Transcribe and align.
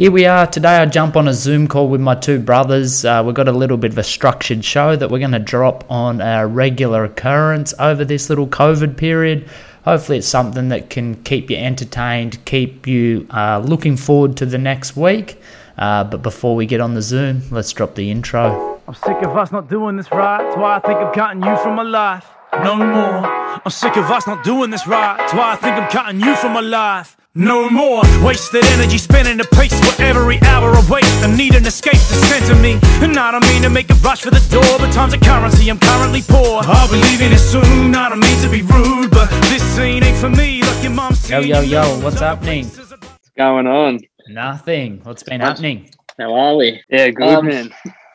Here 0.00 0.10
we 0.10 0.24
are. 0.24 0.46
Today 0.46 0.78
I 0.78 0.86
jump 0.86 1.14
on 1.14 1.28
a 1.28 1.34
Zoom 1.34 1.68
call 1.68 1.86
with 1.86 2.00
my 2.00 2.14
two 2.14 2.38
brothers. 2.38 3.04
Uh, 3.04 3.22
we've 3.22 3.34
got 3.34 3.48
a 3.48 3.52
little 3.52 3.76
bit 3.76 3.92
of 3.92 3.98
a 3.98 4.02
structured 4.02 4.64
show 4.64 4.96
that 4.96 5.10
we're 5.10 5.18
going 5.18 5.32
to 5.32 5.38
drop 5.38 5.84
on 5.90 6.22
a 6.22 6.46
regular 6.46 7.04
occurrence 7.04 7.74
over 7.78 8.02
this 8.02 8.30
little 8.30 8.46
COVID 8.46 8.96
period. 8.96 9.46
Hopefully, 9.84 10.16
it's 10.16 10.26
something 10.26 10.70
that 10.70 10.88
can 10.88 11.22
keep 11.24 11.50
you 11.50 11.58
entertained, 11.58 12.42
keep 12.46 12.86
you 12.86 13.26
uh, 13.28 13.58
looking 13.58 13.98
forward 13.98 14.38
to 14.38 14.46
the 14.46 14.56
next 14.56 14.96
week. 14.96 15.38
Uh, 15.76 16.02
but 16.04 16.22
before 16.22 16.56
we 16.56 16.64
get 16.64 16.80
on 16.80 16.94
the 16.94 17.02
Zoom, 17.02 17.42
let's 17.50 17.70
drop 17.70 17.94
the 17.94 18.10
intro. 18.10 18.80
I'm 18.88 18.94
sick 18.94 19.20
of 19.20 19.36
us 19.36 19.52
not 19.52 19.68
doing 19.68 19.98
this 19.98 20.10
right. 20.10 20.42
That's 20.42 20.56
why 20.56 20.76
I 20.76 20.80
think 20.80 20.98
I'm 20.98 21.12
cutting 21.12 21.42
you 21.42 21.54
from 21.58 21.76
my 21.76 21.82
life. 21.82 22.26
No 22.54 22.74
more. 22.76 23.26
I'm 23.26 23.70
sick 23.70 23.98
of 23.98 24.10
us 24.10 24.26
not 24.26 24.44
doing 24.44 24.70
this 24.70 24.86
right. 24.86 25.18
That's 25.18 25.34
why 25.34 25.52
I 25.52 25.56
think 25.56 25.74
I'm 25.74 25.90
cutting 25.90 26.20
you 26.20 26.34
from 26.36 26.54
my 26.54 26.60
life. 26.60 27.18
No 27.34 27.70
more 27.70 28.02
wasted 28.24 28.64
energy 28.64 28.98
spinning 28.98 29.36
the 29.36 29.44
pace 29.52 29.72
for 29.86 30.02
every 30.02 30.40
hour 30.42 30.72
I 30.74 30.82
waste. 30.90 31.22
I 31.22 31.34
need 31.36 31.54
an 31.54 31.64
escape 31.64 31.92
to 31.92 32.16
center 32.26 32.56
me. 32.56 32.78
And 33.04 33.16
I 33.16 33.30
don't 33.30 33.46
mean 33.46 33.62
to 33.62 33.70
make 33.70 33.88
a 33.88 33.94
rush 33.94 34.22
for 34.22 34.30
the 34.30 34.44
door, 34.50 34.78
but 34.78 34.92
time's 34.92 35.14
a 35.14 35.18
currency, 35.18 35.70
I'm 35.70 35.78
currently 35.78 36.22
poor. 36.26 36.60
I'll 36.64 36.90
be 36.90 37.00
leaving 37.00 37.30
it 37.30 37.38
soon. 37.38 37.94
I 37.94 38.08
don't 38.08 38.18
mean 38.18 38.36
to 38.42 38.48
be 38.50 38.62
rude, 38.62 39.12
but 39.12 39.30
this 39.48 39.62
scene 39.62 40.02
ain't 40.02 40.16
for 40.18 40.28
me. 40.28 40.62
Like 40.62 40.82
your 40.82 40.92
mom 40.92 41.14
Yo, 41.28 41.38
yo, 41.38 41.60
yo, 41.60 42.00
what's 42.00 42.18
happening? 42.18 42.66
What's 42.66 43.30
going 43.36 43.68
on? 43.68 44.00
Nothing. 44.28 45.00
What's 45.04 45.22
been 45.22 45.40
happening? 45.40 45.88
How 46.18 46.34
are 46.34 46.56
we? 46.56 46.82
Yeah, 46.90 47.10
good 47.10 47.28
Um, 47.28 47.46
man. 47.46 47.72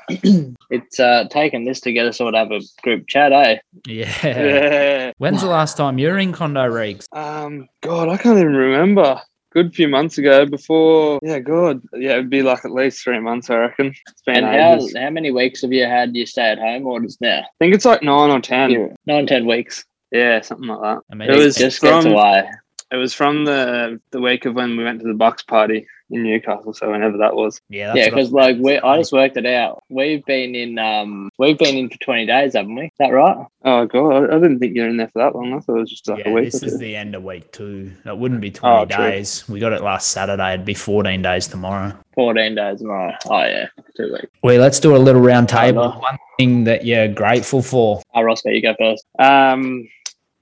It's 0.72 1.00
uh, 1.00 1.26
taken 1.30 1.64
this 1.66 1.80
to 1.82 1.94
get 1.94 2.08
us 2.08 2.20
all 2.20 2.32
to 2.32 2.38
have 2.38 2.52
a 2.52 2.59
group 2.82 3.08
chat, 3.08 3.32
eh? 3.32 3.58
Yeah. 3.88 4.12
Yeah. 4.23 5.12
When's 5.20 5.41
the 5.41 5.48
last 5.48 5.77
time 5.77 6.00
you 6.00 6.08
were 6.09 6.18
in 6.18 6.34
Condo 6.34 6.66
Reeks? 6.66 7.05
Um, 7.12 7.68
God, 7.82 8.10
I 8.10 8.18
can't 8.18 8.40
even 8.40 8.55
remember. 8.55 9.22
Good 9.52 9.73
few 9.73 9.88
months 9.88 10.18
ago, 10.18 10.46
before 10.46 11.20
yeah, 11.23 11.40
God, 11.40 11.82
yeah, 11.94 12.13
it'd 12.13 12.30
be 12.30 12.41
like 12.41 12.66
at 12.66 12.72
least 12.72 13.02
three 13.04 13.20
months, 13.20 13.49
I 13.49 13.55
reckon. 13.58 13.94
It's 14.10 14.22
been 14.26 14.44
And 14.44 14.46
how, 14.48 14.76
ages. 14.76 14.96
how 14.98 15.10
many 15.12 15.32
weeks 15.32 15.62
have 15.62 15.71
you 15.71 15.85
had 15.85 16.13
you 16.13 16.26
stay 16.26 16.49
at 16.52 16.60
home 16.60 16.85
orders 16.87 17.18
now? 17.21 17.40
I 17.40 17.46
think 17.60 17.74
it's 17.74 17.85
like 17.85 18.04
nine 18.04 18.32
or 18.32 18.41
ten. 18.41 18.70
Yeah, 18.71 18.87
Nine, 19.05 19.27
ten 19.27 19.46
weeks. 19.46 19.85
Yeah, 20.12 20.41
something 20.41 20.68
like 20.68 20.82
that. 20.82 21.04
I 21.10 21.15
mean, 21.15 21.30
It 21.30 21.37
was 21.37 21.55
Just 21.55 21.80
from 21.80 22.04
gets 22.04 22.13
away. 22.13 22.49
it 22.91 22.98
was 22.98 23.13
from 23.13 23.46
the 23.46 24.02
the 24.12 24.20
week 24.20 24.46
of 24.46 24.55
when 24.55 24.76
we 24.76 24.84
went 24.84 24.99
to 25.02 25.08
the 25.08 25.13
bucks 25.13 25.43
party 25.43 25.87
in 26.12 26.24
Newcastle. 26.24 26.74
So 26.74 26.92
whenever 26.92 27.18
that 27.18 27.36
was. 27.36 27.60
yeah, 27.70 27.88
that's 27.88 27.98
Yeah, 27.98 28.10
because 28.10 28.32
like 28.32 28.58
we, 28.60 28.78
I 28.78 28.98
just 28.98 29.12
worked 29.12 29.38
it 29.38 29.46
out. 29.46 29.84
We've 29.90 30.24
been 30.26 30.56
in, 30.56 30.78
um, 30.78 31.30
we've 31.40 31.58
been 31.58 31.76
in 31.76 31.90
for 31.90 31.98
twenty 31.98 32.26
days, 32.26 32.54
haven't 32.54 32.76
we? 32.76 32.86
Is 32.86 32.92
that 33.00 33.10
right? 33.10 33.46
Oh 33.64 33.86
God, 33.86 34.12
I, 34.32 34.36
I 34.36 34.40
didn't 34.40 34.60
think 34.60 34.76
you 34.76 34.84
were 34.84 34.88
in 34.90 34.98
there 34.98 35.08
for 35.10 35.20
that 35.24 35.36
long. 35.36 35.54
I 35.54 35.60
thought 35.60 35.78
it 35.78 35.80
was 35.82 35.90
just 35.90 36.08
like 36.08 36.20
yeah, 36.20 36.30
a 36.30 36.34
week. 36.34 36.52
this 36.52 36.64
or 36.64 36.68
is 36.68 36.78
the 36.78 36.96
end 36.96 37.16
of 37.16 37.24
week 37.24 37.52
two. 37.52 37.92
It 38.06 38.18
wouldn't 38.18 38.42
be 38.42 38.52
20 38.52 38.76
Oh, 38.76 38.86
true. 38.86 39.06
days. 39.12 39.48
We 39.50 39.60
got 39.60 39.74
it 39.74 39.82
last 39.82 40.12
Saturday. 40.12 40.54
It'd 40.54 40.66
be 40.66 40.74
14 40.76 41.22
days 41.22 41.48
tomorrow. 41.48 41.94
Fourteen 42.14 42.56
days, 42.56 42.82
right? 42.84 43.16
Oh 43.26 43.40
yeah, 43.44 43.66
two 43.98 44.14
weeks. 44.14 44.28
Well, 44.42 44.60
let's 44.62 44.80
do 44.80 44.96
a 44.96 44.98
little 44.98 45.22
round 45.22 45.50
table. 45.50 45.92
One 45.92 46.18
thing 46.38 46.64
that 46.64 46.86
you're 46.86 47.10
grateful 47.10 47.62
for. 47.62 48.02
Oh, 48.14 48.22
Roscoe, 48.22 48.52
you 48.52 48.62
go 48.62 48.74
first. 48.80 49.06
Um, 49.20 49.88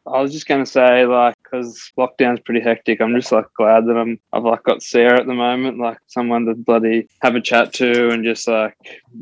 I 0.06 0.22
was 0.22 0.34
just 0.34 0.48
gonna 0.48 0.66
say, 0.66 1.06
like, 1.06 1.36
because 1.44 1.92
lockdown's 1.98 2.42
pretty 2.42 2.60
hectic. 2.60 3.00
I'm 3.02 3.16
just 3.16 3.32
like 3.32 3.46
glad 3.56 3.86
that 3.86 3.96
I'm 3.96 4.20
I've 4.34 4.44
like 4.44 4.64
got 4.64 4.84
Sarah 4.84 5.20
at 5.20 5.28
the 5.28 5.34
moment, 5.34 5.80
like 5.80 5.98
someone 6.08 6.46
to 6.46 6.56
bloody 6.56 7.08
have 7.22 7.36
a 7.36 7.42
chat 7.42 7.74
to, 7.76 8.10
and 8.10 8.24
just 8.24 8.48
like 8.48 8.76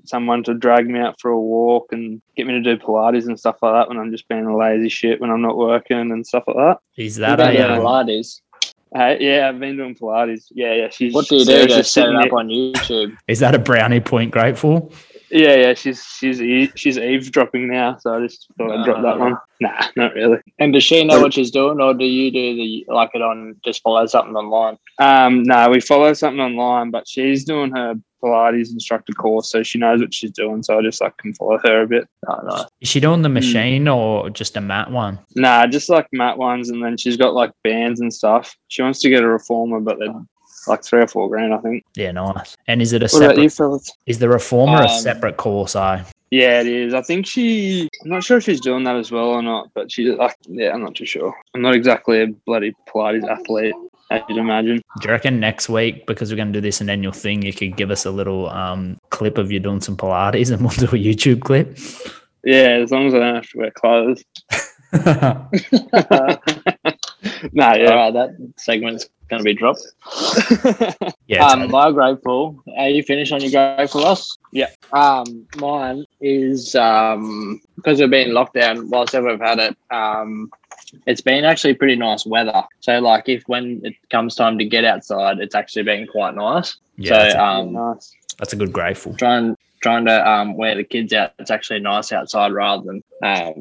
someone 0.05 0.43
to 0.45 0.53
drag 0.55 0.87
me 0.87 0.99
out 0.99 1.19
for 1.21 1.29
a 1.29 1.39
walk 1.39 1.89
and 1.91 2.19
get 2.35 2.47
me 2.47 2.53
to 2.53 2.61
do 2.61 2.77
Pilates 2.83 3.27
and 3.27 3.37
stuff 3.39 3.57
like 3.61 3.73
that 3.73 3.89
when 3.89 3.99
I'm 3.99 4.11
just 4.11 4.27
being 4.27 4.45
a 4.45 4.57
lazy 4.57 4.89
shit 4.89 5.21
when 5.21 5.29
I'm 5.29 5.41
not 5.41 5.57
working 5.57 6.11
and 6.11 6.25
stuff 6.25 6.45
like 6.47 6.57
that. 6.57 6.77
Is 6.97 7.17
You 7.17 7.25
that 7.25 7.39
a, 7.39 7.55
do 7.57 7.63
um, 7.63 7.79
Pilates. 7.81 8.41
Hey, 8.93 9.17
yeah, 9.21 9.47
I've 9.47 9.59
been 9.59 9.77
doing 9.77 9.95
Pilates. 9.95 10.47
Yeah, 10.51 10.73
yeah. 10.73 10.89
She's 10.89 11.13
What 11.13 11.27
do 11.27 11.35
you 11.37 11.45
do? 11.45 11.51
Sarah's 11.51 11.75
Just 11.75 11.93
set 11.93 12.01
it 12.01 12.07
sitting 12.07 12.15
up 12.17 12.23
there- 12.23 12.39
on 12.39 12.47
YouTube. 12.49 13.17
is 13.27 13.39
that 13.39 13.55
a 13.55 13.59
brownie 13.59 13.99
point 14.01 14.31
grateful? 14.31 14.91
Yeah, 15.31 15.55
yeah. 15.55 15.73
She's 15.73 16.03
she's 16.03 16.41
e- 16.41 16.71
she's 16.75 16.97
eavesdropping 16.97 17.67
now, 17.69 17.97
so 17.97 18.15
I 18.15 18.19
just 18.21 18.47
thought 18.57 18.71
I'd 18.77 18.85
drop 18.85 19.01
that 19.03 19.17
one. 19.19 19.37
Nah, 19.61 19.85
not 19.95 20.13
really. 20.13 20.39
And 20.59 20.73
does 20.73 20.83
she 20.83 21.03
know 21.03 21.21
what 21.21 21.33
she's 21.33 21.51
doing, 21.51 21.79
or 21.79 21.93
do 21.93 22.03
you 22.05 22.31
do 22.31 22.55
the 22.55 22.85
like 22.89 23.11
it 23.13 23.21
on 23.21 23.55
just 23.63 23.81
follow 23.81 24.05
something 24.07 24.35
online? 24.35 24.77
Um, 24.99 25.43
no, 25.43 25.69
we 25.69 25.79
follow 25.79 26.13
something 26.13 26.39
online, 26.41 26.91
but 26.91 27.07
she's 27.07 27.43
doing 27.45 27.71
her 27.75 27.95
Pilates 28.23 28.71
instructor 28.71 29.13
course, 29.13 29.49
so 29.51 29.63
she 29.63 29.77
knows 29.79 29.99
what 30.01 30.13
she's 30.13 30.31
doing. 30.31 30.61
So 30.63 30.77
I 30.77 30.81
just 30.81 30.99
like 31.01 31.15
can 31.17 31.33
follow 31.33 31.59
her 31.63 31.81
a 31.83 31.87
bit. 31.87 32.07
Oh, 32.27 32.39
no. 32.43 32.65
Is 32.81 32.89
she 32.89 32.99
doing 32.99 33.21
the 33.21 33.29
Hmm. 33.29 33.33
machine 33.35 33.87
or 33.87 34.29
just 34.29 34.57
a 34.57 34.61
mat 34.61 34.91
one? 34.91 35.19
Nah, 35.35 35.65
just 35.67 35.89
like 35.89 36.07
mat 36.11 36.37
ones, 36.37 36.69
and 36.69 36.83
then 36.83 36.97
she's 36.97 37.17
got 37.17 37.33
like 37.33 37.51
bands 37.63 38.01
and 38.01 38.13
stuff. 38.13 38.55
She 38.67 38.81
wants 38.81 38.99
to 39.01 39.09
get 39.09 39.23
a 39.23 39.27
reformer, 39.27 39.79
but 39.79 39.97
they're 39.99 40.13
like 40.67 40.83
three 40.83 41.01
or 41.01 41.07
four 41.07 41.29
grand, 41.29 41.53
I 41.53 41.57
think. 41.59 41.83
Yeah, 41.95 42.11
nice. 42.11 42.55
And 42.67 42.81
is 42.81 42.93
it 42.93 43.01
a 43.03 43.07
What 43.11 43.23
about 43.23 43.37
you, 43.37 43.49
separate? 43.49 43.69
fellas? 43.69 43.91
Is 44.05 44.19
the 44.19 44.29
reformer 44.29 44.81
a 44.81 44.89
Um, 44.89 45.01
separate 45.01 45.37
course? 45.37 45.75
I 45.75 46.03
Yeah, 46.31 46.61
it 46.61 46.67
is. 46.67 46.93
I 46.93 47.01
think 47.01 47.25
she. 47.25 47.89
I'm 48.03 48.09
not 48.11 48.23
sure 48.23 48.37
if 48.37 48.43
she's 48.45 48.61
doing 48.61 48.83
that 48.85 48.95
as 48.95 49.11
well 49.11 49.27
or 49.29 49.41
not, 49.41 49.69
but 49.73 49.91
she 49.91 50.05
like. 50.11 50.35
Yeah, 50.47 50.71
I'm 50.73 50.81
not 50.83 50.95
too 50.95 51.05
sure. 51.05 51.33
I'm 51.53 51.61
not 51.61 51.75
exactly 51.75 52.21
a 52.21 52.27
bloody 52.45 52.73
Pilates 52.87 53.27
athlete, 53.27 53.73
as 54.11 54.21
you'd 54.29 54.37
imagine. 54.37 54.77
do 55.01 55.07
you 55.07 55.11
reckon 55.11 55.39
next 55.39 55.67
week 55.67 56.05
because 56.07 56.29
we're 56.31 56.37
going 56.37 56.53
to 56.53 56.53
do 56.53 56.61
this 56.61 56.79
an 56.81 56.89
annual 56.89 57.11
thing, 57.13 57.41
you 57.41 57.51
could 57.53 57.75
give 57.75 57.91
us 57.91 58.05
a 58.05 58.11
little 58.11 58.49
um, 58.49 58.97
clip 59.09 59.37
of 59.37 59.51
you 59.51 59.59
doing 59.59 59.81
some 59.81 59.97
Pilates 59.97 60.51
and 60.51 60.61
we'll 60.61 60.69
do 60.71 60.85
a 60.85 60.99
YouTube 60.99 61.41
clip. 61.41 61.77
Yeah, 62.43 62.79
as 62.81 62.91
long 62.91 63.07
as 63.07 63.13
I 63.13 63.19
don't 63.19 63.35
have 63.35 63.49
to 63.49 63.57
wear 63.57 63.71
clothes. 63.71 64.23
nah, 67.53 67.75
yeah. 67.75 67.93
right, 67.93 68.13
that 68.13 68.35
segment's 68.57 69.07
going 69.31 69.39
to 69.39 69.43
be 69.43 69.53
dropped. 69.53 69.81
yeah, 71.27 71.43
um, 71.45 71.61
totally. 71.61 71.67
my 71.69 71.91
grateful. 71.91 72.63
Are 72.77 72.89
you 72.89 73.01
finished 73.01 73.31
on 73.31 73.41
your 73.41 73.49
grateful 73.75 74.05
us? 74.05 74.37
Yeah. 74.51 74.67
Um, 74.93 75.47
mine 75.57 76.05
is 76.19 76.75
um 76.75 77.59
because 77.77 77.99
we've 77.99 78.09
been 78.09 78.29
in 78.29 78.35
lockdown 78.35 78.89
whilst 78.89 79.15
ever 79.15 79.31
we've 79.31 79.39
had 79.39 79.57
it. 79.59 79.77
Um, 79.89 80.51
it's 81.07 81.21
been 81.21 81.45
actually 81.45 81.73
pretty 81.73 81.95
nice 81.95 82.25
weather. 82.25 82.63
So 82.81 82.99
like 82.99 83.29
if 83.29 83.43
when 83.47 83.81
it 83.83 83.95
comes 84.09 84.35
time 84.35 84.57
to 84.59 84.65
get 84.65 84.83
outside, 84.85 85.39
it's 85.39 85.55
actually 85.55 85.83
been 85.83 86.05
quite 86.05 86.35
nice. 86.35 86.77
yeah, 86.97 87.17
that's, 87.17 87.33
so 87.33 87.39
a, 87.39 87.43
um, 87.43 87.73
nice. 87.73 88.13
that's 88.37 88.53
a 88.53 88.57
good 88.57 88.73
grateful. 88.73 89.15
trying 89.15 89.55
trying 89.81 90.05
to 90.05 90.29
um 90.29 90.57
wear 90.57 90.75
the 90.75 90.83
kids 90.83 91.13
out. 91.13 91.31
It's 91.39 91.49
actually 91.51 91.79
nice 91.79 92.11
outside 92.11 92.51
rather 92.51 92.83
than 92.83 93.01
um 93.23 93.53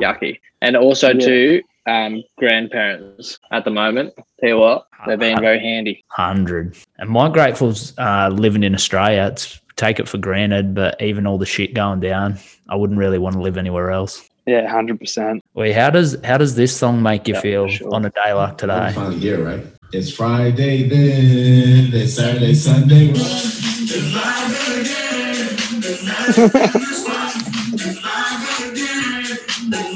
yucky. 0.00 0.40
And 0.62 0.76
also 0.76 1.12
Yeah. 1.12 1.26
to 1.26 1.62
um 1.86 2.22
grandparents 2.38 3.38
at 3.50 3.64
the 3.64 3.70
moment. 3.70 4.14
Tell 4.40 4.48
you 4.50 4.58
what, 4.58 4.86
they've 5.06 5.18
been 5.18 5.40
very 5.40 5.60
handy. 5.60 6.04
Hundred. 6.08 6.76
And 6.98 7.08
my 7.10 7.28
grateful's 7.28 7.94
uh, 7.98 8.28
living 8.32 8.62
in 8.62 8.74
Australia. 8.74 9.28
It's 9.32 9.60
take 9.76 9.98
it 9.98 10.08
for 10.08 10.18
granted, 10.18 10.74
but 10.74 11.00
even 11.00 11.26
all 11.26 11.38
the 11.38 11.46
shit 11.46 11.72
going 11.74 12.00
down, 12.00 12.38
I 12.68 12.76
wouldn't 12.76 12.98
really 12.98 13.18
want 13.18 13.34
to 13.36 13.40
live 13.42 13.56
anywhere 13.56 13.90
else. 13.90 14.28
Yeah, 14.46 14.68
hundred 14.68 14.98
percent. 15.00 15.42
Wait, 15.54 15.72
how 15.72 15.90
does 15.90 16.16
how 16.24 16.36
does 16.38 16.54
this 16.54 16.76
song 16.76 17.02
make 17.02 17.28
you 17.28 17.34
Yeah, 17.34 17.40
feel 17.40 17.68
sure. 17.68 17.94
on 17.94 18.04
a 18.04 18.10
day 18.10 18.32
like 18.32 18.58
today? 18.58 18.92
finally 18.94 19.18
here, 19.18 19.44
right? 19.44 19.64
It's 19.92 20.12
Friday 20.12 20.88
then, 20.88 21.90
it's 21.92 22.14
Saturday, 22.14 22.54
Sunday. 22.54 23.10
It's 23.12 24.14
live 24.14 24.80
again. 24.80 25.46
It's 25.82 26.04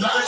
live 0.02 0.23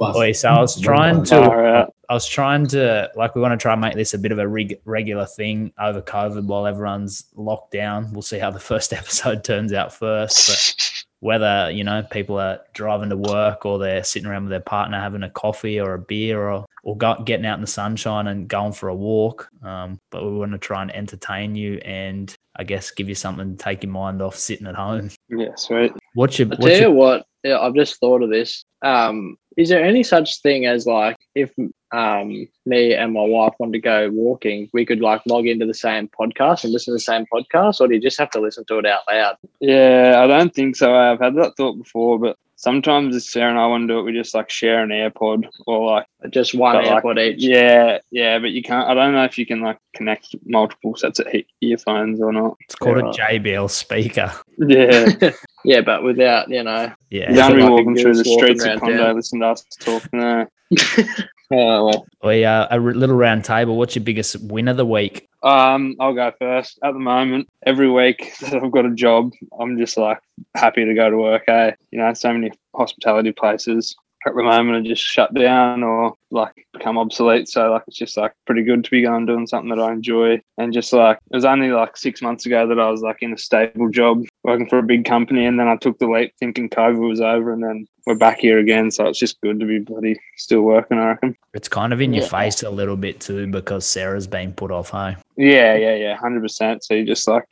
Wait, 0.00 0.34
so 0.34 0.48
I 0.48 0.60
was 0.60 0.80
trying 0.80 1.24
to 1.24 1.88
I 2.08 2.14
was 2.14 2.26
trying 2.26 2.66
to 2.68 3.10
like 3.16 3.34
we 3.34 3.40
want 3.40 3.52
to 3.52 3.62
try 3.62 3.72
and 3.72 3.80
make 3.80 3.94
this 3.94 4.14
a 4.14 4.18
bit 4.18 4.32
of 4.32 4.38
a 4.38 4.48
reg- 4.48 4.80
regular 4.84 5.26
thing 5.26 5.72
over 5.78 6.00
COVID 6.00 6.44
while 6.44 6.66
everyone's 6.66 7.26
locked 7.36 7.72
down. 7.72 8.12
We'll 8.12 8.22
see 8.22 8.38
how 8.38 8.50
the 8.50 8.60
first 8.72 8.92
episode 8.92 9.44
turns 9.44 9.72
out 9.72 9.92
first. 9.92 10.48
But 10.48 11.04
whether 11.20 11.70
you 11.70 11.82
know 11.82 12.02
people 12.10 12.38
are 12.38 12.60
driving 12.74 13.10
to 13.10 13.16
work 13.16 13.66
or 13.66 13.78
they're 13.78 14.04
sitting 14.04 14.28
around 14.28 14.44
with 14.44 14.50
their 14.50 14.60
partner 14.60 15.00
having 15.00 15.24
a 15.24 15.30
coffee 15.30 15.80
or 15.80 15.94
a 15.94 15.98
beer 15.98 16.48
or 16.48 16.64
or 16.84 16.96
go, 16.96 17.22
getting 17.24 17.44
out 17.44 17.56
in 17.56 17.60
the 17.60 17.66
sunshine 17.66 18.28
and 18.28 18.48
going 18.48 18.72
for 18.72 18.88
a 18.88 18.94
walk. 18.94 19.50
Um, 19.62 20.00
but 20.10 20.24
we 20.24 20.38
want 20.38 20.52
to 20.52 20.58
try 20.58 20.80
and 20.80 20.94
entertain 20.94 21.54
you 21.54 21.78
and 21.78 22.34
I 22.56 22.64
guess 22.64 22.90
give 22.90 23.08
you 23.08 23.14
something 23.14 23.56
to 23.56 23.62
take 23.62 23.82
your 23.82 23.92
mind 23.92 24.22
off 24.22 24.36
sitting 24.36 24.66
at 24.66 24.74
home. 24.74 25.10
Yes, 25.28 25.68
right. 25.70 25.92
What's 26.14 26.38
your 26.38 26.46
I 26.46 26.50
what's 26.50 26.64
tell 26.64 26.74
you 26.74 26.80
your, 26.80 26.90
what, 26.92 27.16
yeah, 27.18 27.22
I've 27.44 27.74
just 27.74 27.98
thought 28.00 28.22
of 28.22 28.30
this. 28.30 28.64
Um, 28.82 29.36
is 29.56 29.68
there 29.68 29.84
any 29.84 30.02
such 30.04 30.40
thing 30.40 30.66
as 30.66 30.86
like 30.86 31.16
if 31.34 31.52
um 31.90 32.46
me 32.66 32.94
and 32.94 33.12
my 33.14 33.22
wife 33.24 33.54
want 33.58 33.72
to 33.72 33.78
go 33.80 34.08
walking, 34.12 34.68
we 34.72 34.84
could 34.86 35.00
like 35.00 35.22
log 35.26 35.46
into 35.46 35.66
the 35.66 35.74
same 35.74 36.08
podcast 36.08 36.62
and 36.64 36.72
listen 36.72 36.92
to 36.92 36.96
the 36.96 37.00
same 37.00 37.24
podcast, 37.32 37.80
or 37.80 37.88
do 37.88 37.94
you 37.94 38.00
just 38.00 38.18
have 38.18 38.30
to 38.30 38.40
listen 38.40 38.64
to 38.66 38.78
it 38.78 38.86
out 38.86 39.00
loud? 39.10 39.36
Yeah, 39.60 40.20
I 40.22 40.26
don't 40.26 40.54
think 40.54 40.76
so. 40.76 40.94
I've 40.94 41.18
had 41.20 41.34
that 41.36 41.54
thought 41.56 41.78
before, 41.78 42.18
but 42.20 42.36
sometimes 42.56 43.16
if 43.16 43.22
Sarah 43.24 43.50
and 43.50 43.58
I 43.58 43.66
want 43.66 43.82
to 43.88 43.94
do 43.94 43.98
it, 44.00 44.02
we 44.02 44.12
just 44.12 44.34
like 44.34 44.50
share 44.50 44.82
an 44.82 44.90
AirPod 44.90 45.48
or 45.66 45.90
like 45.90 46.06
Just 46.30 46.54
one 46.54 46.76
But, 46.76 46.84
like, 46.86 47.02
AirPod 47.02 47.18
each. 47.34 47.42
yeah, 47.42 47.98
yeah. 48.12 48.38
But 48.38 48.50
you 48.50 48.62
can't. 48.62 48.88
I 48.88 48.94
don't 48.94 49.12
know 49.14 49.24
if 49.24 49.38
you 49.38 49.46
can 49.46 49.60
like 49.60 49.78
connect 49.94 50.36
multiple 50.44 50.94
sets 50.96 51.18
of 51.18 51.26
earphones 51.62 52.20
or 52.20 52.32
not. 52.32 52.56
it's 52.60 52.74
called 52.76 52.98
Yeah. 52.98 53.26
a 53.26 53.40
JBL 53.40 53.70
speaker. 53.70 54.32
Yeah, 54.58 55.30
Yeah, 55.64 55.80
but 55.80 56.02
without 56.04 56.48
you 56.48 56.62
know. 56.62 56.92
Yeah. 57.10 57.30
you 57.30 57.36
don't 57.36 57.50
so 57.50 57.56
be 57.56 57.62
like 57.62 57.70
a 57.70 57.72
walking 57.72 57.96
through 57.96 58.14
the 58.14 58.24
streets 58.24 58.64
of 58.64 58.68
around 58.68 58.80
Condo 58.80 58.98
town. 58.98 59.16
listening 59.16 59.40
to 59.42 59.46
us 59.48 59.64
talk. 59.80 60.12
No. 60.12 60.46
Oh, 61.50 61.86
well, 61.86 62.06
We 62.22 62.44
uh, 62.44 62.66
a 62.70 62.78
little 62.78 63.16
round 63.16 63.44
table. 63.44 63.78
What's 63.78 63.96
your 63.96 64.04
biggest 64.04 64.36
win 64.42 64.68
of 64.68 64.76
the 64.76 64.84
week? 64.84 65.28
Um, 65.42 65.96
I'll 65.98 66.12
go 66.12 66.30
first. 66.38 66.78
At 66.84 66.92
the 66.92 66.98
moment, 66.98 67.48
every 67.64 67.90
week 67.90 68.34
that 68.40 68.62
I've 68.62 68.70
got 68.70 68.84
a 68.84 68.94
job, 68.94 69.32
I'm 69.58 69.78
just 69.78 69.96
like 69.96 70.18
happy 70.54 70.84
to 70.84 70.92
go 70.92 71.08
to 71.08 71.16
work. 71.16 71.44
Eh? 71.48 71.70
You 71.90 72.00
know, 72.00 72.12
so 72.12 72.32
many 72.32 72.52
hospitality 72.74 73.32
places 73.32 73.96
at 74.26 74.34
the 74.34 74.42
moment 74.42 74.76
are 74.76 74.88
just 74.88 75.02
shut 75.02 75.32
down 75.34 75.82
or 75.82 76.14
like 76.30 76.66
become 76.72 76.98
obsolete. 76.98 77.48
So 77.48 77.70
like 77.70 77.82
it's 77.86 77.96
just 77.96 78.16
like 78.16 78.32
pretty 78.46 78.62
good 78.62 78.84
to 78.84 78.90
be 78.90 79.02
going 79.02 79.26
doing 79.26 79.46
something 79.46 79.70
that 79.70 79.82
I 79.82 79.92
enjoy. 79.92 80.40
And 80.58 80.72
just 80.72 80.92
like 80.92 81.18
it 81.30 81.36
was 81.36 81.44
only 81.44 81.70
like 81.70 81.96
six 81.96 82.20
months 82.20 82.46
ago 82.46 82.66
that 82.66 82.80
I 82.80 82.90
was 82.90 83.00
like 83.00 83.18
in 83.22 83.32
a 83.32 83.38
stable 83.38 83.88
job 83.90 84.24
working 84.44 84.68
for 84.68 84.78
a 84.78 84.82
big 84.82 85.04
company, 85.04 85.44
and 85.46 85.58
then 85.58 85.68
I 85.68 85.76
took 85.76 85.98
the 85.98 86.06
leap 86.06 86.32
thinking 86.38 86.70
COVID 86.70 87.06
was 87.08 87.20
over, 87.20 87.52
and 87.52 87.62
then 87.62 87.86
we're 88.06 88.14
back 88.14 88.38
here 88.38 88.58
again. 88.58 88.90
So 88.90 89.06
it's 89.06 89.18
just 89.18 89.40
good 89.40 89.60
to 89.60 89.66
be 89.66 89.78
bloody 89.78 90.18
still 90.36 90.62
working. 90.62 90.98
I 90.98 91.08
reckon. 91.08 91.36
It's 91.54 91.68
kind 91.68 91.92
of 91.92 92.00
in 92.00 92.14
your 92.14 92.24
Yeah. 92.24 92.30
face 92.30 92.62
a 92.62 92.70
little 92.70 92.96
bit 92.96 93.20
too 93.20 93.46
because 93.46 93.84
Sarah's 93.84 94.26
been 94.26 94.52
put 94.52 94.70
off 94.70 94.90
home. 94.90 95.16
Yeah, 95.36 95.74
yeah, 95.76 95.94
yeah, 95.94 96.16
hundred 96.16 96.40
percent. 96.42 96.84
So 96.84 96.94
you 96.94 97.04
just 97.04 97.28
like, 97.28 97.44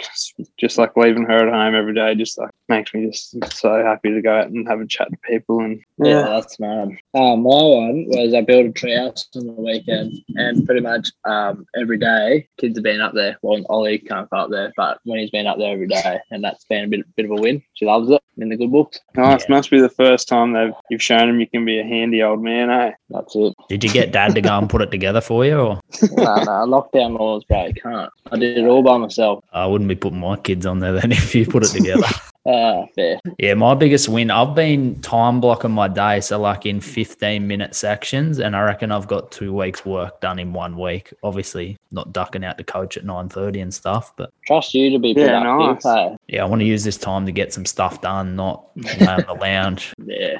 just 0.58 0.78
like 0.78 0.96
leaving 0.96 1.24
her 1.24 1.46
at 1.46 1.52
home 1.52 1.74
every 1.74 1.94
day, 1.94 2.14
just 2.14 2.38
like 2.38 2.50
makes 2.68 2.92
me 2.94 3.06
just 3.06 3.36
so 3.54 3.82
happy 3.82 4.12
to 4.12 4.22
go 4.22 4.38
out 4.38 4.48
and 4.48 4.68
have 4.68 4.80
a 4.80 4.86
chat 4.86 5.10
to 5.10 5.16
people 5.28 5.60
and 5.60 5.80
yeah, 5.98 6.22
that's 6.22 6.60
mad. 6.60 6.88
Um, 7.14 7.42
my 7.42 7.62
one 7.62 8.04
was 8.08 8.34
I 8.34 8.42
built 8.42 8.66
a 8.66 8.70
treehouse 8.70 9.24
on 9.34 9.46
the 9.46 9.52
weekend, 9.52 10.12
and 10.34 10.66
pretty 10.66 10.82
much 10.82 11.10
um, 11.24 11.66
every 11.74 11.98
day 11.98 12.48
kids 12.58 12.76
have 12.76 12.84
been 12.84 13.00
up 13.00 13.14
there. 13.14 13.38
Well, 13.40 13.64
Ollie 13.70 13.98
can't 13.98 14.28
go 14.28 14.36
up 14.36 14.50
there, 14.50 14.72
but 14.76 14.98
when 15.04 15.18
he's 15.18 15.30
been 15.30 15.46
up 15.46 15.58
there 15.58 15.72
every 15.72 15.88
day, 15.88 16.18
and 16.30 16.44
that's 16.44 16.64
been 16.66 16.84
a 16.84 16.88
bit, 16.88 17.16
bit 17.16 17.24
of 17.24 17.30
a 17.30 17.40
win. 17.40 17.62
She 17.74 17.86
loves 17.86 18.10
it 18.10 18.22
in 18.36 18.50
the 18.50 18.56
good 18.56 18.72
books. 18.72 19.00
Nice. 19.14 19.42
Yeah. 19.42 19.56
Must 19.56 19.70
be 19.70 19.80
the 19.80 19.88
first 19.88 20.28
time 20.28 20.52
they've 20.52 20.74
you've 20.90 21.02
shown 21.02 21.28
him 21.28 21.40
you 21.40 21.46
can 21.46 21.64
be 21.64 21.80
a 21.80 21.84
handy 21.84 22.22
old 22.22 22.42
man, 22.42 22.70
eh? 22.70 22.92
That's 23.08 23.34
it. 23.34 23.54
Did 23.68 23.84
you 23.84 23.90
get 23.90 24.12
Dad 24.12 24.34
to 24.34 24.42
go 24.42 24.58
and 24.58 24.68
put 24.68 24.82
it 24.82 24.90
together 24.90 25.20
for 25.20 25.44
you, 25.46 25.58
or 25.58 25.80
no, 26.12 26.34
no, 26.34 26.66
lockdown 26.66 27.18
laws, 27.18 27.44
bro. 27.44 27.66
You 27.66 27.74
can't. 27.74 28.12
I 28.30 28.36
did 28.36 28.58
it 28.58 28.66
all 28.66 28.82
by 28.82 28.98
myself. 28.98 29.44
I 29.52 29.66
wouldn't 29.66 29.88
be 29.88 29.96
putting 29.96 30.20
my 30.20 30.36
kids 30.36 30.66
on 30.66 30.80
there 30.80 30.92
then 30.92 31.12
if 31.12 31.34
you 31.34 31.46
put 31.46 31.64
it 31.64 31.70
together. 31.70 32.06
Ah, 32.56 32.86
fair. 32.94 33.20
Yeah, 33.38 33.52
my 33.54 33.74
biggest 33.74 34.08
win. 34.08 34.30
I've 34.30 34.54
been 34.54 34.98
time 35.02 35.40
blocking 35.40 35.70
my 35.72 35.88
day, 35.88 36.20
so 36.20 36.40
like 36.40 36.64
in 36.64 36.80
fifteen 36.80 37.46
minute 37.46 37.74
sections, 37.74 38.38
and 38.38 38.56
I 38.56 38.62
reckon 38.62 38.90
I've 38.92 39.06
got 39.08 39.30
two 39.30 39.52
weeks' 39.52 39.84
work 39.84 40.20
done 40.20 40.38
in 40.38 40.52
one 40.54 40.78
week. 40.78 41.12
Obviously, 41.22 41.76
not 41.90 42.12
ducking 42.12 42.44
out 42.44 42.56
to 42.58 42.64
coach 42.64 42.96
at 42.96 43.04
nine 43.04 43.28
thirty 43.28 43.60
and 43.60 43.72
stuff, 43.74 44.12
but 44.16 44.30
Trust 44.46 44.72
you 44.74 44.88
to 44.90 44.98
be 44.98 45.08
Yeah, 45.10 45.40
productive. 45.40 45.84
nice. 45.84 45.84
hey? 45.84 46.16
yeah, 46.28 46.42
I 46.42 46.46
want 46.46 46.60
to 46.60 46.66
use 46.66 46.82
this 46.84 46.96
time 46.96 47.26
to 47.26 47.32
get 47.32 47.52
some 47.52 47.66
stuff 47.66 48.00
done, 48.00 48.36
not 48.36 48.64
lay 48.76 49.06
on 49.06 49.24
the 49.26 49.34
lounge. 49.40 49.92
Yeah. 50.04 50.38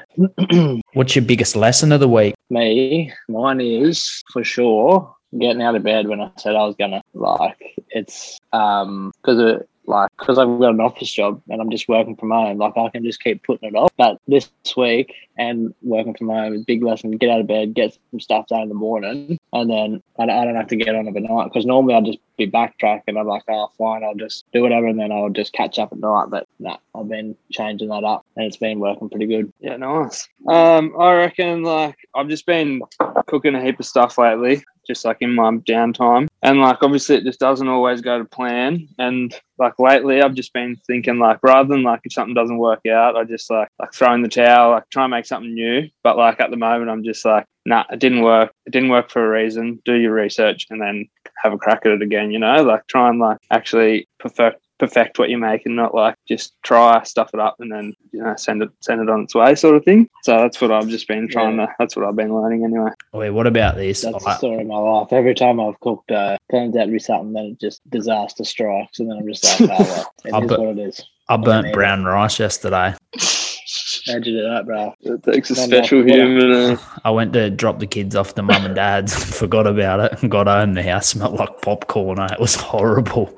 What's 0.93 1.15
your 1.15 1.25
biggest 1.25 1.55
lesson 1.55 1.91
of 1.91 1.99
the 1.99 2.07
week? 2.09 2.33
Me, 2.49 3.13
mine 3.29 3.61
is 3.61 4.23
for 4.33 4.43
sure 4.43 5.13
getting 5.37 5.61
out 5.61 5.75
of 5.75 5.83
bed 5.83 6.07
when 6.07 6.21
I 6.21 6.31
said 6.37 6.55
I 6.55 6.65
was 6.65 6.75
gonna. 6.79 7.01
Like 7.13 7.75
it's 7.89 8.37
um 8.53 9.11
because 9.21 9.39
it 9.39 9.69
like 9.87 10.11
because 10.17 10.37
I've 10.37 10.59
got 10.59 10.73
an 10.73 10.81
office 10.81 11.11
job 11.11 11.41
and 11.49 11.61
I'm 11.61 11.71
just 11.71 11.87
working 11.87 12.15
from 12.15 12.31
home. 12.31 12.57
Like 12.57 12.77
I 12.77 12.89
can 12.89 13.03
just 13.03 13.23
keep 13.23 13.43
putting 13.43 13.69
it 13.69 13.75
off. 13.75 13.91
But 13.97 14.19
this 14.27 14.49
week 14.75 15.13
and 15.37 15.73
working 15.81 16.13
from 16.13 16.29
home 16.29 16.53
is 16.53 16.65
big 16.65 16.83
lesson. 16.83 17.11
Get 17.11 17.29
out 17.29 17.39
of 17.39 17.47
bed, 17.47 17.73
get 17.73 17.97
some 18.11 18.19
stuff 18.19 18.47
done 18.47 18.61
in 18.61 18.69
the 18.69 18.75
morning, 18.75 19.39
and 19.53 19.69
then 19.69 20.03
I 20.19 20.25
don't, 20.25 20.37
I 20.37 20.45
don't 20.45 20.55
have 20.55 20.67
to 20.67 20.75
get 20.75 20.95
on 20.95 21.07
overnight. 21.07 21.49
Because 21.51 21.65
normally 21.65 21.95
I'll 21.95 22.01
just 22.01 22.19
be 22.37 22.49
backtracking. 22.49 23.17
I'm 23.19 23.27
like, 23.27 23.43
oh 23.47 23.71
fine, 23.77 24.03
I'll 24.03 24.15
just 24.15 24.45
do 24.51 24.61
whatever, 24.61 24.87
and 24.87 24.99
then 24.99 25.11
I'll 25.11 25.29
just 25.29 25.53
catch 25.53 25.79
up 25.79 25.91
at 25.91 25.99
night. 25.99 26.27
But 26.29 26.47
no, 26.59 26.77
I've 26.93 27.07
been 27.07 27.35
changing 27.51 27.89
that 27.89 28.03
up, 28.03 28.25
and 28.35 28.45
it's 28.45 28.57
been 28.57 28.79
working 28.79 29.09
pretty 29.09 29.27
good. 29.27 29.51
Yeah, 29.59 29.77
nice. 29.77 30.27
Um, 30.47 30.93
I 30.99 31.13
reckon 31.13 31.63
like 31.63 31.97
I've 32.13 32.27
just 32.27 32.45
been 32.45 32.81
cooking 33.27 33.55
a 33.55 33.63
heap 33.63 33.79
of 33.79 33.85
stuff 33.85 34.17
lately, 34.17 34.63
just 34.87 35.05
like 35.05 35.17
in 35.21 35.35
my 35.35 35.51
downtime. 35.51 36.27
And 36.41 36.59
like 36.59 36.81
obviously 36.81 37.17
it 37.17 37.23
just 37.23 37.39
doesn't 37.39 37.67
always 37.67 38.01
go 38.01 38.17
to 38.17 38.25
plan. 38.25 38.87
And 38.97 39.35
like 39.57 39.77
lately 39.79 40.21
I've 40.21 40.33
just 40.33 40.53
been 40.53 40.77
thinking 40.87 41.19
like 41.19 41.39
rather 41.43 41.69
than 41.69 41.83
like 41.83 42.01
if 42.03 42.13
something 42.13 42.33
doesn't 42.33 42.57
work 42.57 42.85
out, 42.85 43.15
I 43.15 43.23
just 43.23 43.49
like 43.49 43.69
like 43.79 43.93
throw 43.93 44.13
in 44.13 44.21
the 44.21 44.29
towel, 44.29 44.71
like 44.71 44.89
try 44.89 45.03
and 45.03 45.11
make 45.11 45.25
something 45.25 45.53
new. 45.53 45.89
But 46.03 46.17
like 46.17 46.39
at 46.39 46.49
the 46.49 46.57
moment 46.57 46.89
I'm 46.89 47.03
just 47.03 47.25
like, 47.25 47.45
nah, 47.65 47.83
it 47.91 47.99
didn't 47.99 48.21
work. 48.21 48.51
It 48.65 48.71
didn't 48.71 48.89
work 48.89 49.09
for 49.11 49.25
a 49.25 49.43
reason. 49.43 49.81
Do 49.85 49.93
your 49.93 50.13
research 50.13 50.67
and 50.69 50.81
then 50.81 51.07
have 51.43 51.53
a 51.53 51.57
crack 51.57 51.85
at 51.85 51.91
it 51.91 52.01
again, 52.01 52.31
you 52.31 52.39
know? 52.39 52.63
Like 52.63 52.87
try 52.87 53.09
and 53.09 53.19
like 53.19 53.37
actually 53.51 54.07
perfect 54.19 54.61
perfect 54.79 55.17
what 55.19 55.29
you 55.29 55.37
make 55.37 55.65
and 55.65 55.75
not 55.75 55.93
like 55.95 56.15
just 56.27 56.53
try 56.63 57.01
stuff 57.03 57.29
it 57.33 57.39
up 57.39 57.55
and 57.59 57.71
then 57.71 57.93
you 58.11 58.21
know 58.21 58.35
send 58.35 58.61
it 58.61 58.69
send 58.81 59.01
it 59.01 59.09
on 59.09 59.21
its 59.23 59.33
way 59.35 59.55
sort 59.55 59.75
of 59.75 59.83
thing 59.83 60.07
so 60.23 60.37
that's 60.37 60.61
what 60.61 60.71
i've 60.71 60.87
just 60.87 61.07
been 61.07 61.27
trying 61.27 61.57
to 61.57 61.67
that's 61.79 61.95
what 61.95 62.05
i've 62.05 62.15
been 62.15 62.33
learning 62.33 62.63
anyway 62.63 62.89
Wait, 63.13 63.31
what 63.31 63.47
about 63.47 63.75
this? 63.75 64.01
That's 64.01 64.23
the 64.23 64.29
I, 64.29 64.37
story 64.37 64.61
of 64.61 64.67
my 64.67 64.77
life. 64.77 65.11
Every 65.11 65.33
time 65.33 65.59
I've 65.59 65.79
cooked, 65.79 66.11
uh, 66.11 66.37
turns 66.51 66.75
out 66.75 66.85
to 66.85 66.91
be 66.91 66.99
something 66.99 67.33
that 67.33 67.45
it 67.45 67.59
just 67.59 67.81
disaster 67.89 68.43
strikes, 68.43 68.99
and 68.99 69.09
then 69.09 69.17
I'm 69.17 69.27
just 69.27 69.43
like, 69.61 69.71
oh 69.71 69.83
well, 69.83 70.13
it 70.25 70.33
I'll 70.33 70.43
is 70.43 70.49
bet- 70.49 70.59
what 70.59 70.69
it 70.69 70.79
is. 70.79 71.03
I 71.29 71.37
burnt 71.37 71.67
Yeah. 71.67 71.73
brown 71.73 72.03
rice 72.05 72.39
yesterday. 72.39 72.93
How'd 74.05 74.25
you 74.25 74.37
do 74.37 74.43
that, 74.43 74.63
bro? 74.65 74.93
it 75.01 75.23
takes 75.23 75.49
a 75.49 75.55
No, 75.55 75.61
no, 75.65 75.67
special 75.77 75.99
what- 76.03 76.09
human 76.09 76.51
uh, 76.51 76.77
I 77.05 77.09
went 77.09 77.33
to 77.33 77.49
drop 77.49 77.79
the 77.79 77.87
kids 77.87 78.15
off 78.15 78.35
to 78.35 78.43
mum 78.43 78.65
and 78.65 78.75
dad's, 78.75 79.15
forgot 79.39 79.65
about 79.65 79.99
it, 80.11 80.21
and 80.21 80.29
got 80.29 80.45
home. 80.47 80.73
The 80.75 80.83
house 80.83 81.07
smelled 81.07 81.33
like 81.35 81.61
popcorn. 81.61 82.19
It 82.19 82.39
was 82.39 82.53
horrible. 82.55 83.35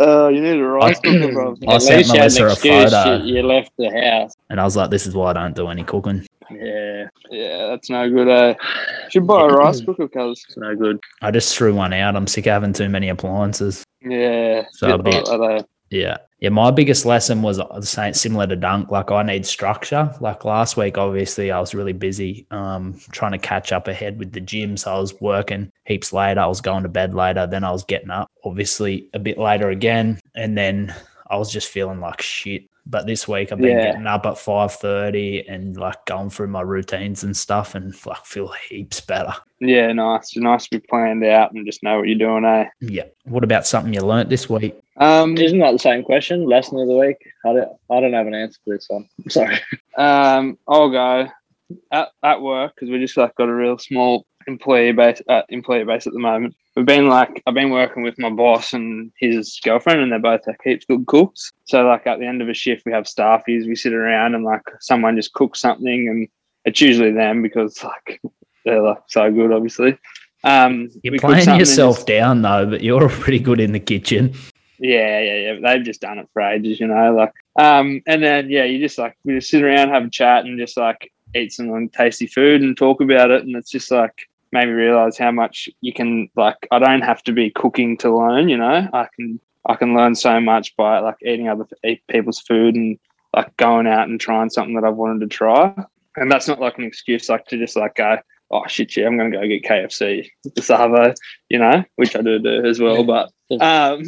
Uh 0.00 0.28
you 0.28 0.40
need 0.40 0.58
a 0.58 0.64
rice 0.64 1.00
cooker 1.00 1.32
bro 1.32 1.56
I 1.68 1.74
At 1.76 1.82
sent 1.82 1.98
least 1.98 2.14
you 2.14 2.20
had 2.20 2.32
Melissa 2.32 2.46
a 2.46 2.52
excuse. 2.52 2.92
photo. 2.92 3.24
You, 3.24 3.36
you 3.36 3.42
left 3.42 3.70
the 3.78 3.90
house. 3.90 4.34
And 4.50 4.60
I 4.60 4.64
was 4.64 4.76
like, 4.76 4.90
this 4.90 5.06
is 5.06 5.14
why 5.14 5.30
I 5.30 5.32
don't 5.32 5.54
do 5.56 5.68
any 5.68 5.84
cooking. 5.84 6.26
Yeah, 6.50 7.06
yeah 7.30 7.66
that's 7.68 7.90
no 7.90 8.08
good 8.08 8.28
uh 8.28 8.54
should 9.08 9.26
buy 9.26 9.42
a 9.42 9.48
rice 9.48 9.80
cooker 9.80 10.08
cuz 10.08 10.44
it's 10.46 10.56
no 10.56 10.74
good. 10.76 10.98
I 11.22 11.30
just 11.30 11.56
threw 11.56 11.74
one 11.74 11.92
out. 11.92 12.14
I'm 12.14 12.26
sick 12.26 12.46
of 12.46 12.52
having 12.52 12.72
too 12.72 12.88
many 12.88 13.08
appliances. 13.08 13.84
yeah 14.02 14.64
So 14.72 14.94
a 14.94 14.98
bit 14.98 15.24
bit- 15.90 15.98
like 15.98 16.08
that, 16.08 16.14
uh, 16.14 16.16
Yeah. 16.16 16.16
Yeah. 16.40 16.50
My 16.50 16.70
biggest 16.70 17.06
lesson 17.06 17.40
was 17.42 17.56
the 17.56 17.80
same, 17.82 18.12
similar 18.12 18.46
to 18.46 18.56
Dunk. 18.56 18.90
Like, 18.90 19.10
I 19.10 19.22
need 19.22 19.46
structure. 19.46 20.12
Like 20.20 20.44
last 20.44 20.76
week, 20.76 20.98
obviously, 20.98 21.50
I 21.50 21.58
was 21.60 21.74
really 21.74 21.94
busy 21.94 22.46
um, 22.50 23.00
trying 23.10 23.32
to 23.32 23.38
catch 23.38 23.72
up 23.72 23.88
ahead 23.88 24.18
with 24.18 24.32
the 24.32 24.40
gym. 24.40 24.76
So 24.76 24.92
I 24.94 24.98
was 24.98 25.18
working 25.20 25.72
heaps 25.86 26.12
later. 26.12 26.40
I 26.40 26.46
was 26.46 26.60
going 26.60 26.82
to 26.82 26.90
bed 26.90 27.14
later. 27.14 27.46
Then 27.46 27.64
I 27.64 27.70
was 27.70 27.84
getting 27.84 28.10
up, 28.10 28.30
obviously, 28.44 29.08
a 29.14 29.18
bit 29.18 29.38
later 29.38 29.70
again. 29.70 30.18
And 30.34 30.56
then 30.58 30.94
I 31.30 31.36
was 31.36 31.50
just 31.50 31.68
feeling 31.68 32.00
like 32.00 32.20
shit. 32.20 32.64
But 32.88 33.06
this 33.08 33.26
week 33.26 33.50
I've 33.50 33.58
been 33.58 33.76
Yeah. 33.78 33.86
getting 33.86 34.06
up 34.06 34.26
at 34.26 34.38
five 34.38 34.70
thirty 34.72 35.44
and 35.48 35.76
like 35.76 36.04
going 36.04 36.30
through 36.30 36.46
my 36.48 36.60
routines 36.60 37.24
and 37.24 37.36
stuff, 37.36 37.74
and 37.74 37.92
like 38.06 38.24
feel 38.24 38.52
heaps 38.68 39.00
better. 39.00 39.34
yeah 39.58 39.90
nice 39.92 40.36
nice 40.36 40.68
to 40.68 40.78
be 40.78 40.86
planned 40.88 41.24
out 41.24 41.50
and 41.52 41.66
just 41.66 41.82
know 41.82 41.98
what 41.98 42.06
you're 42.08 42.16
doing 42.16 42.44
eh 42.44 42.66
Yeah. 42.80 43.06
What 43.24 43.42
about 43.42 43.66
something 43.66 43.92
you 43.92 44.02
learnt 44.02 44.28
this 44.30 44.48
week? 44.48 44.76
Um 44.98 45.36
Isn't 45.36 45.58
that 45.58 45.72
the 45.72 45.78
same 45.78 46.02
question? 46.02 46.46
Lesson 46.46 46.78
of 46.78 46.88
the 46.88 46.96
week? 46.96 47.16
I 47.44 47.52
don't, 47.52 47.68
I 47.90 48.00
don't 48.00 48.12
have 48.12 48.26
an 48.26 48.34
answer 48.34 48.58
for 48.64 48.74
this 48.74 48.86
one. 48.88 49.08
I'm 49.24 49.30
sorry. 49.30 49.58
Um, 49.98 50.58
I'll 50.68 50.90
go 50.90 51.26
at, 51.90 52.08
at 52.22 52.42
work 52.42 52.74
because 52.74 52.90
we 52.90 52.98
just 52.98 53.16
like 53.16 53.34
got 53.36 53.48
a 53.48 53.54
real 53.54 53.78
small 53.78 54.26
employee 54.46 54.92
base 54.92 55.22
uh, 55.28 55.40
employee 55.48 55.84
base 55.84 56.06
at 56.06 56.12
the 56.12 56.18
moment. 56.18 56.54
We've 56.76 56.84
been 56.84 57.08
like 57.08 57.42
I've 57.46 57.54
been 57.54 57.70
working 57.70 58.02
with 58.02 58.18
my 58.18 58.28
boss 58.28 58.74
and 58.74 59.10
his 59.18 59.58
girlfriend, 59.64 60.00
and 60.00 60.12
they're 60.12 60.18
both 60.18 60.46
like 60.46 60.60
heaps 60.62 60.84
good 60.84 61.06
cooks. 61.06 61.50
So 61.64 61.86
like 61.86 62.06
at 62.06 62.18
the 62.18 62.26
end 62.26 62.42
of 62.42 62.50
a 62.50 62.54
shift, 62.54 62.84
we 62.84 62.92
have 62.92 63.04
staffies. 63.04 63.66
We 63.66 63.74
sit 63.74 63.94
around 63.94 64.34
and 64.34 64.44
like 64.44 64.62
someone 64.80 65.16
just 65.16 65.32
cooks 65.32 65.60
something, 65.60 66.08
and 66.08 66.28
it's 66.66 66.82
usually 66.82 67.12
them 67.12 67.40
because 67.40 67.82
like 67.82 68.20
they're 68.66 68.82
like 68.82 68.98
so 69.08 69.32
good, 69.32 69.50
obviously. 69.52 69.98
Um, 70.44 70.90
You're 71.02 71.18
playing 71.18 71.58
yourself 71.58 71.96
just- 71.96 72.06
down 72.06 72.42
though, 72.42 72.66
but 72.66 72.82
you're 72.82 73.08
pretty 73.24 73.40
good 73.40 73.60
in 73.60 73.72
the 73.72 73.80
kitchen. 73.80 74.34
Yeah, 74.78 75.20
yeah, 75.20 75.34
yeah. 75.36 75.58
They've 75.62 75.84
just 75.84 76.00
done 76.00 76.18
it 76.18 76.28
for 76.32 76.42
ages, 76.42 76.80
you 76.80 76.86
know. 76.86 77.14
Like, 77.14 77.32
um, 77.58 78.02
and 78.06 78.22
then 78.22 78.50
yeah, 78.50 78.64
you 78.64 78.78
just 78.78 78.98
like 78.98 79.16
we 79.24 79.34
just 79.34 79.50
sit 79.50 79.62
around, 79.62 79.90
have 79.90 80.04
a 80.04 80.10
chat, 80.10 80.44
and 80.44 80.58
just 80.58 80.76
like 80.76 81.12
eat 81.34 81.52
some 81.52 81.68
like, 81.68 81.92
tasty 81.92 82.26
food 82.26 82.62
and 82.62 82.76
talk 82.76 83.00
about 83.00 83.30
it. 83.30 83.42
And 83.42 83.56
it's 83.56 83.70
just 83.70 83.90
like 83.90 84.28
made 84.52 84.66
me 84.66 84.72
realize 84.72 85.18
how 85.18 85.30
much 85.30 85.68
you 85.80 85.92
can 85.92 86.28
like. 86.36 86.66
I 86.70 86.78
don't 86.78 87.02
have 87.02 87.22
to 87.24 87.32
be 87.32 87.50
cooking 87.50 87.96
to 87.98 88.16
learn, 88.16 88.48
you 88.48 88.56
know. 88.56 88.88
I 88.92 89.08
can 89.14 89.40
I 89.68 89.74
can 89.74 89.94
learn 89.94 90.14
so 90.14 90.40
much 90.40 90.76
by 90.76 90.98
like 91.00 91.16
eating 91.22 91.48
other 91.48 91.66
eat 91.84 92.02
people's 92.08 92.40
food 92.40 92.74
and 92.74 92.98
like 93.34 93.56
going 93.56 93.86
out 93.86 94.08
and 94.08 94.20
trying 94.20 94.50
something 94.50 94.74
that 94.74 94.84
I've 94.84 94.96
wanted 94.96 95.20
to 95.20 95.26
try. 95.26 95.74
And 96.16 96.30
that's 96.32 96.48
not 96.48 96.60
like 96.60 96.78
an 96.78 96.84
excuse, 96.84 97.28
like 97.28 97.46
to 97.46 97.58
just 97.58 97.76
like 97.76 97.96
go, 97.96 98.18
oh 98.50 98.66
shit, 98.66 98.96
yeah, 98.96 99.06
I'm 99.06 99.16
gonna 99.16 99.30
go 99.30 99.46
get 99.46 99.64
KFC, 99.64 100.28
the 100.54 100.62
Savo, 100.62 101.12
you 101.48 101.58
know, 101.58 101.84
which 101.96 102.16
I 102.16 102.22
do 102.22 102.38
do 102.38 102.64
as 102.64 102.80
well. 102.80 103.04
But 103.04 103.30
um, 103.60 104.02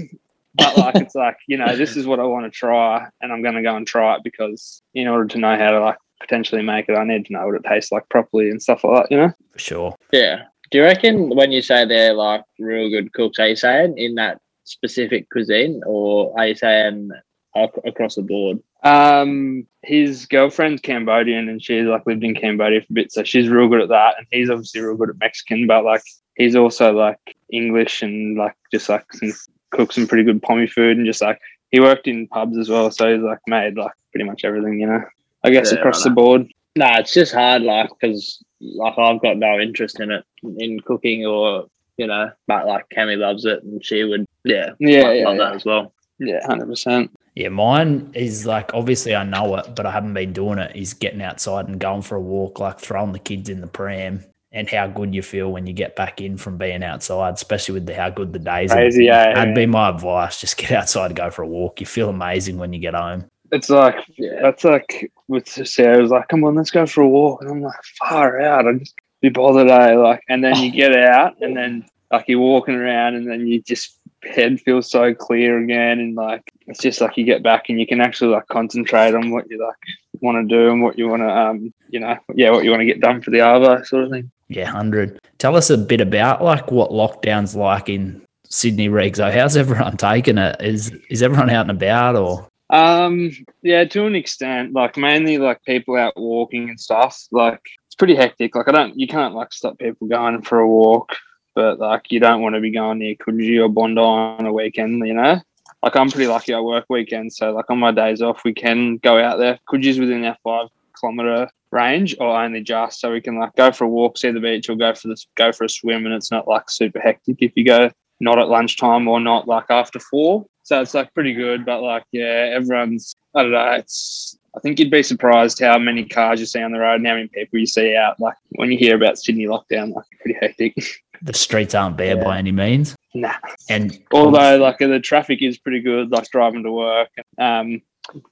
but 0.58 0.76
like 0.76 0.96
it's 0.96 1.14
like 1.14 1.36
you 1.46 1.56
know 1.56 1.76
this 1.76 1.96
is 1.96 2.06
what 2.06 2.20
I 2.20 2.24
want 2.24 2.44
to 2.44 2.50
try, 2.50 3.08
and 3.20 3.32
I'm 3.32 3.42
going 3.42 3.54
to 3.54 3.62
go 3.62 3.76
and 3.76 3.86
try 3.86 4.16
it 4.16 4.22
because 4.24 4.82
in 4.94 5.08
order 5.08 5.26
to 5.26 5.38
know 5.38 5.56
how 5.56 5.70
to 5.70 5.80
like 5.80 5.98
potentially 6.20 6.62
make 6.62 6.88
it, 6.88 6.96
I 6.96 7.04
need 7.04 7.26
to 7.26 7.32
know 7.32 7.46
what 7.46 7.54
it 7.54 7.64
tastes 7.64 7.92
like 7.92 8.08
properly 8.08 8.50
and 8.50 8.62
stuff 8.62 8.84
like 8.84 9.02
that. 9.02 9.14
You 9.14 9.22
know? 9.22 9.32
For 9.52 9.58
sure. 9.58 9.96
Yeah. 10.12 10.44
Do 10.70 10.78
you 10.78 10.84
reckon 10.84 11.30
when 11.30 11.52
you 11.52 11.62
say 11.62 11.86
they're 11.86 12.12
like 12.12 12.42
real 12.58 12.90
good 12.90 13.12
cooks, 13.12 13.38
are 13.38 13.48
you 13.48 13.56
saying 13.56 13.96
in 13.96 14.16
that 14.16 14.40
specific 14.64 15.30
cuisine, 15.30 15.82
or 15.86 16.38
are 16.38 16.48
you 16.48 16.54
saying 16.54 17.10
ac- 17.56 17.80
across 17.86 18.16
the 18.16 18.22
board? 18.22 18.58
Um, 18.84 19.66
his 19.82 20.26
girlfriend's 20.26 20.82
Cambodian, 20.82 21.48
and 21.48 21.62
she's 21.62 21.86
like 21.86 22.06
lived 22.06 22.22
in 22.22 22.34
Cambodia 22.34 22.80
for 22.80 22.86
a 22.90 22.94
bit, 22.94 23.12
so 23.12 23.24
she's 23.24 23.48
real 23.48 23.68
good 23.68 23.80
at 23.80 23.88
that. 23.88 24.16
And 24.18 24.26
he's 24.30 24.50
obviously 24.50 24.82
real 24.82 24.96
good 24.96 25.10
at 25.10 25.18
Mexican, 25.18 25.66
but 25.66 25.84
like 25.84 26.02
he's 26.36 26.54
also 26.54 26.92
like 26.92 27.36
English 27.50 28.02
and 28.02 28.36
like 28.36 28.54
just 28.72 28.88
like 28.88 29.10
some, 29.12 29.32
cook 29.70 29.92
some 29.92 30.06
pretty 30.06 30.24
good 30.24 30.42
pommy 30.42 30.66
food, 30.66 30.96
and 30.96 31.06
just 31.06 31.22
like 31.22 31.40
he 31.70 31.80
worked 31.80 32.06
in 32.08 32.28
pubs 32.28 32.56
as 32.58 32.68
well, 32.68 32.90
so 32.90 33.12
he's 33.12 33.22
like 33.22 33.40
made 33.46 33.76
like 33.76 33.92
pretty 34.12 34.24
much 34.24 34.44
everything, 34.44 34.80
you 34.80 34.86
know. 34.86 35.02
I 35.44 35.50
guess 35.50 35.72
Yeah, 35.72 35.78
across 35.78 36.04
I 36.04 36.08
the 36.08 36.14
board. 36.14 36.46
Nah, 36.76 36.98
it's 36.98 37.12
just 37.12 37.32
hard, 37.34 37.62
like 37.62 37.90
because 38.00 38.42
like 38.60 38.98
I've 38.98 39.20
got 39.22 39.36
no 39.36 39.58
interest 39.58 40.00
in 40.00 40.10
it 40.10 40.24
in 40.58 40.80
cooking 40.80 41.26
or 41.26 41.66
you 41.96 42.06
know, 42.06 42.30
but 42.46 42.66
like 42.66 42.86
Cammy 42.94 43.16
loves 43.18 43.44
it 43.44 43.62
and 43.62 43.84
she 43.84 44.04
would 44.04 44.24
yeah 44.44 44.70
Yeah, 44.78 45.02
love, 45.02 45.16
yeah, 45.16 45.24
love 45.24 45.36
yeah. 45.36 45.44
that 45.44 45.54
as 45.54 45.64
well. 45.64 45.92
Yeah, 46.18 46.46
hundred 46.46 46.66
percent. 46.66 47.10
Yeah, 47.34 47.48
mine 47.50 48.10
is 48.14 48.46
like 48.46 48.74
obviously 48.74 49.14
I 49.14 49.22
know 49.24 49.56
it, 49.56 49.76
but 49.76 49.86
I 49.86 49.92
haven't 49.92 50.14
been 50.14 50.32
doing 50.32 50.58
it. 50.58 50.74
Is 50.74 50.94
getting 50.94 51.22
outside 51.22 51.68
and 51.68 51.78
going 51.78 52.02
for 52.02 52.16
a 52.16 52.20
walk, 52.20 52.58
like 52.58 52.80
throwing 52.80 53.12
the 53.12 53.18
kids 53.20 53.48
in 53.48 53.60
the 53.60 53.66
pram, 53.68 54.24
and 54.52 54.68
how 54.68 54.86
good 54.86 55.14
you 55.14 55.22
feel 55.22 55.52
when 55.52 55.66
you 55.66 55.72
get 55.72 55.94
back 55.94 56.20
in 56.20 56.36
from 56.36 56.56
being 56.56 56.82
outside, 56.82 57.34
especially 57.34 57.74
with 57.74 57.86
the, 57.86 57.94
how 57.94 58.08
good 58.10 58.32
the 58.32 58.38
days. 58.38 58.72
Crazy, 58.72 58.98
been. 59.00 59.06
yeah, 59.06 59.34
That'd 59.34 59.50
yeah. 59.50 59.54
be 59.54 59.66
my 59.66 59.90
advice. 59.90 60.40
Just 60.40 60.56
get 60.56 60.70
outside 60.72 61.06
and 61.06 61.16
go 61.16 61.30
for 61.30 61.42
a 61.42 61.46
walk. 61.46 61.80
You 61.80 61.86
feel 61.86 62.08
amazing 62.08 62.56
when 62.58 62.72
you 62.72 62.78
get 62.78 62.94
home. 62.94 63.26
It's 63.50 63.70
like 63.70 63.96
Yeah. 64.16 64.40
that's 64.42 64.64
like 64.64 65.10
with 65.26 65.48
Sarah 65.48 66.00
was 66.00 66.10
like, 66.10 66.28
come 66.28 66.44
on, 66.44 66.54
let's 66.54 66.70
go 66.70 66.86
for 66.86 67.02
a 67.02 67.08
walk. 67.08 67.42
And 67.42 67.50
I'm 67.50 67.60
like, 67.62 67.82
far 67.98 68.40
out. 68.40 68.66
I 68.66 68.72
just 68.74 68.94
be 69.20 69.28
bothered, 69.30 69.68
eh? 69.68 69.94
Like, 69.94 70.22
and 70.28 70.42
then 70.44 70.56
you 70.56 70.70
get 70.70 70.94
out 70.96 71.36
and 71.40 71.56
then 71.56 71.86
like 72.10 72.24
you're 72.28 72.40
walking 72.40 72.74
around 72.74 73.14
and 73.14 73.30
then 73.30 73.46
you 73.46 73.60
just 73.62 73.98
head 74.24 74.60
feels 74.60 74.90
so 74.90 75.14
clear 75.14 75.58
again. 75.62 75.98
And 75.98 76.14
like, 76.14 76.50
it's 76.66 76.80
just 76.80 77.00
like 77.00 77.16
you 77.16 77.24
get 77.24 77.42
back 77.42 77.68
and 77.68 77.78
you 77.80 77.86
can 77.86 78.00
actually 78.00 78.32
like 78.34 78.46
concentrate 78.48 79.14
on 79.14 79.30
what 79.30 79.48
you 79.50 79.58
like 79.64 79.76
want 80.22 80.48
to 80.48 80.56
do 80.56 80.70
and 80.70 80.82
what 80.82 80.98
you 80.98 81.08
want 81.08 81.22
to, 81.22 81.28
um, 81.28 81.72
you 81.88 82.00
know, 82.00 82.16
yeah, 82.34 82.50
what 82.50 82.64
you 82.64 82.70
want 82.70 82.80
to 82.80 82.86
get 82.86 83.00
done 83.00 83.22
for 83.22 83.30
the 83.30 83.38
Arvo 83.38 83.84
sort 83.86 84.04
of 84.04 84.10
thing. 84.10 84.30
Yeah, 84.48 84.66
hundred. 84.66 85.18
Tell 85.38 85.56
us 85.56 85.70
a 85.70 85.78
bit 85.78 86.00
about 86.00 86.42
like 86.42 86.70
what 86.70 86.90
lockdown's 86.90 87.54
like 87.54 87.88
in 87.88 88.22
Sydney, 88.48 88.88
Regs. 88.88 89.18
How's 89.32 89.56
everyone 89.56 89.96
taking 89.98 90.38
it? 90.38 90.56
Is 90.60 90.90
is 91.10 91.22
everyone 91.22 91.50
out 91.50 91.68
and 91.68 91.70
about 91.70 92.16
or? 92.16 92.48
Um, 92.70 93.30
yeah, 93.62 93.84
to 93.84 94.06
an 94.06 94.14
extent, 94.14 94.74
like 94.74 94.96
mainly 94.96 95.38
like 95.38 95.62
people 95.64 95.96
out 95.96 96.14
walking 96.16 96.68
and 96.68 96.80
stuff. 96.80 97.26
Like 97.30 97.60
it's 97.86 97.94
pretty 97.94 98.14
hectic. 98.14 98.54
Like 98.54 98.68
I 98.68 98.72
don't, 98.72 98.98
you 98.98 99.06
can't 99.06 99.34
like 99.34 99.52
stop 99.52 99.78
people 99.78 100.06
going 100.06 100.42
for 100.42 100.58
a 100.58 100.68
walk, 100.68 101.16
but 101.54 101.78
like 101.78 102.10
you 102.10 102.20
don't 102.20 102.42
want 102.42 102.54
to 102.54 102.60
be 102.60 102.70
going 102.70 102.98
near 102.98 103.14
Coogee 103.14 103.62
or 103.62 103.68
Bondi 103.68 104.00
on 104.00 104.46
a 104.46 104.52
weekend, 104.52 105.06
you 105.06 105.14
know. 105.14 105.40
Like 105.82 105.96
I'm 105.96 106.10
pretty 106.10 106.26
lucky. 106.26 106.54
I 106.54 106.60
work 106.60 106.86
weekends, 106.88 107.36
so 107.36 107.52
like 107.52 107.70
on 107.70 107.78
my 107.78 107.92
days 107.92 108.20
off, 108.20 108.42
we 108.44 108.52
can 108.52 108.96
go 108.98 109.18
out 109.18 109.38
there. 109.38 109.58
Could 109.66 109.82
Coogee's 109.82 109.98
within 109.98 110.24
our 110.24 110.36
five 110.42 110.68
kilometer 110.98 111.48
range, 111.70 112.16
or 112.18 112.36
only 112.36 112.62
just, 112.62 113.00
so 113.00 113.12
we 113.12 113.20
can 113.20 113.38
like 113.38 113.54
go 113.54 113.70
for 113.70 113.84
a 113.84 113.88
walk, 113.88 114.18
see 114.18 114.30
the 114.30 114.40
beach, 114.40 114.68
or 114.68 114.76
go 114.76 114.94
for 114.94 115.08
this, 115.08 115.26
go 115.36 115.52
for 115.52 115.64
a 115.64 115.68
swim, 115.68 116.04
and 116.04 116.14
it's 116.14 116.30
not 116.32 116.48
like 116.48 116.68
super 116.68 116.98
hectic 116.98 117.36
if 117.40 117.52
you 117.54 117.64
go 117.64 117.90
not 118.20 118.38
at 118.38 118.48
lunchtime 118.48 119.06
or 119.08 119.20
not 119.20 119.46
like 119.46 119.70
after 119.70 119.98
four. 119.98 120.46
So 120.62 120.80
it's 120.80 120.94
like 120.94 121.14
pretty 121.14 121.32
good, 121.32 121.64
but 121.64 121.82
like 121.82 122.04
yeah, 122.12 122.50
everyone's 122.52 123.14
I 123.34 123.42
don't 123.42 123.52
know. 123.52 123.72
It's 123.72 124.36
I 124.56 124.60
think 124.60 124.78
you'd 124.78 124.90
be 124.90 125.02
surprised 125.02 125.60
how 125.60 125.78
many 125.78 126.04
cars 126.04 126.40
you 126.40 126.46
see 126.46 126.60
on 126.60 126.72
the 126.72 126.80
road 126.80 126.96
and 126.96 127.06
how 127.06 127.14
many 127.14 127.28
people 127.28 127.58
you 127.58 127.66
see 127.66 127.94
out. 127.94 128.18
Like 128.18 128.36
when 128.50 128.70
you 128.70 128.78
hear 128.78 128.96
about 128.96 129.18
Sydney 129.18 129.46
lockdown, 129.46 129.94
like 129.94 130.04
pretty 130.20 130.38
hectic. 130.40 130.74
The 131.22 131.34
streets 131.34 131.74
aren't 131.74 131.96
bare 131.96 132.16
Yeah. 132.16 132.24
by 132.24 132.38
any 132.38 132.52
means. 132.52 132.96
nah. 133.14 133.34
And 133.68 133.98
Although 134.12 134.58
like 134.58 134.78
the 134.78 135.00
traffic 135.00 135.42
is 135.42 135.58
pretty 135.58 135.80
good, 135.80 136.10
like 136.10 136.28
driving 136.30 136.62
to 136.64 136.72
work. 136.72 137.08
Um, 137.38 137.82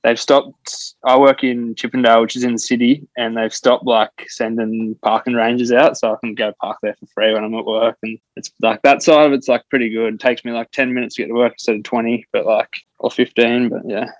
they've 0.02 0.18
stopped. 0.20 0.94
I 1.04 1.18
work 1.18 1.42
in 1.44 1.74
Chippendale, 1.74 2.20
which 2.22 2.36
is 2.36 2.44
in 2.44 2.52
the 2.52 2.58
city, 2.58 3.06
and 3.16 3.36
they've 3.36 3.52
stopped 3.52 3.84
like 3.84 4.10
sending 4.28 4.94
parking 5.02 5.34
ranges 5.34 5.72
out, 5.72 5.98
so 5.98 6.12
I 6.12 6.16
can 6.20 6.34
go 6.34 6.52
park 6.60 6.78
there 6.82 6.94
for 6.98 7.06
free 7.06 7.32
when 7.32 7.44
I'm 7.44 7.54
at 7.54 7.64
work. 7.64 7.96
And 8.02 8.18
it's 8.36 8.50
like 8.60 8.82
that 8.82 9.02
side 9.02 9.26
of 9.26 9.32
it's 9.32 9.48
like 9.48 9.68
pretty 9.68 9.90
good. 9.90 10.14
It 10.14 10.20
takes 10.20 10.44
me 10.44 10.52
like 10.52 10.70
ten 10.70 10.94
minutes 10.94 11.16
to 11.16 11.22
get 11.22 11.28
to 11.28 11.34
work 11.34 11.54
instead 11.54 11.76
of 11.76 11.82
twenty, 11.82 12.26
but 12.32 12.46
like 12.46 12.70
or 12.98 13.10
fifteen. 13.10 13.68
But 13.68 13.82
yeah, 13.86 14.10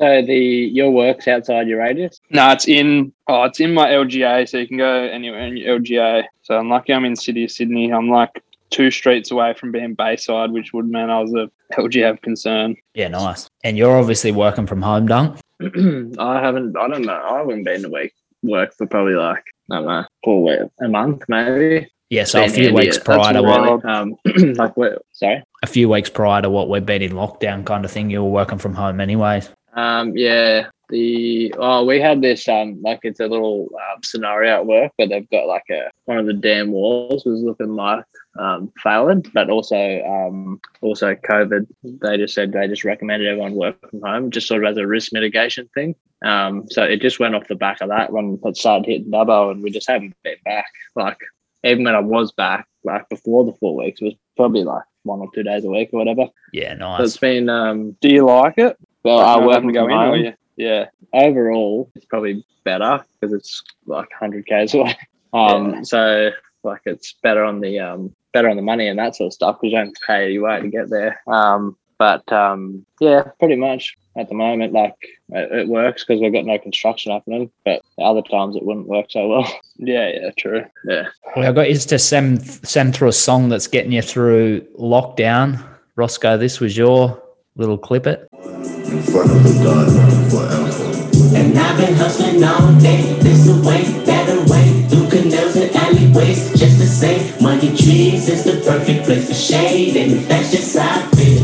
So 0.00 0.22
the 0.22 0.34
your 0.34 0.90
work's 0.90 1.28
outside 1.28 1.68
your 1.68 1.80
radius. 1.80 2.20
no, 2.30 2.50
it's 2.52 2.66
in. 2.66 3.12
Oh, 3.28 3.44
it's 3.44 3.60
in 3.60 3.74
my 3.74 3.88
LGA, 3.90 4.48
so 4.48 4.56
you 4.58 4.66
can 4.66 4.78
go 4.78 4.90
anywhere 4.90 5.46
in 5.46 5.56
your 5.56 5.78
LGA. 5.78 6.24
So 6.42 6.56
I'm 6.56 6.70
lucky 6.70 6.94
I'm 6.94 7.04
in 7.04 7.16
City 7.16 7.44
of 7.44 7.50
Sydney. 7.50 7.92
I'm 7.92 8.08
like 8.08 8.42
two 8.70 8.90
streets 8.90 9.30
away 9.30 9.52
from 9.52 9.72
being 9.72 9.94
Bayside, 9.94 10.52
which 10.52 10.72
would 10.72 10.88
mean 10.88 11.10
I 11.10 11.20
was 11.20 11.34
a 11.34 11.50
LGA 11.74 12.10
of 12.10 12.22
concern. 12.22 12.76
yeah, 12.94 13.08
nice. 13.08 13.50
And 13.62 13.76
you're 13.76 13.96
obviously 13.96 14.32
working 14.32 14.66
from 14.66 14.80
home, 14.80 15.06
Dunk. 15.06 15.38
I 15.60 16.40
haven't. 16.40 16.76
I 16.78 16.88
don't 16.88 17.02
know. 17.02 17.22
I 17.22 17.38
haven't 17.38 17.64
been 17.64 17.82
to 17.82 17.90
week 17.90 18.14
work 18.42 18.72
for 18.74 18.86
probably 18.86 19.14
like 19.14 19.44
I 19.70 19.76
don't 19.76 19.86
know 19.86 20.04
four 20.24 20.42
weeks, 20.44 20.74
a 20.80 20.88
month 20.88 21.24
maybe. 21.28 21.90
Yeah, 22.08 22.24
so 22.24 22.42
a 22.42 22.48
few 22.48 22.64
handy. 22.64 22.76
weeks 22.80 22.96
That's 22.96 23.04
prior 23.04 23.32
to 23.34 23.42
what 23.42 23.60
wild. 23.60 23.84
Um, 23.84 24.16
like? 24.24 24.72
Sorry. 25.12 25.44
a 25.62 25.66
few 25.66 25.88
weeks 25.88 26.10
prior 26.10 26.42
to 26.42 26.50
what 26.50 26.68
we've 26.68 26.84
been 26.84 27.02
in 27.02 27.12
lockdown 27.12 27.64
kind 27.64 27.84
of 27.84 27.90
thing, 27.92 28.10
you 28.10 28.24
were 28.24 28.30
working 28.30 28.58
from 28.58 28.74
home 28.74 29.00
anyways. 29.00 29.48
Um, 29.74 30.16
yeah. 30.16 30.68
The 30.88 31.54
oh, 31.56 31.84
we 31.84 32.00
had 32.00 32.20
this 32.20 32.48
um 32.48 32.82
like 32.82 32.98
it's 33.04 33.20
a 33.20 33.28
little 33.28 33.68
um, 33.76 34.02
scenario 34.02 34.54
at 34.54 34.66
work, 34.66 34.90
but 34.98 35.08
they've 35.08 35.30
got 35.30 35.46
like 35.46 35.62
a 35.70 35.88
one 36.06 36.18
of 36.18 36.26
the 36.26 36.32
dam 36.32 36.72
walls 36.72 37.24
was 37.24 37.40
looking 37.42 37.76
like 37.76 38.04
um 38.40 38.72
failing, 38.82 39.24
but 39.32 39.50
also 39.50 39.76
um 40.02 40.60
also 40.80 41.14
COVID. 41.14 41.68
They 41.84 42.16
just 42.16 42.34
said 42.34 42.50
they 42.50 42.66
just 42.66 42.84
recommended 42.84 43.28
everyone 43.28 43.54
work 43.54 43.88
from 43.88 44.02
home, 44.02 44.30
just 44.32 44.48
sort 44.48 44.64
of 44.64 44.70
as 44.70 44.78
a 44.78 44.86
risk 44.86 45.12
mitigation 45.12 45.70
thing. 45.74 45.94
Um, 46.24 46.66
so 46.68 46.82
it 46.82 47.00
just 47.00 47.20
went 47.20 47.36
off 47.36 47.46
the 47.46 47.54
back 47.54 47.80
of 47.80 47.88
that 47.90 48.12
when 48.12 48.40
it 48.44 48.56
started 48.56 48.86
hitting 48.86 49.12
Dubbo, 49.12 49.52
and 49.52 49.62
we 49.62 49.70
just 49.70 49.88
haven't 49.88 50.16
been 50.24 50.36
back. 50.44 50.66
Like 50.96 51.18
even 51.62 51.84
when 51.84 51.94
I 51.94 52.00
was 52.00 52.32
back, 52.32 52.66
like 52.82 53.08
before 53.08 53.44
the 53.44 53.52
four 53.60 53.76
weeks, 53.76 54.00
it 54.00 54.06
was 54.06 54.14
probably 54.36 54.64
like 54.64 54.82
one 55.04 55.20
or 55.20 55.28
two 55.32 55.44
days 55.44 55.64
a 55.64 55.70
week 55.70 55.90
or 55.92 56.00
whatever. 56.00 56.26
Yeah, 56.52 56.76
So 56.76 57.04
it's 57.04 57.14
nice. 57.14 57.16
been 57.18 57.48
um 57.48 57.96
Do 58.00 58.08
you 58.08 58.26
like 58.26 58.54
it? 58.58 58.76
Well, 59.02 59.16
Like, 59.18 59.26
I 59.26 59.34
not 59.38 59.46
work 59.46 59.54
having 59.54 59.68
to 59.68 59.74
go 59.74 59.86
in, 59.86 59.92
or 59.92 60.16
home? 60.16 60.34
Yeah. 60.56 60.86
overall 61.14 61.90
it's 61.94 62.04
probably 62.06 62.44
better 62.64 63.02
because 63.20 63.32
it's 63.32 63.62
like 63.86 64.10
100 64.10 64.46
k's 64.46 64.74
away 64.74 64.96
um 65.32 65.70
Yeah. 65.74 65.82
so 65.82 66.30
like 66.64 66.82
it's 66.84 67.14
better 67.22 67.42
on 67.44 67.60
the 67.60 67.78
um 67.78 68.14
better 68.32 68.48
on 68.48 68.56
the 68.56 68.62
money 68.62 68.86
and 68.88 68.98
that 68.98 69.16
sort 69.16 69.28
of 69.28 69.32
stuff 69.32 69.56
because 69.60 69.72
you 69.72 69.78
don't 69.78 69.96
pay 70.06 70.32
your 70.32 70.44
way 70.44 70.60
to 70.60 70.68
get 70.68 70.90
there 70.90 71.20
um 71.26 71.76
but 71.98 72.30
um 72.32 72.84
yeah 73.00 73.22
pretty 73.38 73.56
much 73.56 73.96
at 74.18 74.28
the 74.28 74.34
moment 74.34 74.72
like 74.74 74.94
it, 75.30 75.52
it 75.60 75.68
works 75.68 76.04
because 76.04 76.20
we've 76.20 76.32
got 76.32 76.44
no 76.44 76.58
construction 76.58 77.10
happening 77.12 77.50
but 77.64 77.80
other 78.02 78.22
times 78.22 78.54
it 78.56 78.62
wouldn't 78.64 78.86
work 78.88 79.06
so 79.08 79.28
well 79.28 79.60
Yeah, 79.78 80.08
yeah, 80.12 80.30
true. 80.36 80.62
yeah 80.84 81.08
Well, 81.36 81.48
I 81.48 81.52
got 81.52 81.70
you 81.70 81.76
to 81.76 81.98
send 81.98 82.42
send 82.44 82.94
through 82.94 83.08
a 83.08 83.12
song 83.12 83.48
that's 83.48 83.66
getting 83.66 83.92
you 83.92 84.02
through 84.02 84.60
lockdown. 84.78 85.64
Roscoe, 85.96 86.36
this 86.36 86.60
was 86.60 86.76
your 86.76 87.22
little 87.56 87.78
clip 87.78 88.06
it. 88.06 88.28
In 88.66 89.02
front 89.02 89.30
of 89.30 89.42
the 89.42 89.54
gun 89.64 89.88
forever. 90.28 90.90
And 91.36 91.58
I've 91.58 91.76
been 91.78 91.94
hustling 91.94 92.42
all 92.44 92.72
day, 92.80 93.14
this 93.20 93.48
away, 93.48 93.82
that 94.04 94.28
away, 94.28 94.82
through 94.88 95.08
canals 95.08 95.56
and 95.56 95.74
alleyways, 95.74 96.58
just 96.58 96.78
to 96.78 96.86
say, 96.86 97.34
money 97.40 97.68
trees 97.76 98.28
is 98.28 98.44
the 98.44 98.62
perfect 98.68 99.04
place 99.04 99.28
for 99.28 99.34
shade, 99.34 99.96
and 99.96 100.24
that's 100.26 100.50
just 100.50 100.76
how 100.76 100.98
I 100.98 101.02
feel. 101.16 101.42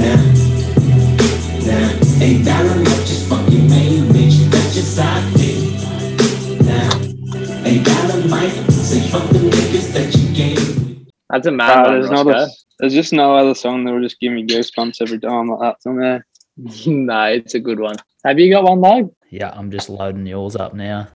Now, 0.00 0.16
now, 1.66 2.24
ain't 2.24 2.44
dollar 2.44 2.78
much 2.80 3.10
is 3.10 3.28
fucking 3.28 3.68
made 3.68 4.02
rich, 4.14 4.36
that's 4.50 4.74
just 4.74 4.98
how 4.98 5.18
I 5.18 5.22
feel. 5.36 5.62
Now, 6.64 7.66
ain't 7.66 7.84
dollar 7.84 8.28
might 8.28 8.52
say 8.70 9.00
fuck 9.10 9.28
the 9.30 9.38
niggas 9.38 9.92
that. 9.92 10.05
That's 11.30 11.46
a 11.46 11.50
mad 11.50 11.78
Uh, 11.78 11.82
one, 11.90 11.92
there's 12.00 12.10
not 12.10 12.26
Roscoe. 12.26 12.44
a, 12.44 12.56
there's 12.80 12.94
just 12.94 13.12
no 13.12 13.34
other 13.36 13.54
song 13.54 13.84
that 13.84 13.92
will 13.92 14.02
just 14.02 14.20
give 14.20 14.32
me 14.32 14.46
goosebumps 14.46 15.00
every 15.02 15.18
time 15.18 15.48
like 15.48 15.60
that's 15.60 15.86
on 15.86 15.96
there. 15.98 16.26
no 16.86 17.22
it's 17.24 17.54
a 17.54 17.60
good 17.60 17.78
one 17.80 17.96
have 18.24 18.38
you 18.38 18.50
got 18.52 18.64
one 18.64 18.80
though 18.80 19.14
Yeah, 19.30 19.50
I'm 19.54 19.70
just 19.70 19.88
loading 19.90 20.26
yours 20.26 20.56
up 20.56 20.72
now. 20.74 21.08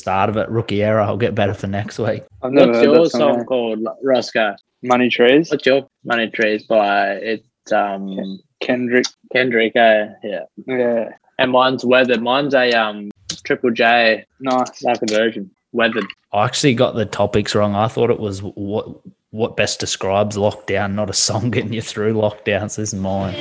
Start 0.00 0.28
of 0.30 0.36
it. 0.36 0.48
Rookie 0.48 0.82
error. 0.82 1.00
I'll 1.00 1.16
get 1.16 1.34
better 1.34 1.54
for 1.54 1.66
next 1.68 1.98
week. 1.98 2.24
I've 2.42 2.52
never 2.52 2.68
what's 2.68 2.78
heard 2.78 2.84
your 2.84 3.04
that 3.04 3.10
song 3.10 3.34
song. 3.36 3.44
called 3.44 3.86
Roscoe 4.02 4.54
Money 4.82 5.08
Trees. 5.08 5.50
what's 5.50 5.64
your 5.66 5.86
money 6.04 6.28
trees 6.28 6.64
by 6.64 7.12
it's 7.12 7.72
um 7.72 8.40
Kendrick. 8.60 9.06
Kendrick, 9.32 9.74
uh, 9.76 10.06
yeah. 10.22 10.40
Yeah, 10.66 11.08
And 11.38 11.50
mine's 11.52 11.84
weathered. 11.84 12.20
Mine's 12.22 12.54
a 12.54 12.72
um 12.72 13.10
triple 13.44 13.70
J 13.70 14.24
nice. 14.40 14.82
like 14.82 15.00
a 15.02 15.06
version. 15.06 15.50
Weathered. 15.72 16.06
I 16.32 16.44
actually 16.44 16.74
got 16.74 16.94
the 16.94 17.06
topics 17.06 17.54
wrong. 17.54 17.74
I 17.74 17.88
thought 17.88 18.10
it 18.10 18.18
was 18.20 18.40
what 18.42 18.86
what 19.30 19.56
best 19.56 19.78
describes 19.80 20.36
lockdown, 20.36 20.94
not 20.94 21.08
a 21.08 21.12
song 21.12 21.50
getting 21.50 21.72
you 21.72 21.80
through 21.82 22.14
lockdowns. 22.14 22.76
This 22.76 22.92
is 22.92 22.94
mine. 22.94 23.36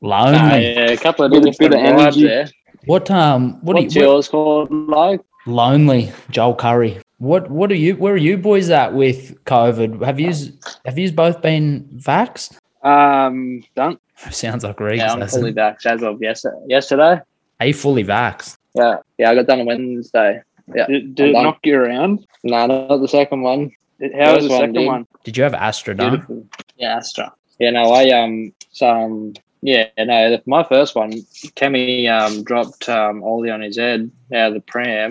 Lonely. 0.00 0.38
Nah, 0.38 0.54
yeah, 0.56 0.90
a 0.90 0.96
couple 0.96 1.24
of 1.24 1.30
Bit 1.32 1.42
different 1.44 1.72
bit 1.72 1.80
of 1.80 1.86
energy. 1.86 2.22
there. 2.22 2.48
What 2.86 3.10
um 3.10 3.60
what 3.62 3.76
What's 3.76 3.94
are 3.96 4.00
you 4.00 4.06
yours 4.06 4.28
called, 4.28 4.70
like? 4.70 5.20
lonely, 5.46 6.10
Joel 6.30 6.56
Corry? 6.56 7.00
What 7.18 7.50
what 7.50 7.70
are 7.70 7.76
you 7.76 7.96
where 7.96 8.14
are 8.14 8.24
you 8.28 8.36
boys 8.38 8.70
at 8.70 8.94
with 8.94 9.44
COVID? 9.44 10.02
Have 10.04 10.18
you 10.18 10.32
have 10.86 10.98
you 10.98 11.12
both 11.12 11.42
been 11.42 11.88
vaxxed? 11.94 12.56
Um, 12.88 13.62
done. 13.74 13.98
Sounds 14.30 14.64
like 14.64 14.76
Regs. 14.78 14.96
Yeah, 14.98 15.12
I'm 15.12 15.20
hasn't 15.20 15.40
fully 15.40 15.50
it? 15.50 15.56
back 15.56 15.84
as 15.86 16.02
of 16.02 16.20
yesterday. 16.22 16.56
Yesterday? 16.66 17.20
Are 17.60 17.66
you 17.66 17.74
fully 17.74 18.04
vaxxed? 18.04 18.56
Yeah, 18.74 18.96
yeah, 19.18 19.30
I 19.30 19.34
got 19.34 19.46
done 19.46 19.60
on 19.60 19.66
Wednesday. 19.66 20.42
Yeah, 20.74 20.86
Did, 20.86 21.14
did 21.14 21.30
it 21.30 21.32
done. 21.32 21.42
knock 21.44 21.58
you 21.64 21.76
around? 21.78 22.26
No, 22.44 22.66
not 22.66 22.98
the 22.98 23.08
second 23.08 23.42
one. 23.42 23.70
How 24.18 24.36
was 24.36 24.44
the 24.48 24.50
second 24.50 24.74
did. 24.74 24.86
one? 24.86 25.06
Did 25.24 25.36
you 25.36 25.42
have 25.42 25.54
Astra 25.54 25.96
done? 25.96 26.10
Beautiful. 26.10 26.46
Yeah, 26.76 26.96
Astra. 26.96 27.32
Yeah, 27.58 27.70
no, 27.70 27.92
I 27.92 28.10
um, 28.10 28.52
so 28.70 28.88
um, 28.88 29.34
yeah, 29.62 29.88
no, 29.98 30.30
the- 30.30 30.42
my 30.46 30.62
first 30.62 30.94
one, 30.94 31.12
Kemi 31.56 32.08
um 32.08 32.44
dropped 32.44 32.88
um 32.88 33.22
Ollie 33.22 33.50
on 33.50 33.60
his 33.60 33.76
head 33.76 34.10
out 34.32 34.48
of 34.48 34.54
the 34.54 34.60
pram, 34.60 35.10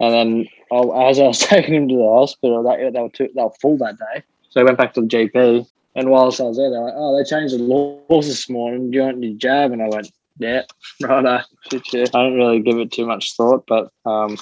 and 0.00 0.12
then 0.14 0.46
I, 0.70 1.08
as 1.08 1.18
I 1.18 1.22
was 1.28 1.38
taking 1.54 1.74
him 1.74 1.88
to 1.88 1.96
the 1.96 2.02
hospital, 2.08 2.62
that 2.64 2.92
they 2.92 3.00
were 3.00 3.08
too, 3.08 3.30
they 3.34 3.42
were 3.42 3.50
full 3.60 3.78
that 3.78 3.98
day, 3.98 4.22
so 4.50 4.60
I 4.60 4.64
went 4.64 4.76
back 4.78 4.92
to 4.94 5.00
the 5.00 5.06
GP, 5.06 5.66
and 5.96 6.10
whilst 6.10 6.40
I 6.40 6.44
was 6.44 6.56
there, 6.58 6.70
they're 6.70 6.80
like, 6.80 6.94
"Oh, 6.96 7.16
they 7.16 7.24
changed 7.28 7.54
the 7.54 7.62
laws 7.62 8.28
this 8.28 8.48
morning. 8.48 8.90
Do 8.90 8.98
you 8.98 9.04
want 9.04 9.22
your 9.22 9.34
jab?" 9.34 9.72
And 9.72 9.82
I 9.82 9.88
went, 9.88 10.10
"Yeah, 10.38 10.62
righto." 11.02 11.40
Shit. 11.84 12.14
I 12.14 12.22
don't 12.22 12.34
really 12.36 12.60
give 12.60 12.78
it 12.78 12.92
too 12.92 13.06
much 13.06 13.34
thought, 13.34 13.64
but 13.66 13.90
um, 14.04 14.36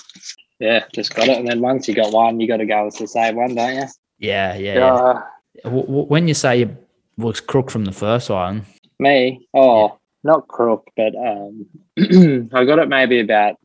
yeah, 0.59 0.85
just 0.93 1.15
got 1.15 1.29
it. 1.29 1.39
And 1.39 1.49
then 1.49 1.61
once 1.61 1.89
you 1.89 1.95
got 1.95 2.13
one, 2.13 2.41
you 2.41 2.49
got 2.49 2.59
to 2.59 2.67
go 2.67 2.85
with 2.85 2.99
the 2.99 3.09
same 3.09 3.37
one, 3.37 3.55
don't 3.55 3.75
you? 3.75 3.85
Yeah, 4.19 4.57
yeah. 4.57 4.75
Yeah. 4.75 5.21
yeah. 5.55 5.63
W- 5.65 5.87
w- 5.87 6.07
when 6.07 6.29
you 6.29 6.35
say 6.35 6.59
you 6.59 6.77
was 7.17 7.41
crook 7.41 7.71
from 7.71 7.85
the 7.85 7.93
first 7.93 8.31
one, 8.31 8.67
Me? 8.99 9.47
Oh, 9.55 9.99
not 10.25 10.49
crook, 10.49 10.91
but 10.97 11.15
um, 11.15 11.67
I 12.53 12.65
got 12.65 12.79
it 12.79 12.89
maybe 12.89 13.21
about 13.21 13.57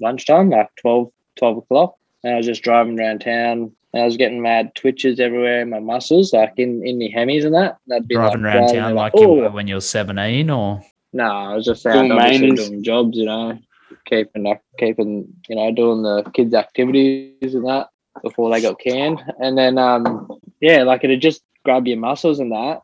lunchtime, 0.00 0.50
like 0.50 0.68
12, 0.80 1.10
12 1.38 1.56
o'clock. 1.58 1.96
And 2.22 2.34
I 2.34 2.36
was 2.36 2.46
just 2.46 2.62
driving 2.62 3.00
around 3.00 3.20
town. 3.20 3.72
And 3.92 4.02
I 4.02 4.06
was 4.06 4.16
getting 4.16 4.40
mad 4.40 4.74
twitches 4.74 5.18
everywhere 5.18 5.62
in 5.62 5.70
my 5.70 5.80
muscles, 5.80 6.32
like 6.32 6.52
in, 6.56 6.86
in 6.86 6.98
the 6.98 7.12
hemis 7.12 7.44
and 7.44 7.54
that. 7.54 7.78
That'd 7.86 8.06
be 8.06 8.14
driving 8.14 8.42
like, 8.42 8.54
around 8.54 8.62
driving 8.62 8.74
town 8.74 8.86
and 8.86 8.96
like 8.96 9.14
like, 9.14 9.22
you 9.22 9.28
were 9.28 9.50
when 9.50 9.66
you 9.66 9.74
were 9.74 9.80
seventeen, 9.80 10.50
or 10.50 10.82
No, 11.12 11.24
I 11.24 11.54
was 11.54 11.64
just 11.64 11.82
Doing 11.82 12.12
out 12.12 12.20
obviously 12.20 12.52
doing 12.52 12.82
jobs, 12.84 13.18
you 13.18 13.24
know, 13.24 13.58
keeping 14.06 14.44
like 14.44 14.62
keeping, 14.78 15.26
you 15.48 15.56
know, 15.56 15.72
doing 15.72 16.02
the 16.02 16.22
kids' 16.34 16.54
activities 16.54 17.54
and 17.54 17.66
that 17.66 17.88
before 18.22 18.50
they 18.50 18.62
got 18.62 18.78
canned. 18.78 19.22
And 19.40 19.58
then 19.58 19.76
um 19.78 20.30
yeah, 20.60 20.84
like 20.84 21.02
it'd 21.02 21.20
just 21.20 21.42
grab 21.64 21.86
your 21.86 21.98
muscles 21.98 22.38
and 22.38 22.52
that 22.52 22.82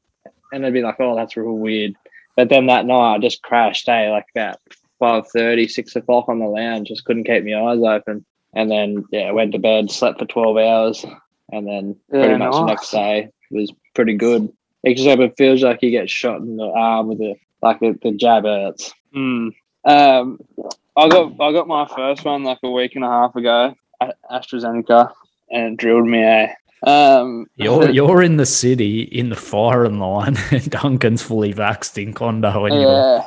and 0.52 0.64
it'd 0.64 0.74
be 0.74 0.82
like, 0.82 0.96
Oh, 0.98 1.14
that's 1.14 1.36
real 1.36 1.52
weird. 1.52 1.94
But 2.36 2.48
then 2.48 2.66
that 2.66 2.84
night 2.84 3.14
I 3.14 3.18
just 3.18 3.42
crashed, 3.42 3.88
eh, 3.88 4.10
like 4.10 4.26
about 4.34 4.60
5.30, 5.00 5.70
6 5.70 5.96
o'clock 5.96 6.28
on 6.28 6.38
the 6.38 6.46
lounge, 6.46 6.88
just 6.88 7.04
couldn't 7.04 7.24
keep 7.24 7.44
my 7.44 7.54
eyes 7.54 7.80
open. 7.80 8.24
And 8.56 8.70
then 8.70 9.04
yeah, 9.12 9.30
went 9.30 9.52
to 9.52 9.58
bed, 9.58 9.90
slept 9.90 10.18
for 10.18 10.24
twelve 10.26 10.56
hours, 10.56 11.04
and 11.52 11.68
then 11.68 11.94
pretty 12.10 12.30
Yeah, 12.30 12.36
much 12.38 12.52
the 12.54 12.64
next 12.64 12.90
day 12.90 13.28
was 13.50 13.72
pretty 13.94 14.14
good. 14.14 14.50
Except 14.82 15.20
it 15.20 15.34
feels 15.36 15.62
like 15.62 15.82
you 15.82 15.90
get 15.90 16.08
shot 16.08 16.40
in 16.40 16.56
the 16.56 16.64
arm 16.64 17.08
with 17.08 17.20
a 17.20 17.34
like 17.62 17.80
the, 17.80 17.98
the 18.02 18.12
jab 18.12 18.44
hurts. 18.44 18.94
Mm. 19.14 19.52
Um, 19.84 20.40
I 20.96 21.08
got 21.08 21.32
I 21.40 21.52
got 21.52 21.68
my 21.68 21.86
first 21.94 22.24
one 22.24 22.44
like 22.44 22.58
a 22.62 22.70
week 22.70 22.96
and 22.96 23.04
a 23.04 23.08
half 23.08 23.36
ago, 23.36 23.74
A- 24.00 24.14
AstraZeneca, 24.30 25.12
and 25.50 25.74
it 25.74 25.76
drilled 25.76 26.06
me. 26.08 26.22
Eh? 26.22 26.52
Um, 26.86 27.46
you're 27.56 27.90
you're 27.98 28.22
in 28.22 28.36
the 28.36 28.46
city 28.46 29.02
in 29.02 29.28
the 29.28 29.36
firing 29.36 29.98
line, 29.98 30.36
and 30.50 30.70
Duncan's 30.70 31.22
fully 31.22 31.52
vaxxed 31.52 32.02
in 32.02 32.14
condo, 32.14 32.64
and 32.64 32.74
yeah. 32.74 33.26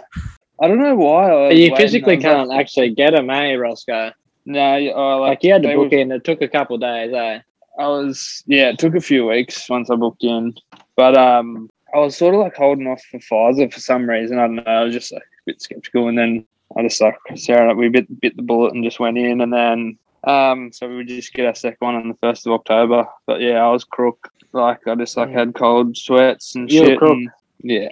I 0.62 0.68
don't 0.68 0.80
know 0.80 0.96
why. 0.96 1.30
I 1.30 1.50
you 1.52 1.72
waiting. 1.72 1.76
physically 1.78 2.18
can't 2.18 2.52
actually 2.52 2.94
get 2.94 3.12
them, 3.12 3.30
eh, 3.30 3.54
Roscoe? 3.54 4.12
No, 4.50 4.76
you- 4.78 4.92
oh, 4.94 5.20
like, 5.20 5.30
Like 5.30 5.44
you 5.44 5.54
had 5.54 5.62
to 5.62 5.76
book 5.76 5.92
were- 5.92 5.98
in. 6.00 6.12
It 6.12 6.24
took 6.24 6.42
a 6.42 6.48
couple 6.48 6.76
of 6.76 6.82
days, 6.82 7.14
eh? 7.14 7.40
I 7.78 7.88
was 7.88 8.44
yeah, 8.48 8.70
it 8.70 8.80
took 8.80 8.96
a 8.96 9.00
few 9.00 9.28
weeks 9.28 9.70
once 9.70 9.90
I 9.92 9.96
booked 9.96 10.24
in, 10.24 10.54
but 10.98 11.16
um, 11.16 11.70
I 11.94 12.00
was 12.00 12.18
sort 12.18 12.34
of 12.34 12.42
like 12.42 12.56
holding 12.56 12.88
off 12.88 13.02
for 13.10 13.20
Pfizer 13.20 13.72
for 13.72 13.80
some 13.80 14.10
reason. 14.10 14.38
I 14.40 14.48
don't 14.48 14.56
know. 14.56 14.64
I 14.66 14.84
was 14.84 14.94
just 14.94 15.14
like 15.14 15.22
a 15.22 15.44
bit 15.46 15.62
skeptical, 15.62 16.08
and 16.10 16.18
then 16.18 16.46
I 16.76 16.82
just 16.82 17.00
like 17.00 17.16
Sarah, 17.36 17.74
we 17.76 17.88
bit 17.90 18.20
bit 18.20 18.36
the 18.36 18.42
bullet 18.42 18.74
and 18.74 18.84
just 18.84 19.00
went 19.00 19.18
in, 19.20 19.40
and 19.42 19.54
then 19.54 19.98
um, 20.26 20.74
so 20.74 20.90
we 20.90 20.96
would 20.98 21.08
just 21.08 21.32
get 21.34 21.46
our 21.46 21.56
second 21.56 21.78
one 21.80 21.96
on 21.96 22.08
the 22.10 22.16
first 22.16 22.46
of 22.48 22.54
October. 22.54 23.08
But 23.28 23.40
yeah, 23.40 23.64
I 23.64 23.70
was 23.72 23.84
crook. 23.86 24.30
Like 24.52 24.86
I 24.88 24.96
just 24.96 25.16
like 25.16 25.30
had 25.30 25.54
cold 25.54 25.96
sweats 25.96 26.56
and 26.56 26.70
You 26.72 26.82
were 26.82 26.88
shit. 26.88 26.98
crook. 26.98 27.12
and- 27.12 27.30
yeah. 27.62 27.90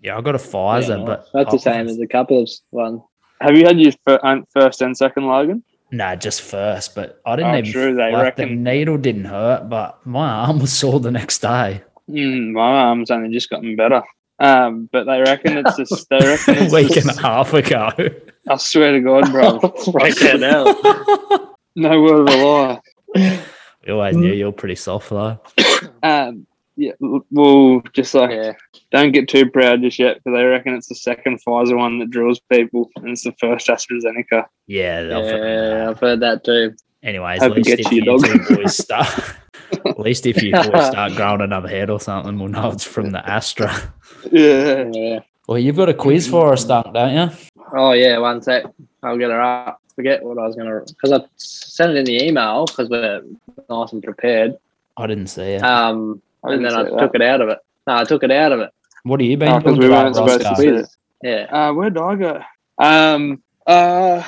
yeah, 0.00 0.16
I 0.16 0.20
got 0.22 0.34
a 0.34 0.38
Pfizer, 0.38 0.98
Yeah, 1.00 1.04
but 1.04 1.28
that's 1.34 1.50
the 1.62 1.70
I- 1.70 1.74
same 1.74 1.86
as 1.88 2.00
a 2.00 2.06
couple 2.06 2.42
of 2.42 2.48
one. 2.70 3.02
Have 3.40 3.56
you 3.56 3.66
had 3.66 3.78
your 3.78 3.92
um, 4.24 4.46
first 4.52 4.80
and 4.82 4.96
second, 4.96 5.26
Logan? 5.26 5.62
Nah, 5.90 6.16
just 6.16 6.42
first, 6.42 6.94
but 6.94 7.20
I 7.24 7.36
didn't 7.36 7.54
Oh, 7.54 7.58
even. 7.58 7.72
true, 7.72 7.94
they 7.94 8.12
like, 8.12 8.36
the 8.36 8.46
needle 8.46 8.98
didn't 8.98 9.24
hurt, 9.24 9.68
but 9.70 10.04
my 10.06 10.28
arm 10.46 10.58
was 10.58 10.72
sore 10.72 11.00
the 11.00 11.10
next 11.10 11.38
day. 11.40 11.82
Mm, 12.10 12.52
my 12.52 12.60
arm's 12.60 13.10
only 13.10 13.30
just 13.30 13.48
gotten 13.50 13.74
better. 13.76 14.02
Um, 14.40 14.88
but 14.92 15.04
they 15.04 15.20
reckon 15.20 15.56
it's 15.58 15.76
just 15.88 16.08
they 16.10 16.18
reckon 16.18 16.66
a 16.68 16.72
week 16.72 16.96
and 16.96 17.10
a 17.10 17.20
half 17.20 17.52
ago. 17.54 17.90
I 18.48 18.56
swear 18.56 18.92
to 18.92 19.00
God, 19.00 19.30
bro. 19.32 19.58
Freaking 19.60 20.40
hell. 20.42 21.56
no 21.74 22.00
word 22.02 22.28
of 22.28 22.34
a 22.34 22.44
lie. 22.44 22.80
we 23.86 23.92
always 23.92 24.16
knew 24.16 24.32
you 24.32 24.44
were 24.46 24.52
pretty 24.52 24.76
soft 24.76 25.10
though. 25.10 25.40
Um, 26.02 26.46
yeah, 26.78 26.92
l- 27.02 27.26
well, 27.32 27.82
just 27.92 28.14
like 28.14 28.30
Yeah. 28.30 28.52
don't 28.92 29.10
get 29.12 29.28
too 29.28 29.50
proud 29.50 29.82
just 29.82 29.98
yet 29.98 30.14
because 30.22 30.38
they 30.38 30.44
reckon 30.44 30.74
it's 30.74 30.86
the 30.88 30.94
second 30.94 31.40
Pfizer 31.44 31.76
one 31.76 31.98
that 31.98 32.10
drills 32.10 32.40
people, 32.50 32.88
and 32.96 33.08
it's 33.10 33.24
the 33.24 33.32
first 33.40 33.66
AstraZeneca. 33.68 34.46
Yeah, 34.68 35.02
Yeah. 35.02 35.90
I've 35.90 35.98
heard 36.00 36.20
that 36.20 36.44
too. 36.44 36.74
Anyways, 37.02 37.40
Hope 37.42 37.52
at 37.52 37.58
it 37.58 37.66
least 37.66 37.76
gets 37.76 37.86
if 37.88 37.92
you, 37.92 38.02
you 38.02 38.04
dog. 38.04 38.24
two 38.24 38.56
boys 38.56 38.76
start, 38.84 39.08
at 39.86 39.98
least 40.00 40.24
if 40.26 40.42
you 40.42 40.52
boys 40.52 40.86
start 40.86 41.14
growing 41.16 41.40
another 41.40 41.68
head 41.68 41.90
or 41.90 42.00
something, 42.00 42.38
we'll 42.38 42.48
know 42.48 42.70
it's 42.70 42.84
from 42.84 43.10
the 43.10 43.28
Astra. 43.28 43.92
Yeah, 44.30 44.88
Yeah. 44.92 45.20
Well, 45.48 45.58
you've 45.58 45.76
got 45.76 45.88
a 45.88 45.94
quiz 45.94 46.28
for 46.28 46.52
us, 46.52 46.64
Dunk, 46.64 46.92
don't 46.94 47.14
you? 47.14 47.36
Oh 47.76 47.92
yeah, 47.92 48.18
one 48.18 48.40
sec. 48.42 48.64
I'll 49.02 49.16
get 49.18 49.30
her 49.30 49.40
up. 49.40 49.80
Forget 49.96 50.22
what 50.22 50.38
I 50.38 50.46
was 50.46 50.54
gonna 50.56 50.80
because 50.86 51.10
I 51.12 51.24
sent 51.36 51.92
it 51.92 51.96
in 51.98 52.04
the 52.04 52.24
email 52.24 52.66
because 52.66 52.88
we're 52.88 53.22
nice 53.68 53.92
and 53.92 54.02
prepared. 54.02 54.56
I 54.96 55.06
didn't 55.06 55.28
see 55.28 55.42
it. 55.54 55.62
Um, 55.62 56.20
I 56.26 56.27
and 56.54 56.64
then 56.64 56.74
I 56.74 56.84
see 56.88 56.96
took 56.96 57.14
it 57.14 57.22
out 57.22 57.40
of 57.40 57.48
it. 57.48 57.58
No, 57.86 57.96
I 57.96 58.04
took 58.04 58.22
it 58.22 58.30
out 58.30 58.52
of 58.52 58.60
it. 58.60 58.70
what 59.04 59.20
have 59.20 59.28
you 59.30 59.36
been 59.36 59.48
Oh, 59.48 59.52
'cause 59.54 59.62
doing 59.64 59.76
we 59.76 59.82
today, 59.84 59.94
weren't 60.02 60.14
supposed 60.16 60.40
to 60.40 60.48
Roscoe? 60.48 60.62
see 60.62 60.68
it. 60.68 60.88
Yeah. 61.22 61.46
Uh, 61.50 61.72
where 61.72 61.90
did 61.90 62.02
I 62.02 62.14
go? 62.16 62.40
Um, 62.78 63.42
uh, 63.66 64.22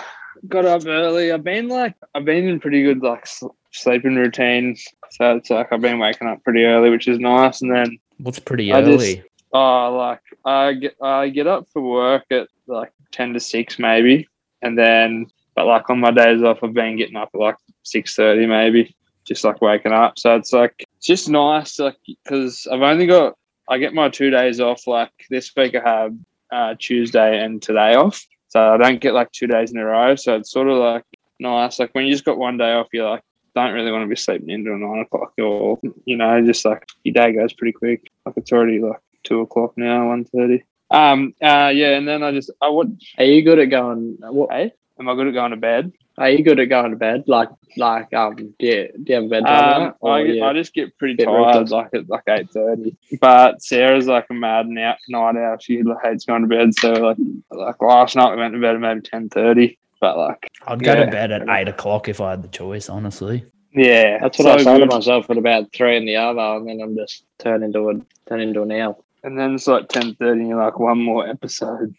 got 0.49 0.65
up 0.65 0.87
early. 0.87 1.33
I've 1.33 1.45
been 1.45 1.69
like, 1.69 1.95
I've 2.15 2.25
been 2.25 2.49
in 2.49 2.61
pretty 2.61 2.83
good 2.83 3.03
like 3.03 3.27
sleeping 3.73 4.17
routine. 4.17 4.77
So 5.11 5.37
it's 5.37 5.51
like 5.51 5.73
I've 5.73 5.81
been 5.81 5.99
waking 5.99 6.29
up 6.29 6.43
pretty 6.45 6.65
early, 6.65 6.91
which 6.91 7.09
is 7.09 7.19
nice. 7.19 7.63
And 7.63 7.75
then 7.75 7.99
What's 8.19 8.39
pretty 8.39 8.73
I 8.73 8.81
just- 8.83 8.93
early? 9.05 9.25
Oh, 9.53 9.95
like 9.97 10.21
I 10.45 10.75
get 10.75 10.95
I 11.03 11.29
get 11.29 11.49
up 11.49 11.67
for 11.73 11.83
work 11.83 12.25
at 12.31 12.47
like 12.69 12.93
ten 13.11 13.33
to 13.35 13.41
six 13.41 13.81
maybe, 13.81 14.29
and 14.63 14.79
then 14.79 15.27
but 15.57 15.67
like 15.67 15.91
on 15.91 15.99
my 15.99 16.13
days 16.13 16.41
off, 16.45 16.63
I've 16.63 16.73
been 16.73 16.97
getting 16.97 17.17
up 17.17 17.31
at 17.35 17.41
like 17.41 17.57
six 17.83 18.15
thirty 18.15 18.47
maybe, 18.47 18.95
just 19.25 19.43
like 19.43 19.61
waking 19.61 19.91
up. 19.93 20.21
So 20.21 20.37
it's 20.37 20.53
like 20.53 20.85
it's 21.01 21.07
just 21.07 21.31
nice, 21.31 21.79
like 21.79 21.97
because 22.07 22.67
I've 22.71 22.83
only 22.83 23.07
got 23.07 23.35
I 23.71 23.79
get 23.79 23.95
my 23.95 24.11
two 24.11 24.29
days 24.29 24.61
off. 24.61 24.87
Like 24.87 25.13
this 25.31 25.51
week, 25.57 25.75
I 25.75 25.89
have 25.89 26.15
uh, 26.53 26.75
Tuesday 26.79 27.43
and 27.43 27.63
today 27.63 27.95
off, 27.95 28.23
so 28.49 28.75
I 28.75 28.77
don't 28.77 29.01
get 29.01 29.15
like 29.15 29.33
two 29.33 29.47
days 29.47 29.73
in 29.73 29.79
a 29.79 29.85
row. 29.87 30.15
So 30.15 30.37
it's 30.37 30.51
sort 30.51 30.69
of 30.69 30.77
like 30.77 31.05
nice. 31.39 31.79
Like 31.79 31.95
when 31.95 32.05
you 32.05 32.13
just 32.13 32.27
got 32.27 32.37
one 32.37 32.59
day 32.59 32.75
off, 32.75 32.89
you're 32.93 33.09
like 33.09 33.23
don't 33.55 33.73
really 33.73 33.91
want 33.91 34.05
to 34.05 34.09
be 34.09 34.15
sleeping 34.15 34.51
into 34.51 34.77
nine 34.77 35.01
o'clock 35.01 35.33
or 35.39 35.81
you 36.05 36.17
know 36.19 36.45
just 36.45 36.67
like 36.67 36.87
your 37.03 37.15
day 37.15 37.33
goes 37.33 37.55
pretty 37.55 37.73
quick. 37.73 38.07
Like 38.27 38.37
it's 38.37 38.53
already 38.53 38.79
like 38.79 39.01
two 39.25 39.41
o'clock 39.41 39.73
now, 39.79 40.09
one 40.09 40.27
thirty. 40.27 40.65
Um. 40.91 41.33
Uh. 41.41 41.73
Yeah. 41.75 41.97
And 41.97 42.07
then 42.07 42.23
I 42.23 42.33
just 42.33 42.51
I 42.61 42.69
would. 42.69 43.01
Are 43.17 43.25
you 43.25 43.43
good 43.43 43.59
at 43.59 43.71
going? 43.71 44.19
What? 44.21 44.53
Hey. 44.53 44.75
Am 45.01 45.09
I 45.09 45.15
good 45.15 45.29
at 45.29 45.35
going 45.35 45.53
to 45.53 45.57
bed? 45.57 45.93
Are 46.19 46.29
you 46.29 46.45
good 46.45 46.61
at 46.61 46.67
going 46.67 46.91
to 46.91 46.97
bed? 46.97 47.25
Like, 47.27 47.49
like, 47.79 48.13
um, 48.13 48.37
do 48.37 48.67
you, 48.67 48.89
do 49.03 49.05
you 49.07 49.15
have 49.15 49.25
a 49.25 49.29
bedtime? 49.29 49.83
Um, 50.03 50.09
I, 50.11 50.21
you- 50.21 50.45
I 50.45 50.53
just 50.53 50.75
get 50.75 50.97
pretty 50.99 51.15
bit 51.15 51.25
tired, 51.25 51.71
like 51.71 51.89
at 51.95 52.09
like 52.11 52.25
eight 52.29 52.51
thirty. 52.51 52.95
But 53.21 53.63
Sarah's 53.63 54.07
like 54.07 54.27
a 54.29 54.35
mad 54.35 54.69
now, 54.69 54.97
night 55.09 55.37
owl. 55.37 55.57
She 55.59 55.83
hates 56.05 56.27
going 56.27 56.43
to 56.43 56.49
bed. 56.49 56.75
So 56.75 56.93
like, 56.93 57.17
like 57.51 57.81
last 57.81 58.15
night 58.15 58.33
we 58.33 58.37
went 58.37 58.53
to 58.53 58.61
bed 58.61 58.75
at 58.75 58.81
maybe 58.81 59.01
ten 59.01 59.31
thirty. 59.31 59.79
But 60.03 60.19
like, 60.19 60.51
I'd 60.67 60.83
go 60.85 60.93
Yeah. 60.93 61.07
to 61.07 61.11
bed 61.11 61.33
at 61.33 61.49
eight 61.49 61.69
o'clock 61.69 62.09
if 62.09 62.21
I 62.21 62.31
had 62.31 62.43
the 62.43 62.49
choice, 62.49 62.91
honestly. 62.91 63.45
yeah, 63.73 64.19
That's 64.21 64.39
what 64.39 64.49
I 64.49 64.57
so 64.59 64.65
say 64.65 64.79
to 64.81 64.87
myself 64.87 65.31
at 65.31 65.39
about 65.39 65.73
three 65.73 65.97
in 65.97 66.05
the 66.05 66.17
hour, 66.17 66.57
and 66.59 66.69
then 66.69 66.81
I'm 66.83 66.95
just 66.97 67.25
turn 67.39 67.63
into 67.63 67.89
a 67.89 67.95
turn 68.29 68.41
into 68.41 68.61
an 68.63 68.73
owl. 68.73 69.03
And 69.23 69.39
then 69.39 69.55
it's 69.55 69.67
like 69.67 69.89
ten 69.89 70.15
thirty, 70.15 70.41
and 70.41 70.49
you're 70.49 70.65
like 70.65 70.79
one 70.79 70.99
more 70.99 71.29
episode. 71.29 71.95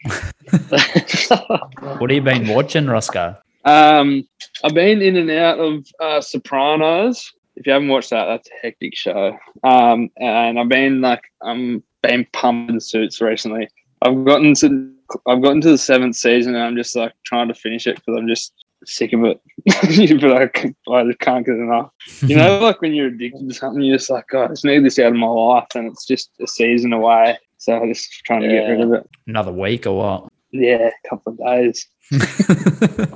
What 0.70 2.10
have 2.10 2.12
you 2.12 2.22
been 2.22 2.48
watching, 2.48 2.88
Roscoe? 2.88 3.36
Um, 3.64 4.28
I've 4.64 4.74
been 4.74 5.02
in 5.04 5.18
and 5.18 5.30
out 5.30 5.60
of 5.60 5.86
uh, 6.00 6.20
Sopranos. 6.20 7.32
If 7.56 7.68
you 7.68 7.74
haven't 7.74 7.90
watched 7.90 8.10
that, 8.10 8.26
that's 8.26 8.50
a 8.50 8.54
hectic 8.64 8.96
show. 8.96 9.38
Um, 9.64 10.10
and 10.18 10.60
I've 10.60 10.70
been 10.70 11.02
like, 11.02 11.22
I'm 11.44 11.84
been 12.02 12.26
pumping 12.34 12.80
suits 12.80 13.22
recently. 13.22 13.68
I've 14.02 14.26
gotten 14.26 14.56
to, 14.56 14.92
I've 15.28 15.44
gotten 15.44 15.62
to 15.62 15.70
the 15.70 15.78
seventh 15.78 16.16
season, 16.16 16.56
and 16.56 16.64
I'm 16.64 16.76
just 16.76 16.96
like 16.96 17.14
trying 17.24 17.50
to 17.50 17.54
finish 17.54 17.86
it 17.86 17.98
because 17.98 18.18
I'm 18.18 18.28
just 18.28 18.52
sick 18.86 19.14
of 19.14 19.24
it. 19.24 19.42
but 19.66 20.94
i 20.94 21.04
just 21.04 21.20
can't 21.20 21.46
get 21.46 21.56
enough. 21.56 21.92
You 22.22 22.36
know, 22.36 22.60
like 22.62 22.82
when 22.82 22.94
you're 22.94 23.08
addicted 23.08 23.48
to 23.48 23.54
something, 23.54 23.82
you're 23.82 23.98
just 23.98 24.10
like, 24.10 24.28
God, 24.28 24.46
I 24.46 24.48
just 24.50 24.66
need 24.66 24.84
this 24.84 25.00
out 25.00 25.12
of 25.12 25.18
my 25.18 25.28
life, 25.28 25.68
and 25.76 25.88
it's 25.88 26.06
just 26.06 26.32
a 26.42 26.48
season 26.48 26.94
away. 26.94 27.38
So 27.58 27.74
I'm 27.74 27.94
just 27.94 28.10
trying 28.26 28.42
to 28.42 28.48
get 28.48 28.68
rid 28.68 28.82
of 28.82 28.94
it. 28.94 29.10
Another 29.28 29.52
week 29.52 29.86
or 29.86 29.98
what? 29.98 30.32
Yeah, 30.52 30.90
a 30.90 31.10
couple 31.10 31.34
of 31.34 31.40
days. 31.40 31.88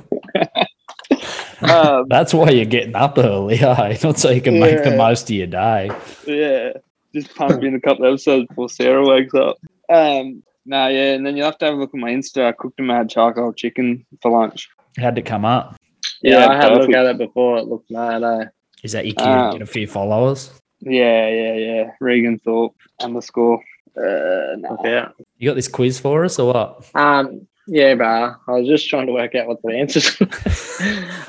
Um, 1.62 2.06
That's 2.08 2.34
why 2.34 2.50
you're 2.50 2.64
getting 2.66 2.94
up 2.94 3.18
early, 3.18 3.58
eh? 3.58 3.98
Not 4.02 4.18
so 4.18 4.30
you 4.30 4.42
can 4.42 4.60
make 4.60 4.82
the 4.84 4.94
most 4.96 5.30
of 5.30 5.36
your 5.36 5.46
day. 5.46 5.90
Yeah, 6.26 6.72
just 7.14 7.34
pump 7.34 7.62
in 7.62 7.74
a 7.74 7.80
couple 7.80 8.06
episodes 8.06 8.46
before 8.48 8.68
Sarah 8.68 9.06
wakes 9.06 9.34
up. 9.34 9.56
Um, 9.88 10.42
no, 10.66 10.88
yeah, 10.88 11.14
and 11.14 11.24
then 11.24 11.36
you'll 11.36 11.46
have 11.46 11.58
to 11.58 11.66
have 11.66 11.74
a 11.74 11.78
look 11.78 11.94
at 11.94 12.00
my 12.00 12.10
Insta. 12.10 12.46
I 12.46 12.52
cooked 12.52 12.80
a 12.80 12.82
mad 12.82 13.08
charcoal 13.08 13.52
chicken 13.52 14.04
for 14.20 14.30
lunch. 14.30 14.68
How'd 14.98 15.18
it 15.18 15.22
come 15.26 15.44
up? 15.44 15.76
yeah, 16.22 16.40
Yeah, 16.40 16.48
I 16.48 16.56
had 16.56 16.72
a 16.72 16.78
look 16.78 16.90
at 16.92 17.06
it 17.06 17.18
before. 17.18 17.58
It 17.58 17.66
looked 17.66 17.90
mad. 17.90 18.22
Eh? 18.22 18.44
Is 18.82 18.92
that 18.92 19.06
your 19.06 19.14
cue 19.14 19.26
Um, 19.26 19.52
get 19.52 19.62
a 19.62 19.66
few 19.66 19.86
followers? 19.86 20.50
Yeah, 20.80 21.28
yeah, 21.28 21.54
yeah. 21.54 21.90
Regan 22.00 22.38
Thorpe 22.38 22.74
underscore. 23.00 23.60
Uh, 23.96 24.56
no. 24.58 24.78
Yeah. 24.84 25.08
You 25.38 25.48
got 25.50 25.54
this 25.54 25.68
quiz 25.68 25.98
for 25.98 26.24
us 26.24 26.38
or 26.38 26.52
what? 26.52 26.90
Um. 26.94 27.46
Yeah, 27.68 27.94
bro. 27.96 28.34
I 28.46 28.52
was 28.52 28.68
just 28.68 28.88
trying 28.88 29.06
to 29.08 29.12
work 29.12 29.34
out 29.34 29.48
what 29.48 29.60
the 29.62 29.72
answers. 29.74 30.20
were. 30.20 30.28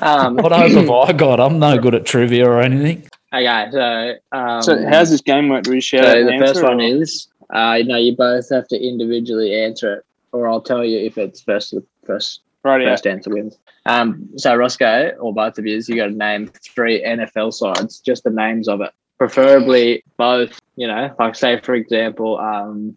um. 0.06 0.36
What 0.36 0.52
hope 0.52 0.70
have 0.72 0.90
I 0.90 1.12
got? 1.24 1.40
I'm 1.40 1.58
no 1.58 1.78
good 1.78 1.94
at 1.94 2.04
trivia 2.06 2.48
or 2.48 2.60
anything. 2.60 3.08
Okay, 3.34 3.68
so 3.72 4.14
um, 4.32 4.62
So 4.62 4.86
how's 4.88 5.10
this 5.10 5.20
game 5.20 5.48
work? 5.48 5.64
Do 5.64 5.72
we 5.72 5.80
share 5.80 6.02
so 6.02 6.24
the 6.24 6.30
the 6.30 6.38
first 6.46 6.62
one 6.62 6.80
or- 6.80 6.84
is 7.02 7.28
uh, 7.52 7.78
no, 7.84 7.96
you 7.96 8.16
both 8.16 8.48
have 8.50 8.68
to 8.68 8.76
individually 8.80 9.54
answer 9.54 9.94
it, 9.96 10.04
or 10.32 10.48
I'll 10.48 10.60
tell 10.62 10.84
you 10.84 10.98
if 10.98 11.18
it's 11.18 11.40
first 11.42 11.74
first 12.06 12.40
right? 12.64 12.80
Yeah. 12.80 12.90
first 12.90 13.06
answer 13.06 13.30
wins. 13.30 13.58
Um, 13.86 14.28
so 14.36 14.54
Roscoe, 14.54 15.10
or 15.20 15.32
both 15.32 15.58
of 15.58 15.66
you, 15.66 15.80
you 15.86 15.96
got 15.96 16.06
to 16.06 16.12
name 16.12 16.50
three 16.62 17.02
NFL 17.02 17.54
sides, 17.54 18.00
just 18.00 18.24
the 18.24 18.30
names 18.30 18.68
of 18.68 18.80
it, 18.80 18.92
preferably 19.18 20.02
both. 20.16 20.58
You 20.76 20.86
know, 20.86 21.14
like 21.18 21.34
say 21.34 21.60
for 21.60 21.74
example, 21.74 22.38
um, 22.38 22.96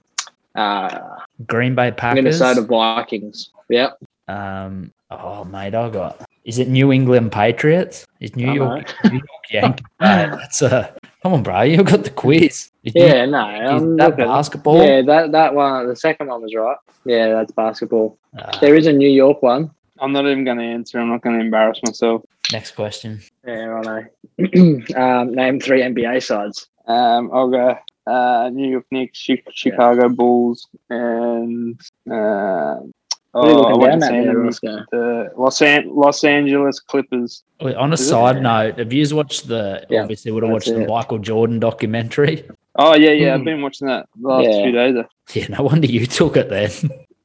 uh, 0.56 1.00
Green 1.48 1.76
Bay 1.76 1.92
Packers. 1.92 2.24
Minnesota 2.24 2.62
Vikings. 2.62 3.52
Yep. 3.70 3.98
Um, 4.28 4.92
oh, 5.10 5.44
mate, 5.46 5.76
I 5.76 5.90
got. 5.90 6.26
Is 6.44 6.60
it 6.60 6.68
New 6.68 6.92
England 6.92 7.32
Patriots? 7.32 8.06
Is 8.20 8.36
New 8.36 8.52
York, 8.52 8.94
New 9.06 9.12
York 9.12 9.52
Yankees? 9.52 9.86
Mate, 10.00 10.32
that's 10.32 10.62
a. 10.62 10.94
Come 11.24 11.34
on, 11.34 11.44
bro. 11.44 11.62
you've 11.72 11.86
got 11.86 12.04
the 12.04 12.10
quiz. 12.10 12.72
Is 12.84 12.96
New- 12.96 13.04
Yeah, 13.04 13.26
no, 13.26 13.50
is 13.76 13.82
I'm 13.84 13.98
that 13.98 14.10
looking. 14.12 14.26
basketball? 14.26 14.84
Yeah, 14.84 15.02
that 15.04 15.32
that 15.34 15.54
one, 15.54 15.88
the 15.88 15.96
second 15.96 16.28
one 16.28 16.42
was 16.42 16.54
right. 16.56 16.78
Yeah, 17.06 17.30
that's 17.34 17.52
basketball. 17.52 18.18
Uh, 18.38 18.58
There 18.60 18.76
is 18.76 18.88
a 18.88 18.94
New 18.94 19.10
York 19.10 19.42
one. 19.42 19.72
I'm 20.00 20.12
not 20.14 20.26
even 20.26 20.44
going 20.46 20.58
to 20.58 20.64
answer. 20.64 21.00
I'm 21.00 21.10
not 21.10 21.22
going 21.22 21.38
to 21.38 21.46
embarrass 21.46 21.80
myself. 21.86 22.24
next 22.52 22.72
question. 22.72 23.22
Yeah, 23.46 23.74
I 23.76 23.82
know. 23.82 24.04
um, 24.96 25.34
name 25.36 25.60
three 25.60 25.82
NBA 25.82 26.24
sides. 26.24 26.68
Um, 26.88 27.30
I'll 27.32 27.50
go 27.50 27.78
uh, 28.08 28.50
New 28.52 28.68
York 28.72 28.86
Knicks, 28.90 29.24
Chi- 29.26 29.44
Chicago 29.54 30.10
Bulls, 30.10 30.68
and 30.90 31.80
uh, 32.10 32.78
What 32.80 32.82
are 32.82 32.86
you 32.86 32.92
oh, 33.34 33.64
I 33.66 33.76
went 33.76 34.02
to 34.02 34.06
at 34.06 34.10
see 34.12 34.16
there, 34.18 34.26
them, 34.34 34.44
Roscoe? 34.44 34.86
the 34.92 35.32
Los, 35.38 35.62
An- 35.62 35.90
Los 35.96 36.24
Angeles 36.24 36.80
Clippers. 36.80 37.44
Wait, 37.62 37.76
on 37.76 37.92
a 37.92 37.94
Is 37.94 38.02
it? 38.02 38.06
side 38.10 38.42
note, 38.42 38.78
have 38.80 38.92
you 38.94 39.16
watched 39.16 39.48
the? 39.48 39.86
Yeah, 39.90 40.02
obviously, 40.02 40.32
would 40.32 40.44
have 40.44 40.52
that's 40.54 40.68
watched 40.68 40.80
the. 40.80 40.88
Michael 40.88 41.20
Jordan 41.20 41.60
documentary. 41.60 42.48
Oh 42.78 42.96
yeah, 42.96 43.12
yeah. 43.12 43.34
I've 43.34 43.42
Hmm. 43.42 43.46
been 43.46 43.62
watching 43.62 43.88
that 43.88 44.08
the 44.20 44.28
last 44.28 44.48
Yeah. 44.50 44.64
few 44.64 44.72
days. 44.72 45.06
Yeah, 45.34 45.48
no 45.58 45.64
wonder 45.64 45.88
you 45.88 46.06
took 46.06 46.36
it 46.38 46.50
then. 46.50 46.72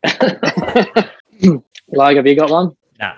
like, 1.88 2.16
have 2.16 2.26
you 2.26 2.36
got 2.36 2.50
one? 2.50 2.76
nah, 3.00 3.14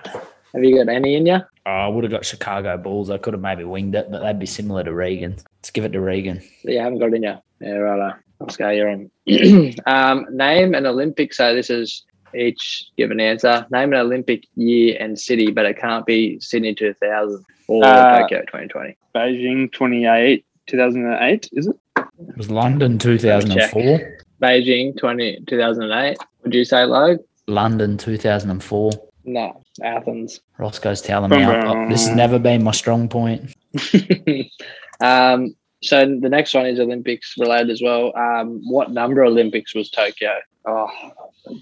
Have 0.53 0.63
you 0.63 0.77
got 0.83 0.91
any 0.93 1.15
in 1.15 1.25
you? 1.25 1.35
oh, 1.65 1.71
I 1.71 1.87
would 1.87 2.03
have 2.03 2.11
got 2.11 2.25
Chicago 2.25 2.77
Bulls. 2.77 3.09
I 3.09 3.17
could 3.17 3.33
have 3.33 3.41
maybe 3.41 3.63
winged 3.63 3.95
it, 3.95 4.09
but 4.11 4.21
that'd 4.21 4.39
be 4.39 4.45
similar 4.45 4.83
to 4.83 4.93
Regan. 4.93 5.35
Let's 5.59 5.71
give 5.71 5.85
it 5.85 5.91
to 5.93 6.01
Regan. 6.01 6.41
You 6.63 6.79
haven't 6.79 6.99
got 6.99 7.07
it 7.07 7.15
in 7.15 7.23
you. 7.23 7.35
Yeah, 7.61 7.69
right. 7.73 8.13
Roscoe, 8.39 8.69
you're 8.69 8.89
on. 8.89 9.11
um, 9.85 10.25
name 10.31 10.73
an 10.73 10.85
Olympic. 10.85 11.33
So 11.33 11.53
this 11.53 11.69
is 11.69 12.05
each 12.35 12.85
give 12.97 13.11
an 13.11 13.19
answer. 13.19 13.65
Name 13.71 13.93
an 13.93 13.99
Olympic 13.99 14.45
year 14.55 14.97
and 14.99 15.19
city, 15.19 15.51
but 15.51 15.65
it 15.65 15.77
can't 15.77 16.05
be 16.05 16.39
Sydney 16.39 16.75
2000 16.75 17.45
or 17.67 17.85
Uh, 17.85 18.19
Tokyo 18.21 18.41
2020. 18.41 18.97
Beijing 19.15 19.71
28, 19.71 20.45
2008, 20.67 21.49
is 21.53 21.67
it? 21.67 21.75
It 21.97 22.37
was 22.37 22.49
London 22.49 22.97
2004. 22.97 24.17
Beijing 24.41 24.97
20, 24.97 25.43
2008. 25.47 26.17
Would 26.43 26.53
you 26.53 26.65
say, 26.65 26.85
Logue? 26.85 27.19
London 27.47 27.97
2004. 27.97 28.91
No, 29.25 29.61
Athens. 29.83 30.41
Roscoe's 30.57 31.01
telling 31.01 31.29
me 31.29 31.43
out. 31.43 31.67
Oh, 31.67 31.89
this 31.89 32.07
has 32.07 32.15
never 32.15 32.39
been 32.39 32.63
my 32.63 32.71
strong 32.71 33.09
point. 33.09 33.53
um, 35.01 35.55
so 35.81 35.99
the 36.19 36.29
next 36.29 36.53
one 36.53 36.65
is 36.65 36.79
Olympics 36.79 37.35
related 37.37 37.69
as 37.69 37.81
well. 37.81 38.15
Um, 38.17 38.61
what 38.65 38.91
number 38.91 39.23
Olympics 39.23 39.75
was 39.75 39.89
Tokyo? 39.89 40.35
Oh, 40.69 40.89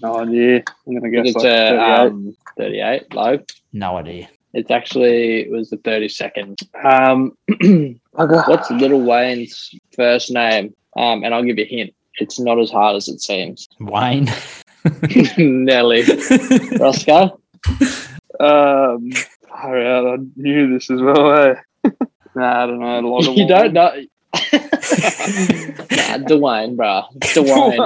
no 0.02 0.18
idea. 0.18 0.62
I'm 0.86 0.94
gonna 0.94 1.10
guess 1.10 1.28
It's 1.28 1.36
like 1.36 1.46
uh, 1.46 1.70
38. 1.70 2.08
um, 2.08 2.36
38. 2.56 3.14
Low. 3.14 3.38
No 3.72 3.96
idea. 3.96 4.28
It's 4.54 4.70
actually 4.70 5.42
it 5.42 5.50
was 5.50 5.70
the 5.70 5.76
32nd. 5.78 6.56
Um, 6.84 7.36
what's 8.12 8.70
Little 8.70 9.02
Wayne's 9.02 9.74
first 9.94 10.30
name? 10.30 10.74
Um, 10.96 11.22
and 11.24 11.34
I'll 11.34 11.44
give 11.44 11.58
you 11.58 11.64
a 11.64 11.68
hint. 11.68 11.94
It's 12.18 12.40
not 12.40 12.58
as 12.58 12.70
hard 12.70 12.96
as 12.96 13.08
it 13.08 13.20
seems. 13.20 13.68
Wayne. 13.80 14.28
Nelly. 15.38 16.02
Roscoe? 16.80 17.40
Um, 18.40 19.10
far 19.48 19.80
out, 19.82 20.06
I 20.06 20.16
knew 20.36 20.72
this 20.72 20.90
as 20.90 21.00
well. 21.00 21.32
Eh? 21.32 21.54
nah, 22.34 22.64
I 22.64 22.66
don't 22.66 22.78
know. 22.80 23.00
A 23.00 23.06
lot 23.06 23.28
of 23.28 23.36
You 23.36 23.46
don't 23.46 23.72
know. 23.72 23.92
Nah, 24.34 26.18
Dwayne, 26.28 26.76
bro. 26.76 27.02
Dwayne. 27.18 27.78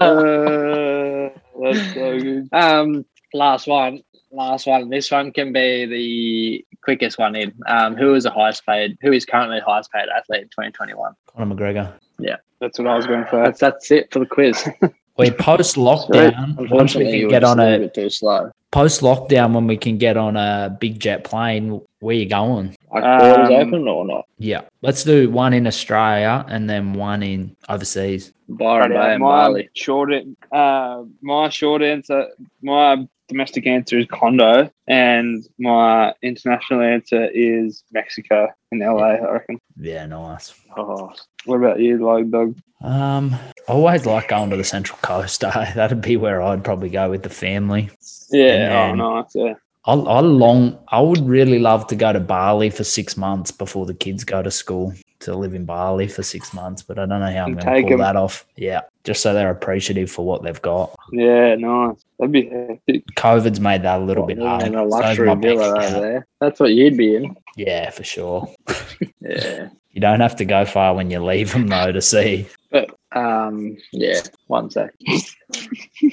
uh, 0.00 1.30
that's 1.62 1.94
so 1.94 2.18
good. 2.20 2.48
um, 2.52 3.04
last 3.32 3.66
one. 3.66 4.02
Last 4.30 4.66
one. 4.66 4.90
This 4.90 5.10
one 5.10 5.32
can 5.32 5.52
be 5.52 5.86
the 5.86 6.64
quickest 6.82 7.18
one 7.18 7.34
in. 7.34 7.52
Um, 7.66 7.96
who 7.96 8.14
is 8.14 8.24
the 8.24 8.30
highest 8.30 8.66
paid? 8.66 8.98
Who 9.00 9.12
is 9.12 9.24
currently 9.24 9.58
the 9.60 9.64
highest 9.64 9.90
paid 9.92 10.08
athlete 10.14 10.42
in 10.42 10.48
2021? 10.48 11.14
Conor 11.26 11.54
McGregor. 11.54 11.92
Yeah, 12.18 12.36
that's 12.60 12.78
what 12.78 12.88
I 12.88 12.96
was 12.96 13.06
going 13.06 13.24
for. 13.26 13.42
That's 13.44 13.60
that's 13.60 13.90
it 13.90 14.12
for 14.12 14.18
the 14.18 14.26
quiz. 14.26 14.68
We 15.18 15.32
post 15.32 15.74
lockdown. 15.74 16.54
Once 16.70 16.94
we 16.94 17.10
Unfortunately, 17.10 17.20
can 17.22 17.28
get 17.28 17.42
on 17.42 17.56
just 17.56 17.66
a 17.68 17.74
a 17.74 17.78
bit 17.80 17.94
too 17.94 18.08
slow. 18.08 18.52
post 18.70 19.00
lockdown, 19.00 19.52
when 19.52 19.66
we 19.66 19.76
can 19.76 19.98
get 19.98 20.16
on 20.16 20.36
a 20.36 20.76
big 20.80 21.00
jet 21.00 21.24
plane, 21.24 21.80
where 21.98 22.14
you 22.14 22.28
going? 22.28 22.76
Like 22.92 23.04
borders 23.20 23.48
Um, 23.50 23.54
open 23.54 23.88
or 23.88 24.06
not? 24.06 24.24
Yeah, 24.38 24.62
let's 24.82 25.04
do 25.04 25.30
one 25.30 25.52
in 25.52 25.66
Australia 25.66 26.44
and 26.48 26.68
then 26.70 26.94
one 26.94 27.22
in 27.22 27.56
overseas. 27.68 28.32
Byron 28.48 28.92
Bay 28.92 29.12
and 29.14 29.22
my 29.22 29.28
Bali. 29.48 29.68
short, 29.74 30.10
uh, 30.52 31.02
my 31.20 31.48
short 31.50 31.82
answer, 31.82 32.28
my 32.62 33.06
domestic 33.28 33.66
answer 33.66 33.98
is 33.98 34.06
condo, 34.10 34.70
and 34.86 35.46
my 35.58 36.14
international 36.22 36.80
answer 36.80 37.28
is 37.34 37.84
Mexico 37.92 38.48
in 38.72 38.78
LA. 38.78 39.16
I 39.16 39.32
reckon. 39.32 39.58
Yeah, 39.78 40.06
nice. 40.06 40.54
Oh, 40.76 41.12
what 41.44 41.56
about 41.56 41.78
you, 41.80 41.98
like 41.98 42.30
dog? 42.30 42.56
Um, 42.80 43.34
I 43.68 43.72
always 43.72 44.06
like 44.06 44.28
going 44.28 44.48
to 44.50 44.56
the 44.56 44.64
Central 44.64 44.98
Coast. 45.02 45.44
Eh? 45.44 45.74
That'd 45.74 46.00
be 46.00 46.16
where 46.16 46.40
I'd 46.40 46.64
probably 46.64 46.88
go 46.88 47.10
with 47.10 47.22
the 47.22 47.28
family. 47.28 47.90
Yeah, 48.30 48.90
And 48.92 49.00
oh 49.02 49.14
nice. 49.20 49.32
Yeah, 49.34 49.54
I, 49.88 49.94
I 49.94 50.20
long. 50.20 50.78
I 50.88 51.00
would 51.00 51.26
really 51.26 51.58
love 51.58 51.86
to 51.88 51.96
go 51.96 52.12
to 52.12 52.20
Bali 52.20 52.70
for 52.70 52.84
six 52.84 53.16
months 53.16 53.50
before 53.50 53.86
the 53.86 53.94
kids 53.94 54.22
go 54.24 54.42
to 54.42 54.50
school. 54.50 54.92
to 55.20 55.34
live 55.34 55.52
in 55.52 55.64
Bali 55.64 56.06
for 56.06 56.22
six 56.22 56.54
months, 56.54 56.80
but 56.80 56.96
I 56.96 57.04
don't 57.04 57.18
know 57.18 57.32
how 57.32 57.44
I'm 57.46 57.54
going 57.54 57.64
to 57.66 57.82
pull 57.82 57.92
'em. 57.94 57.98
that 57.98 58.14
off. 58.14 58.46
Yeah, 58.56 58.82
just 59.02 59.20
so 59.20 59.34
they're 59.34 59.50
appreciative 59.50 60.08
for 60.12 60.24
what 60.24 60.44
they've 60.44 60.62
got. 60.62 60.94
Yeah, 61.10 61.56
nice. 61.56 62.04
That'd 62.20 62.30
be 62.30 62.48
hectic. 62.48 63.04
COVID's 63.16 63.58
made 63.58 63.82
that 63.82 64.00
a 64.00 64.04
little 64.04 64.24
bit 64.26 64.38
hard. 64.38 64.62
in 64.62 64.76
a 64.76 64.84
luxury 64.84 65.34
villa 65.34 65.74
account. 65.74 66.02
there. 66.02 66.26
That's 66.40 66.60
what 66.60 66.72
you'd 66.72 66.96
be 66.96 67.16
in. 67.16 67.36
Yeah, 67.56 67.90
for 67.90 68.04
sure. 68.04 68.48
Yeah. 69.20 69.68
You 69.92 70.00
don't 70.00 70.20
have 70.20 70.36
to 70.36 70.44
go 70.44 70.64
far 70.64 70.94
when 70.94 71.10
you 71.10 71.18
leave 71.24 71.52
them 71.52 71.66
though 71.66 71.90
to 71.90 72.00
see. 72.00 72.46
But 72.70 72.90
um, 73.12 73.76
yeah. 73.92 74.20
One 74.46 74.70
sec. 74.70 74.94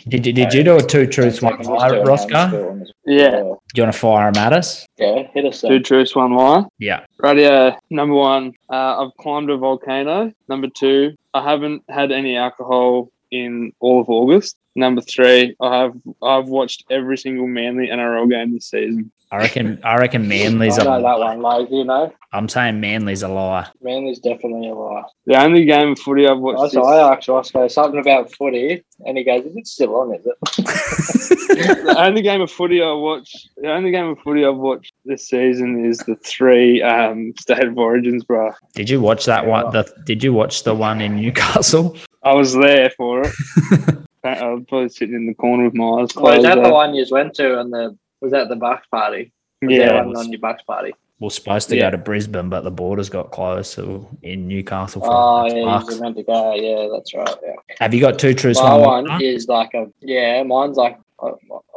Did 0.08 0.26
you 0.26 0.34
did 0.34 0.54
you 0.54 0.64
do 0.64 0.78
a 0.78 0.82
two 0.82 1.08
truths 1.08 1.42
one 1.42 1.62
lie, 1.62 1.90
doing 1.90 2.06
Roscoe? 2.06 2.84
Yeah. 3.06 3.42
Do 3.42 3.58
you 3.76 3.84
want 3.84 3.94
to 3.94 4.00
fire 4.00 4.32
them 4.32 4.42
at 4.42 4.54
us? 4.54 4.86
Yeah. 4.98 5.24
Hit 5.34 5.46
us. 5.46 5.62
Two 5.62 5.80
truths, 5.80 6.16
one 6.16 6.34
lie. 6.34 6.64
Yeah. 6.80 7.06
Radio 7.20 7.76
number 7.90 8.16
one, 8.16 8.54
uh, 8.70 9.04
I've 9.06 9.16
climbed 9.20 9.50
a 9.50 9.58
volcano. 9.58 10.32
Number 10.48 10.68
two, 10.68 11.16
I 11.34 11.44
haven't 11.44 11.84
had 11.90 12.12
any 12.12 12.38
alcohol 12.38 13.10
in 13.32 13.72
all 13.80 14.02
of 14.02 14.10
August. 14.10 14.58
Number 14.76 15.02
three, 15.02 15.56
I 15.62 15.78
have 15.82 15.94
I've 16.22 16.48
watched 16.50 16.84
every 16.90 17.18
single 17.18 17.48
Manly 17.48 17.88
NRL 17.88 18.30
game 18.30 18.54
this 18.54 18.70
season. 18.70 19.12
I 19.32 19.38
reckon 19.38 19.80
I 19.84 19.96
reckon 19.98 20.28
Manly's 20.28 20.78
I 20.78 20.82
a 20.82 20.86
know 20.86 21.02
that 21.02 21.20
one. 21.20 21.42
Like 21.42 21.72
you 21.72 21.84
know, 21.86 22.14
I'm 22.34 22.48
saying 22.50 22.80
Manly's 22.80 23.24
a 23.24 23.28
lie. 23.28 23.68
Manly's 23.82 24.20
definitely 24.20 24.70
a 24.70 24.76
lie. 24.76 25.04
The 25.26 25.42
only 25.42 25.66
game 25.66 25.94
of 25.94 26.00
footy 26.00 26.28
I've 26.28 26.40
watched. 26.40 26.74
So 26.74 26.80
this- 26.82 26.88
I 26.88 27.14
asked 27.14 27.28
Roscoe 27.28 27.68
something 27.70 28.00
about 28.00 28.34
footy, 28.34 28.84
and 29.06 29.18
he 29.18 29.24
goes, 29.24 29.46
"Is 29.46 29.56
it 29.56 29.68
still 29.68 29.96
on? 29.96 30.14
Is 30.14 30.26
it?" 30.26 30.38
the 31.86 31.96
only 31.98 32.22
game 32.22 32.42
of 32.42 32.52
footy 32.52 32.82
I 32.84 32.92
watched. 32.92 33.50
The 33.58 33.72
only 33.72 33.92
game 33.92 34.08
of 34.10 34.20
footy 34.20 34.46
I've 34.46 34.58
watched 34.58 34.94
this 35.06 35.28
season 35.28 35.86
is 35.86 36.00
the 36.00 36.16
three 36.18 36.82
um, 36.84 37.34
state 37.40 37.64
of 37.64 37.78
origins, 37.78 38.24
bro. 38.26 38.52
Did 38.74 38.90
you 38.90 39.02
watch 39.02 39.26
that 39.26 39.46
one? 39.48 39.72
The, 39.72 39.92
did 40.06 40.24
you 40.24 40.34
watch 40.34 40.64
the 40.64 40.76
one 40.76 41.02
in 41.02 41.16
Newcastle? 41.16 41.98
I 42.26 42.34
was 42.34 42.54
there 42.56 42.90
for 42.90 43.22
it. 43.22 43.34
I 44.24 44.50
was 44.50 44.64
probably 44.68 44.90
sitting 44.90 45.14
in 45.14 45.28
the 45.28 45.36
corner 45.36 45.66
with 45.66 45.76
my 45.76 45.86
eyes 46.02 46.10
is 46.10 46.14
closed. 46.14 46.44
that 46.44 46.62
the 46.62 46.72
one 46.72 46.96
you 46.96 47.06
went 47.12 47.36
to? 47.36 47.60
And 47.60 47.72
the 47.72 47.96
was 48.20 48.32
that 48.32 48.50
the 48.50 48.56
Bucks 48.56 48.88
party? 48.88 49.32
Was 49.62 49.72
yeah, 49.72 49.88
there 49.90 50.04
it 50.04 50.08
was. 50.08 50.20
on 50.20 50.32
your 50.32 50.40
Bucks 50.40 50.64
party. 50.64 50.94
We're 51.20 51.30
supposed 51.30 51.70
to 51.70 51.76
Yeah. 51.78 51.84
go 51.84 51.92
to 51.92 51.98
Brisbane, 52.00 52.50
but 52.50 52.64
the 52.64 52.72
borders 52.72 53.10
got 53.10 53.32
closed, 53.32 53.72
so 53.72 54.10
in 54.24 54.48
Newcastle 54.48 55.02
for 55.02 55.10
Oh 55.12 55.46
yeah, 55.46 55.64
Bucks. 55.66 55.96
you 55.96 56.02
meant 56.02 56.18
to 56.18 56.24
go. 56.24 56.56
Yeah, 56.56 56.90
that's 56.92 57.14
right. 57.14 57.36
Yeah. 57.44 57.76
Have 57.80 57.94
you 57.94 58.02
got 58.02 58.18
two 58.18 58.34
truths? 58.34 58.60
My 58.60 58.76
one 58.76 59.08
one 59.08 59.22
is 59.22 59.48
like 59.48 59.76
a 59.76 59.88
yeah. 60.02 60.42
Mine's 60.42 60.78
like 60.78 61.00
I, 61.22 61.28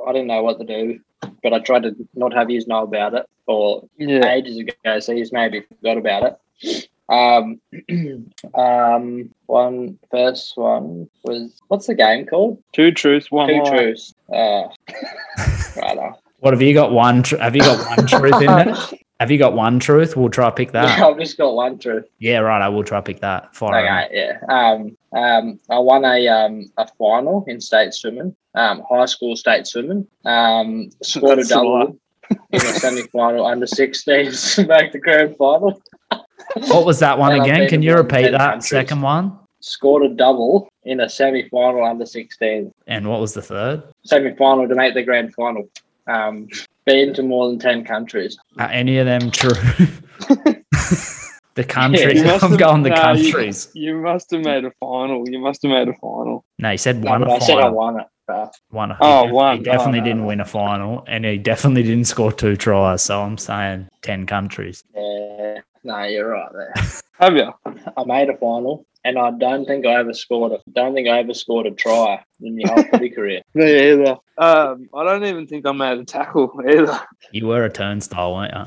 I 0.06 0.12
didn't 0.12 0.28
know 0.28 0.42
what 0.42 0.58
to 0.58 0.64
do, 0.64 0.98
but 1.42 1.52
I 1.52 1.58
tried 1.58 1.82
to 1.82 1.94
not 2.14 2.32
have 2.32 2.50
you 2.50 2.64
know 2.66 2.84
about 2.84 3.12
it 3.14 3.26
or 3.46 3.84
yeah. 3.98 4.26
ages 4.32 4.56
ago, 4.56 4.98
so 5.00 5.14
he's 5.14 5.32
maybe 5.32 5.60
forgot 5.60 5.98
about 5.98 6.38
it. 6.62 6.88
Um, 7.08 7.60
um, 8.54 9.30
one 9.46 9.98
first 10.10 10.56
one 10.56 11.08
was 11.24 11.60
what's 11.68 11.86
the 11.86 11.94
game 11.94 12.26
called? 12.26 12.62
Two 12.72 12.92
truths, 12.92 13.30
one 13.30 13.48
Two 13.48 13.62
lie. 13.62 13.70
truths. 13.70 14.14
Uh, 14.32 14.68
right. 15.76 16.12
What 16.40 16.52
have 16.52 16.62
you 16.62 16.74
got? 16.74 16.92
One? 16.92 17.22
Tr- 17.22 17.38
have 17.38 17.56
you 17.56 17.62
got 17.62 17.96
one 17.98 18.06
truth 18.06 18.40
in 18.42 18.46
there? 18.46 18.76
Have 19.20 19.32
you 19.32 19.38
got 19.38 19.54
one 19.54 19.80
truth? 19.80 20.16
We'll 20.16 20.28
try 20.28 20.48
pick 20.48 20.70
that. 20.70 20.96
Yeah, 20.96 21.08
I've 21.08 21.18
just 21.18 21.36
got 21.36 21.52
one 21.52 21.76
truth. 21.80 22.04
Yeah, 22.20 22.38
right. 22.38 22.62
I 22.62 22.68
will 22.68 22.84
try 22.84 23.00
pick 23.00 23.18
that. 23.18 23.52
Fire 23.52 23.80
away. 23.84 24.04
Okay, 24.06 24.14
yeah. 24.14 24.38
Um, 24.48 24.96
um, 25.12 25.58
I 25.68 25.80
won 25.80 26.04
a 26.04 26.28
um 26.28 26.70
a 26.76 26.86
final 26.86 27.44
in 27.48 27.60
state 27.60 27.94
swimming, 27.94 28.36
um, 28.54 28.80
high 28.88 29.06
school 29.06 29.34
state 29.34 29.66
swimming. 29.66 30.06
Um, 30.24 30.90
scored 31.02 31.40
a 31.40 31.42
That's 31.42 31.50
a 31.50 31.60
lot. 31.60 31.86
double 31.86 31.98
in 32.52 32.60
the 32.60 32.78
semi 32.78 33.02
final 33.08 33.44
under 33.44 33.66
16s 33.66 34.54
to 34.54 34.66
make 34.68 34.92
the 34.92 35.00
grand 35.00 35.36
final. 35.36 35.82
What 36.68 36.84
was 36.86 36.98
that 37.00 37.18
one 37.18 37.40
again? 37.40 37.68
Can 37.68 37.82
you 37.82 37.94
repeat 37.94 38.30
that 38.32 38.38
countries. 38.38 38.68
second 38.70 39.02
one? 39.02 39.38
Scored 39.60 40.04
a 40.04 40.14
double 40.14 40.68
in 40.84 41.00
a 41.00 41.08
semi 41.08 41.48
final 41.48 41.84
under 41.84 42.06
16. 42.06 42.70
And 42.86 43.08
what 43.08 43.20
was 43.20 43.34
the 43.34 43.42
third? 43.42 43.82
Semi 44.04 44.34
final 44.36 44.68
to 44.68 44.74
make 44.74 44.94
the 44.94 45.02
grand 45.02 45.34
final. 45.34 45.68
Um, 46.06 46.48
been 46.86 47.12
to 47.14 47.22
more 47.22 47.48
than 47.48 47.58
10 47.58 47.84
countries. 47.84 48.38
Are 48.58 48.68
any 48.70 48.98
of 48.98 49.06
them 49.06 49.30
true? 49.30 49.50
the 51.54 51.64
countries. 51.66 52.18
You 52.20 52.24
must 52.24 52.42
I'm 52.44 52.50
have- 52.50 52.58
going 52.58 52.82
the 52.82 52.90
no, 52.90 52.96
countries. 52.96 53.68
You 53.74 53.96
must 53.96 54.30
have 54.30 54.42
made 54.42 54.64
a 54.64 54.70
final. 54.80 55.28
You 55.28 55.38
must 55.38 55.62
have 55.62 55.70
made 55.70 55.88
a 55.88 55.94
final. 55.94 56.44
No, 56.58 56.70
he 56.70 56.76
said 56.76 57.02
No, 57.02 57.10
one 57.10 57.20
but 57.22 57.30
I 57.30 57.38
said 57.40 57.58
I 57.58 57.68
won 57.68 58.00
it. 58.00 58.06
bruh. 58.28 58.50
One. 58.70 58.92
a- 58.92 58.94
he 58.94 59.00
Oh, 59.02 59.24
one. 59.32 59.56
He 59.58 59.62
definitely 59.64 60.00
Oh, 60.00 60.04
didn't 60.04 60.24
win 60.24 60.40
a 60.40 60.44
final, 60.46 61.04
and 61.08 61.24
he 61.24 61.36
definitely 61.36 61.82
didn't 61.82 62.06
score 62.06 62.32
two 62.32 62.56
tries. 62.56 63.02
So 63.02 63.20
I'm 63.20 63.36
saying 63.38 63.88
ten 64.02 64.24
countries. 64.26 64.82
Yeah, 64.94 65.58
no, 65.84 66.02
you're 66.04 66.30
right 66.30 66.52
there. 66.52 66.74
Have 67.18 67.34
you? 67.34 67.52
I 67.96 68.04
made 68.04 68.30
a 68.30 68.36
final, 68.36 68.86
and 69.04 69.18
I 69.18 69.32
don't 69.32 69.64
think 69.64 69.86
I 69.86 69.94
ever 69.94 70.12
scored 70.12 70.52
a 70.52 70.58
don't 70.72 70.94
think 70.94 71.08
I 71.08 71.18
ever 71.18 71.34
scored 71.34 71.66
a 71.66 71.72
try 71.72 72.22
in 72.40 72.56
my 72.56 72.72
whole 72.72 72.84
footy 72.84 73.10
career. 73.10 73.42
Me 73.54 73.92
either. 73.92 74.16
Um, 74.38 74.88
I 74.94 75.04
don't 75.04 75.24
even 75.24 75.46
think 75.46 75.66
I 75.66 75.72
made 75.72 75.98
a 75.98 76.04
tackle 76.04 76.52
either. 76.68 77.00
You 77.32 77.48
were 77.48 77.64
a 77.64 77.70
turnstile, 77.70 78.34
weren't 78.34 78.54
you? 78.54 78.66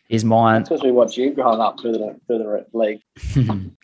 Is 0.08 0.24
mine. 0.24 0.60
That's 0.60 0.70
because 0.70 0.82
we 0.82 0.90
watched 0.90 1.18
you 1.18 1.34
growing 1.34 1.60
up 1.60 1.78
through 1.80 1.92
the 1.92 2.18
through 2.26 2.38
the 2.38 2.66
league. 2.72 3.00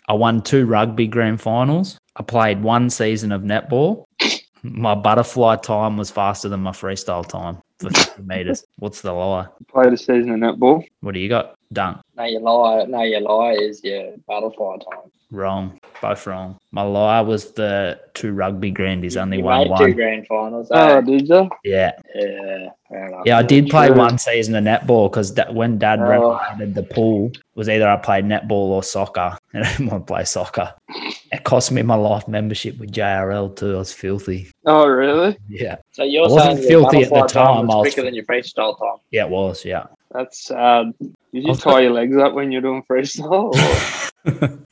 I 0.09 0.14
won 0.14 0.40
two 0.40 0.64
rugby 0.64 1.07
grand 1.07 1.40
finals. 1.40 1.98
I 2.16 2.22
played 2.22 2.62
one 2.62 2.88
season 2.88 3.33
of 3.33 3.42
netball. 3.42 4.07
My 4.62 4.94
butterfly 4.94 5.57
time 5.57 5.98
was 5.98 6.11
faster 6.11 6.48
than 6.48 6.61
my 6.61 6.70
freestyle 6.70 7.27
time 7.27 7.61
for 7.85 7.90
50 7.90 8.23
meters. 8.23 8.64
What's 8.79 9.01
the 9.01 9.12
lie? 9.12 9.47
Played 9.68 9.92
a 9.92 9.97
season 9.97 10.31
of 10.31 10.38
netball. 10.40 10.85
What 11.01 11.14
do 11.14 11.20
you 11.20 11.29
got? 11.29 11.55
Dunk. 11.73 11.99
No, 12.16 12.25
you 12.25 12.38
lie. 12.40 12.85
No, 12.85 13.03
you 13.03 13.20
lie 13.20 13.53
is 13.53 13.83
your 13.83 14.12
butterfly 14.29 14.77
time. 14.77 15.11
Wrong. 15.31 15.81
Both 16.01 16.27
wrong. 16.29 16.59
My 16.70 16.83
lie 16.83 17.20
was 17.20 17.53
the 17.55 17.99
two 18.12 18.33
rugby 18.33 18.70
grandies, 18.70 19.16
only 19.16 19.38
you 19.38 19.44
won 19.44 19.59
made 19.59 19.64
two 19.64 19.70
one. 19.73 19.92
grand 19.92 20.27
finals. 20.29 20.68
Oh, 20.70 20.99
eh? 20.99 21.01
did 21.01 21.29
you? 21.29 21.49
Yeah. 21.64 21.92
yeah, 22.14 22.68
fair. 22.88 23.11
Yeah, 23.25 23.38
I 23.38 23.42
did 23.42 23.68
play 23.68 23.88
True. 23.88 23.97
one 23.97 24.18
season 24.18 24.55
of 24.55 24.62
netball 24.62 25.11
because 25.11 25.33
da- 25.33 25.51
when 25.51 25.79
dad 25.79 25.99
Oh. 26.01 26.05
renovated 26.09 26.75
the 26.75 26.83
pool, 26.85 27.33
was 27.57 27.68
either 27.68 27.88
I 27.88 27.97
played 27.97 28.27
netball 28.27 28.51
or 28.70 28.83
soccer, 28.85 29.37
and 29.55 29.64
I 29.66 29.70
didn't 29.73 29.87
want 29.90 30.07
to 30.07 30.12
play 30.12 30.25
soccer. 30.25 30.73
It 31.33 31.42
cost 31.42 31.73
me 31.73 31.83
my 31.83 31.97
life 31.97 32.29
membership 32.29 32.79
with 32.79 32.92
JRL 32.92 33.57
too. 33.57 33.75
I 33.75 33.79
was 33.79 33.92
filthy. 33.92 34.53
Oh, 34.66 34.87
really? 34.87 35.37
Yeah. 35.49 35.77
So 35.94 36.02
you're 36.02 36.24
I 36.24 36.28
wasn't 36.28 36.64
filthy 36.64 37.02
at 37.04 37.09
the 37.11 37.14
time, 37.22 37.28
time 37.28 37.70
I 37.70 37.76
was 37.76 37.85
was- 37.87 37.94
quicker 37.94 38.04
than 38.04 38.14
your 38.14 38.24
freestyle 38.24 38.76
time? 38.78 38.98
Yeah, 39.12 39.24
it 39.24 39.30
was. 39.30 39.64
Yeah. 39.64 39.87
That's 40.11 40.44
sad. 40.46 40.92
Did 41.00 41.12
you 41.44 41.52
I've 41.52 41.61
tie 41.61 41.80
your 41.80 41.92
legs 41.92 42.16
up 42.16 42.35
when 42.35 42.50
you're 42.52 42.62
doing 42.62 42.83
freestyle? 42.88 43.54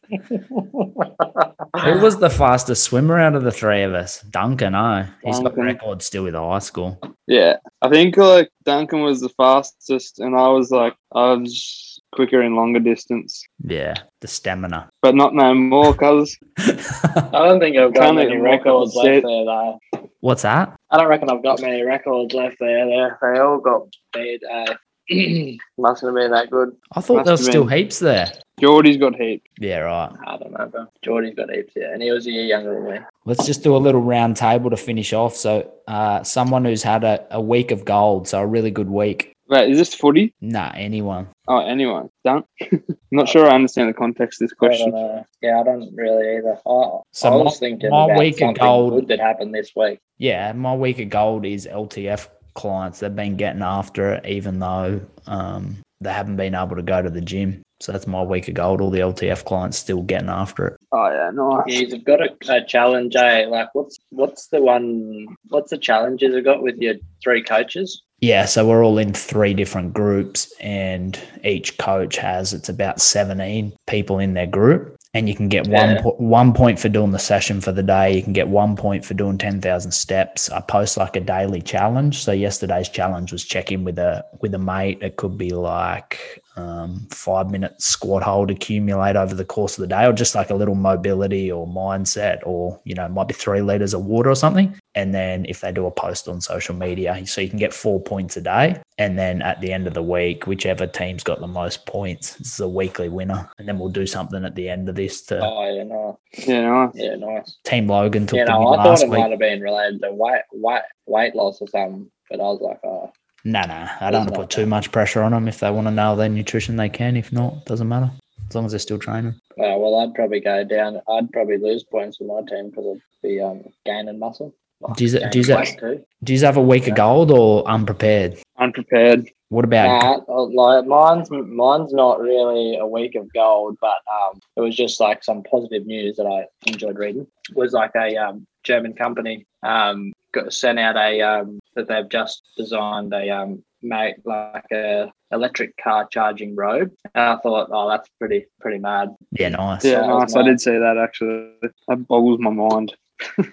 Who 1.82 1.98
was 2.00 2.18
the 2.18 2.30
fastest 2.30 2.84
swimmer 2.84 3.18
out 3.18 3.34
of 3.34 3.42
the 3.44 3.50
three 3.52 3.82
of 3.82 3.94
us? 3.94 4.20
Duncan, 4.22 4.74
oh. 4.74 5.06
He's 5.24 5.36
got 5.38 5.44
Duncan. 5.54 5.64
record 5.64 6.02
still 6.02 6.24
with 6.24 6.34
high 6.34 6.58
school. 6.58 6.98
yeah, 7.26 7.56
I 7.82 7.88
think 7.88 8.16
like 8.16 8.50
Duncan 8.64 9.02
was 9.02 9.20
the 9.20 9.28
fastest, 9.30 10.18
and 10.20 10.36
I 10.36 10.48
was 10.48 10.70
like 10.70 10.94
I 11.12 11.32
was 11.34 12.00
quicker 12.12 12.42
in 12.42 12.54
longer 12.56 12.80
distance, 12.80 13.42
Yeah, 13.64 13.94
the 14.20 14.28
stamina. 14.28 14.90
but 15.00 15.14
not 15.14 15.34
no 15.34 15.54
more, 15.54 15.94
cuz. 15.94 16.36
I 16.58 17.30
don't 17.32 17.58
think 17.60 17.76
I've 17.76 17.94
got 17.94 18.02
Can't 18.02 18.16
many 18.16 18.32
even 18.32 18.44
walk 18.44 18.60
up 18.60 18.64
records 18.66 18.94
left 18.94 19.06
there 19.26 19.44
though. 19.44 19.80
What's 20.20 20.42
that? 20.42 20.76
I 20.92 20.98
don't 20.98 21.08
reckon 21.08 21.30
I've 21.30 21.42
got 21.42 21.62
many 21.62 21.82
records 21.82 22.34
left 22.34 22.58
there. 22.60 22.86
There, 22.86 23.18
they 23.22 23.40
all 23.40 23.58
got 23.58 23.88
beat. 24.12 24.42
Uh, 24.44 24.74
mustn't 25.78 26.08
have 26.08 26.14
been 26.14 26.30
that 26.30 26.50
good. 26.50 26.76
I 26.92 27.00
thought 27.00 27.24
there 27.24 27.32
was 27.32 27.44
still 27.44 27.64
been. 27.64 27.78
heaps 27.78 27.98
there. 27.98 28.30
Geordie's 28.60 28.98
got 28.98 29.16
heaps. 29.16 29.50
Yeah, 29.58 29.78
right. 29.78 30.12
I 30.26 30.36
don't 30.36 30.52
know, 30.52 30.66
bro. 30.66 30.86
Jordy's 31.02 31.34
got 31.34 31.50
heaps, 31.50 31.72
yeah, 31.74 31.92
and 31.92 32.02
he 32.02 32.10
was 32.12 32.26
a 32.26 32.30
year 32.30 32.44
younger 32.44 32.74
than 32.74 32.92
me. 32.92 32.98
Let's 33.24 33.46
just 33.46 33.64
do 33.64 33.74
a 33.74 33.78
little 33.78 34.02
round 34.02 34.36
table 34.36 34.68
to 34.70 34.76
finish 34.76 35.14
off. 35.14 35.34
So, 35.34 35.72
uh, 35.88 36.22
someone 36.22 36.64
who's 36.64 36.82
had 36.82 37.04
a, 37.04 37.26
a 37.30 37.40
week 37.40 37.70
of 37.70 37.84
gold, 37.86 38.28
so 38.28 38.40
a 38.40 38.46
really 38.46 38.70
good 38.70 38.90
week. 38.90 39.31
Wait, 39.52 39.68
is 39.70 39.76
this 39.76 39.92
footy? 39.94 40.32
Nah, 40.40 40.72
anyone. 40.74 41.28
Oh, 41.46 41.58
anyone? 41.58 42.08
Don't. 42.24 42.46
not 43.10 43.28
sure 43.28 43.46
I 43.46 43.54
understand 43.54 43.90
the 43.90 43.92
context 43.92 44.40
of 44.40 44.48
this 44.48 44.54
question. 44.56 44.92
know. 44.92 45.26
Yeah, 45.42 45.60
I 45.60 45.62
don't 45.62 45.94
really 45.94 46.36
either. 46.38 46.56
I, 46.66 47.00
So 47.12 47.28
I 47.28 47.30
my- 47.32 47.36
was 47.36 47.58
thinking 47.58 47.90
my 47.90 48.04
about 48.06 48.18
week 48.18 48.34
of 48.36 48.38
something 48.38 48.62
gold- 48.64 48.92
good 48.94 49.08
that 49.08 49.20
happened 49.20 49.54
this 49.54 49.72
week. 49.76 49.98
Yeah, 50.16 50.52
my 50.52 50.74
week 50.74 51.00
of 51.00 51.10
gold 51.10 51.44
is 51.44 51.66
LTF 51.66 52.28
clients. 52.54 53.00
They've 53.00 53.14
been 53.14 53.36
getting 53.36 53.60
after 53.60 54.14
it, 54.14 54.24
even 54.26 54.58
though 54.58 55.02
um, 55.26 55.76
they 56.00 56.12
haven't 56.14 56.36
been 56.36 56.54
able 56.54 56.76
to 56.76 56.82
go 56.82 57.02
to 57.02 57.10
the 57.10 57.20
gym. 57.20 57.60
So 57.80 57.92
that's 57.92 58.06
my 58.06 58.22
week 58.22 58.48
of 58.48 58.54
gold. 58.54 58.80
All 58.80 58.88
the 58.90 59.00
LTF 59.00 59.44
clients 59.44 59.76
still 59.76 60.00
getting 60.02 60.28
after 60.30 60.68
it. 60.68 60.76
Oh 60.92 61.10
yeah, 61.10 61.30
nice. 61.34 61.64
Yeah, 61.66 61.80
you've 61.88 62.04
got 62.04 62.20
a, 62.22 62.30
a 62.48 62.64
challenge, 62.64 63.16
eh? 63.16 63.44
Like, 63.48 63.74
what's 63.74 63.98
what's 64.10 64.46
the 64.46 64.62
one? 64.62 65.26
What's 65.48 65.70
the 65.72 65.78
challenge 65.78 66.22
you've 66.22 66.42
got 66.44 66.62
with 66.62 66.76
your 66.78 66.94
three 67.22 67.42
coaches? 67.42 68.02
Yeah, 68.22 68.44
so 68.44 68.64
we're 68.64 68.84
all 68.84 68.98
in 68.98 69.12
three 69.12 69.52
different 69.52 69.92
groups, 69.92 70.54
and 70.60 71.18
each 71.42 71.76
coach 71.78 72.16
has 72.18 72.52
it's 72.52 72.68
about 72.68 73.00
seventeen 73.00 73.72
people 73.88 74.20
in 74.20 74.34
their 74.34 74.46
group, 74.46 74.96
and 75.12 75.28
you 75.28 75.34
can 75.34 75.48
get 75.48 75.66
one 75.66 76.00
po- 76.00 76.14
one 76.18 76.52
point 76.52 76.78
for 76.78 76.88
doing 76.88 77.10
the 77.10 77.18
session 77.18 77.60
for 77.60 77.72
the 77.72 77.82
day. 77.82 78.14
You 78.14 78.22
can 78.22 78.32
get 78.32 78.46
one 78.46 78.76
point 78.76 79.04
for 79.04 79.14
doing 79.14 79.38
ten 79.38 79.60
thousand 79.60 79.90
steps. 79.90 80.48
I 80.50 80.60
post 80.60 80.96
like 80.96 81.16
a 81.16 81.20
daily 81.20 81.60
challenge. 81.60 82.22
So 82.22 82.30
yesterday's 82.30 82.88
challenge 82.88 83.32
was 83.32 83.44
check 83.44 83.72
in 83.72 83.82
with 83.82 83.98
a 83.98 84.24
with 84.40 84.54
a 84.54 84.58
mate. 84.58 85.02
It 85.02 85.16
could 85.16 85.36
be 85.36 85.50
like 85.50 86.40
um, 86.54 87.08
five 87.10 87.50
minute 87.50 87.82
squat 87.82 88.22
hold 88.22 88.52
accumulate 88.52 89.16
over 89.16 89.34
the 89.34 89.44
course 89.44 89.76
of 89.76 89.82
the 89.82 89.88
day, 89.88 90.06
or 90.06 90.12
just 90.12 90.36
like 90.36 90.50
a 90.50 90.54
little 90.54 90.76
mobility 90.76 91.50
or 91.50 91.66
mindset, 91.66 92.38
or 92.44 92.80
you 92.84 92.94
know, 92.94 93.08
might 93.08 93.26
be 93.26 93.34
three 93.34 93.62
liters 93.62 93.94
of 93.94 94.04
water 94.04 94.30
or 94.30 94.36
something. 94.36 94.78
And 94.94 95.14
then 95.14 95.46
if 95.48 95.60
they 95.60 95.72
do 95.72 95.86
a 95.86 95.90
post 95.90 96.28
on 96.28 96.40
social 96.40 96.74
media, 96.74 97.18
so 97.26 97.40
you 97.40 97.48
can 97.48 97.58
get 97.58 97.72
four 97.72 98.00
points 98.00 98.36
a 98.36 98.42
day. 98.42 98.80
And 98.98 99.18
then 99.18 99.40
at 99.40 99.60
the 99.62 99.72
end 99.72 99.86
of 99.86 99.94
the 99.94 100.02
week, 100.02 100.46
whichever 100.46 100.86
team's 100.86 101.24
got 101.24 101.40
the 101.40 101.46
most 101.46 101.86
points 101.86 102.38
is 102.40 102.60
a 102.60 102.68
weekly 102.68 103.08
winner. 103.08 103.48
And 103.58 103.66
then 103.66 103.78
we'll 103.78 103.88
do 103.88 104.06
something 104.06 104.44
at 104.44 104.54
the 104.54 104.68
end 104.68 104.88
of 104.90 104.94
this 104.94 105.22
to 105.26 105.40
Oh 105.42 105.74
yeah, 105.74 105.84
no, 105.84 106.18
Yeah, 106.46 106.60
nice. 106.68 106.90
yeah, 106.94 107.14
nice. 107.16 107.56
Team 107.64 107.88
Logan 107.88 108.26
took 108.26 108.36
Yeah, 108.36 108.44
the 108.44 108.52
no, 108.52 108.68
I 108.74 108.82
thought 108.82 109.02
it 109.02 109.08
week. 109.08 109.18
might 109.20 109.30
have 109.30 109.40
been 109.40 109.62
related 109.62 110.02
to 110.02 110.12
weight, 110.12 110.42
weight, 110.52 110.82
weight 111.06 111.34
loss 111.34 111.60
or 111.62 111.68
something, 111.68 112.10
but 112.30 112.40
I 112.40 112.44
was 112.44 112.60
like, 112.60 112.80
oh, 112.84 113.10
No, 113.44 113.62
no, 113.62 113.88
I 114.00 114.10
don't 114.10 114.20
want 114.20 114.34
to 114.34 114.40
put 114.40 114.50
too 114.50 114.66
much 114.66 114.92
pressure 114.92 115.22
on 115.22 115.32
them. 115.32 115.48
If 115.48 115.60
they 115.60 115.70
want 115.70 115.86
to 115.86 115.90
nail 115.90 116.16
their 116.16 116.28
nutrition, 116.28 116.76
they 116.76 116.90
can. 116.90 117.16
If 117.16 117.32
not, 117.32 117.64
doesn't 117.64 117.88
matter. 117.88 118.10
As 118.50 118.54
long 118.54 118.66
as 118.66 118.72
they're 118.72 118.78
still 118.78 118.98
training. 118.98 119.34
oh, 119.58 119.78
well, 119.78 120.00
I'd 120.00 120.14
probably 120.14 120.40
go 120.40 120.62
down. 120.64 121.00
I'd 121.08 121.32
probably 121.32 121.56
lose 121.56 121.82
points 121.84 122.20
with 122.20 122.28
my 122.28 122.42
team 122.42 122.68
because 122.68 122.84
I'd 122.86 123.26
be 123.26 123.40
um, 123.40 123.62
gaining 123.86 124.18
muscle. 124.18 124.54
Like, 124.82 124.96
Do 124.96 125.04
you- 125.04 125.30
do 125.30 125.40
you- 125.40 125.56
weight 125.56 125.76
too. 125.78 126.04
Do 126.24 126.32
you 126.32 126.40
have 126.40 126.56
a 126.56 126.62
week 126.62 126.86
of 126.88 126.94
gold 126.94 127.30
or 127.30 127.64
unprepared? 127.68 128.38
Unprepared. 128.58 129.28
What 129.48 129.64
about 129.66 130.24
Nah, 130.28 130.34
uh, 130.34 130.44
like 130.46 130.86
mine's 130.86 131.30
mine's 131.30 131.92
not 131.92 132.20
really 132.20 132.76
a 132.78 132.86
week 132.86 133.14
of 133.16 133.30
gold, 133.34 133.76
but 133.80 133.98
um, 134.10 134.40
it 134.56 134.60
was 134.60 134.74
just 134.74 134.98
like 134.98 135.22
some 135.22 135.42
positive 135.42 135.84
news 135.84 136.16
that 136.16 136.26
I 136.26 136.46
enjoyed 136.70 136.98
reading. 136.98 137.26
It 137.50 137.56
was 137.56 137.72
like 137.74 137.90
a 137.96 138.16
um, 138.16 138.46
German 138.64 138.94
company 138.94 139.44
um, 139.62 140.12
got 140.32 140.54
sent 140.54 140.78
out 140.78 140.96
a 140.96 141.20
um, 141.20 141.60
that 141.74 141.86
they've 141.88 142.08
just 142.08 142.42
designed 142.56 143.12
a 143.12 143.28
um, 143.28 143.62
make 143.82 144.14
like 144.24 144.64
a 144.72 145.12
electric 145.32 145.76
car 145.76 146.06
charging 146.10 146.56
road, 146.56 146.90
and 147.14 147.22
I 147.24 147.36
thought, 147.42 147.68
oh, 147.72 147.88
that's 147.90 148.08
pretty 148.18 148.46
pretty 148.60 148.78
mad. 148.78 149.14
yeah, 149.32 149.50
nice. 149.50 149.84
Yeah, 149.84 150.00
that 150.00 150.06
nice. 150.08 150.36
I 150.36 150.42
did 150.44 150.60
see 150.62 150.78
that 150.78 150.96
actually. 150.96 151.50
That 151.88 152.08
boggles 152.08 152.38
my 152.40 152.50
mind. 152.50 152.94
Do 153.38 153.44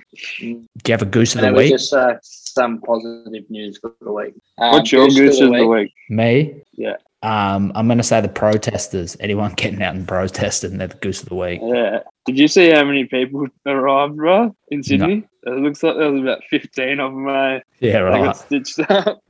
you 0.41 0.67
have 0.89 1.01
a 1.01 1.05
goose 1.05 1.35
of 1.35 1.41
the 1.41 1.47
it 1.47 1.55
week? 1.55 1.71
just 1.71 1.93
uh, 1.93 2.15
some 2.21 2.81
positive 2.81 3.49
news 3.49 3.77
for 3.77 3.93
the 4.01 4.11
week. 4.11 4.33
Um, 4.57 4.71
What's 4.73 4.91
your 4.91 5.07
goose 5.07 5.39
of 5.39 5.51
the 5.51 5.67
week? 5.67 5.93
Me? 6.09 6.61
Yeah. 6.73 6.95
Um, 7.21 7.73
I'm 7.75 7.87
gonna 7.89 8.01
say 8.03 8.21
the 8.21 8.29
protesters. 8.29 9.17
Anyone 9.19 9.51
getting 9.53 9.81
out 9.81 9.93
and 9.93 10.07
protesting, 10.07 10.77
they're 10.77 10.87
the 10.87 10.95
goose 10.97 11.21
of 11.21 11.27
the 11.29 11.35
week. 11.35 11.59
Yeah. 11.61 11.99
Did 12.25 12.37
you 12.39 12.47
see 12.47 12.69
how 12.71 12.83
many 12.85 13.05
people 13.05 13.45
arrived, 13.65 14.15
bro, 14.15 14.55
in 14.69 14.83
Sydney? 14.83 15.25
It 15.43 15.49
looks 15.51 15.81
like 15.83 15.95
there 15.97 16.11
was 16.11 16.21
about 16.21 16.43
15 16.49 16.99
of 16.99 17.11
them, 17.13 17.27
eh? 17.29 17.59
Yeah, 17.79 17.93
They 17.93 18.01
right. 18.01 18.23
got 18.25 18.37
stitched 18.37 18.79
up. 18.89 19.21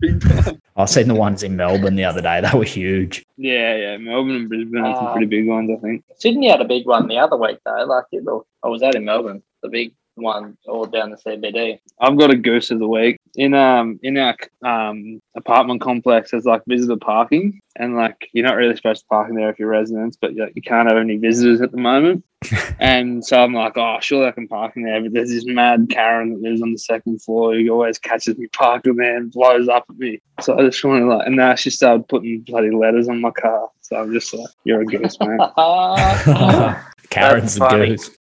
I've 0.75 0.89
seen 0.89 1.07
the 1.07 1.13
ones 1.15 1.43
in 1.43 1.55
Melbourne 1.55 1.95
the 1.95 2.03
other 2.03 2.21
day. 2.21 2.41
They 2.41 2.57
were 2.57 2.63
huge. 2.63 3.23
Yeah, 3.37 3.75
yeah. 3.75 3.97
Melbourne 3.97 4.35
and 4.35 4.49
Brisbane 4.49 4.83
had 4.83 4.95
some 4.95 5.05
Um, 5.07 5.11
pretty 5.13 5.27
big 5.27 5.47
ones, 5.47 5.69
I 5.71 5.79
think. 5.81 6.03
Sydney 6.17 6.49
had 6.49 6.61
a 6.61 6.65
big 6.65 6.85
one 6.87 7.07
the 7.07 7.17
other 7.19 7.37
week 7.37 7.57
though. 7.65 7.85
Like 7.85 8.05
it, 8.11 8.23
I 8.63 8.67
was 8.67 8.81
out 8.83 8.95
in 8.95 9.05
Melbourne, 9.05 9.41
the 9.61 9.69
big 9.69 9.93
one 10.19 10.57
all 10.67 10.85
down 10.85 11.11
the 11.11 11.17
CBD. 11.17 11.79
I've 11.99 12.17
got 12.17 12.31
a 12.31 12.37
goose 12.37 12.71
of 12.71 12.79
the 12.79 12.87
week. 12.87 13.17
In 13.35 13.53
um 13.53 13.99
in 14.03 14.17
our 14.17 14.35
um 14.65 15.21
apartment 15.35 15.81
complex 15.81 16.31
there's 16.31 16.45
like 16.45 16.61
visitor 16.67 16.97
parking 16.97 17.59
and 17.75 17.95
like 17.95 18.29
you're 18.33 18.45
not 18.45 18.55
really 18.55 18.75
supposed 18.75 19.01
to 19.01 19.07
park 19.07 19.29
in 19.29 19.35
there 19.35 19.49
if 19.49 19.59
you're 19.59 19.69
residents, 19.69 20.17
but 20.19 20.35
like, 20.35 20.53
you 20.55 20.61
can't 20.61 20.89
have 20.89 20.97
any 20.97 21.17
visitors 21.17 21.61
at 21.61 21.71
the 21.71 21.77
moment. 21.77 22.23
and 22.79 23.25
so 23.25 23.41
I'm 23.43 23.53
like, 23.53 23.77
oh 23.77 23.97
surely 24.01 24.27
I 24.27 24.31
can 24.31 24.47
park 24.47 24.73
in 24.75 24.83
there, 24.83 25.01
but 25.01 25.13
there's 25.13 25.29
this 25.29 25.45
mad 25.45 25.87
Karen 25.89 26.33
that 26.33 26.41
lives 26.41 26.61
on 26.61 26.71
the 26.71 26.79
second 26.79 27.21
floor 27.21 27.55
who 27.55 27.69
always 27.69 27.99
catches 27.99 28.37
me 28.37 28.47
parking 28.47 28.95
there 28.95 29.17
and 29.17 29.31
blows 29.31 29.67
up 29.67 29.85
at 29.89 29.97
me. 29.97 30.21
So 30.41 30.57
I 30.57 30.63
just 30.63 30.83
want 30.83 31.01
to 31.01 31.07
like 31.07 31.27
and 31.27 31.35
now 31.35 31.55
she 31.55 31.69
started 31.69 32.07
putting 32.07 32.41
bloody 32.41 32.71
letters 32.71 33.07
on 33.09 33.21
my 33.21 33.31
car. 33.31 33.69
So 33.81 33.95
I'm 33.95 34.13
just 34.13 34.33
like, 34.33 34.49
you're 34.65 34.81
a 34.81 34.85
goose, 34.85 35.17
man. 35.19 35.39
Karen's 37.09 37.55
the 37.55 37.59
funny. 37.59 37.87
goose. 37.89 38.11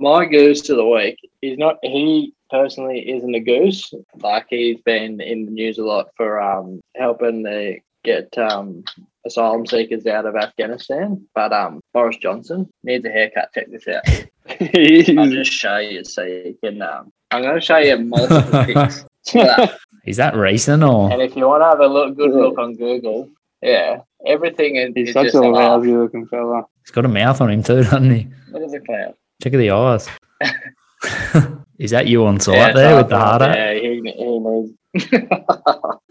My 0.00 0.24
goose 0.24 0.66
of 0.70 0.78
the 0.78 0.86
week 0.86 1.18
is 1.42 1.58
not 1.58 1.76
he 1.82 2.32
personally 2.48 3.10
isn't 3.10 3.34
a 3.34 3.40
goose. 3.40 3.92
Like 4.16 4.46
he's 4.48 4.80
been 4.80 5.20
in 5.20 5.44
the 5.44 5.50
news 5.50 5.76
a 5.76 5.84
lot 5.84 6.08
for 6.16 6.40
um 6.40 6.80
helping 6.96 7.42
the 7.42 7.80
get 8.02 8.36
um 8.38 8.82
asylum 9.26 9.66
seekers 9.66 10.06
out 10.06 10.24
of 10.24 10.36
Afghanistan. 10.36 11.26
But 11.34 11.52
um 11.52 11.82
Boris 11.92 12.16
Johnson 12.16 12.70
needs 12.82 13.04
a 13.04 13.10
haircut. 13.10 13.50
Check 13.52 13.70
this 13.70 13.86
out. 13.88 14.02
I'll 15.18 15.30
just 15.30 15.52
show 15.52 15.76
you 15.76 16.02
so 16.02 16.22
you 16.22 16.56
can 16.64 16.80
um 16.80 17.12
I'm 17.30 17.42
gonna 17.42 17.60
show 17.60 17.76
you 17.76 17.98
multiple 17.98 18.64
pics. 18.64 19.04
Check 19.26 19.56
that. 19.56 19.78
Is 20.06 20.16
that 20.16 20.34
recent 20.34 20.82
or? 20.82 21.12
And 21.12 21.20
if 21.20 21.36
you 21.36 21.46
want 21.46 21.60
to 21.60 21.66
have 21.66 21.80
a 21.80 21.86
look, 21.86 22.16
good 22.16 22.30
look 22.30 22.56
on 22.58 22.74
Google, 22.74 23.28
yeah, 23.60 24.00
everything 24.26 24.76
is, 24.76 24.92
He's 24.94 25.08
is 25.08 25.14
such 25.14 25.24
just 25.24 25.34
a 25.36 25.40
a 25.40 25.50
lousy 25.50 25.94
looking 25.94 26.26
fella. 26.26 26.64
He's 26.84 26.90
got 26.90 27.04
a 27.04 27.08
mouth 27.08 27.40
on 27.42 27.50
him 27.50 27.62
too, 27.62 27.82
doesn't 27.82 28.10
he? 28.10 28.26
Look 28.50 28.62
at 28.62 28.70
the 28.70 28.80
clown. 28.80 29.12
Check 29.40 29.52
the 29.52 29.70
eyes. 29.70 30.08
Is 31.78 31.90
that 31.92 32.06
you 32.06 32.26
on 32.26 32.38
site 32.40 32.56
Yeah, 32.56 32.72
there 32.72 32.96
with 32.96 33.08
the 33.08 33.16
out? 33.16 33.40
Yeah, 33.40 33.72
he, 33.72 34.02
he 34.04 34.38
needs. 34.38 34.72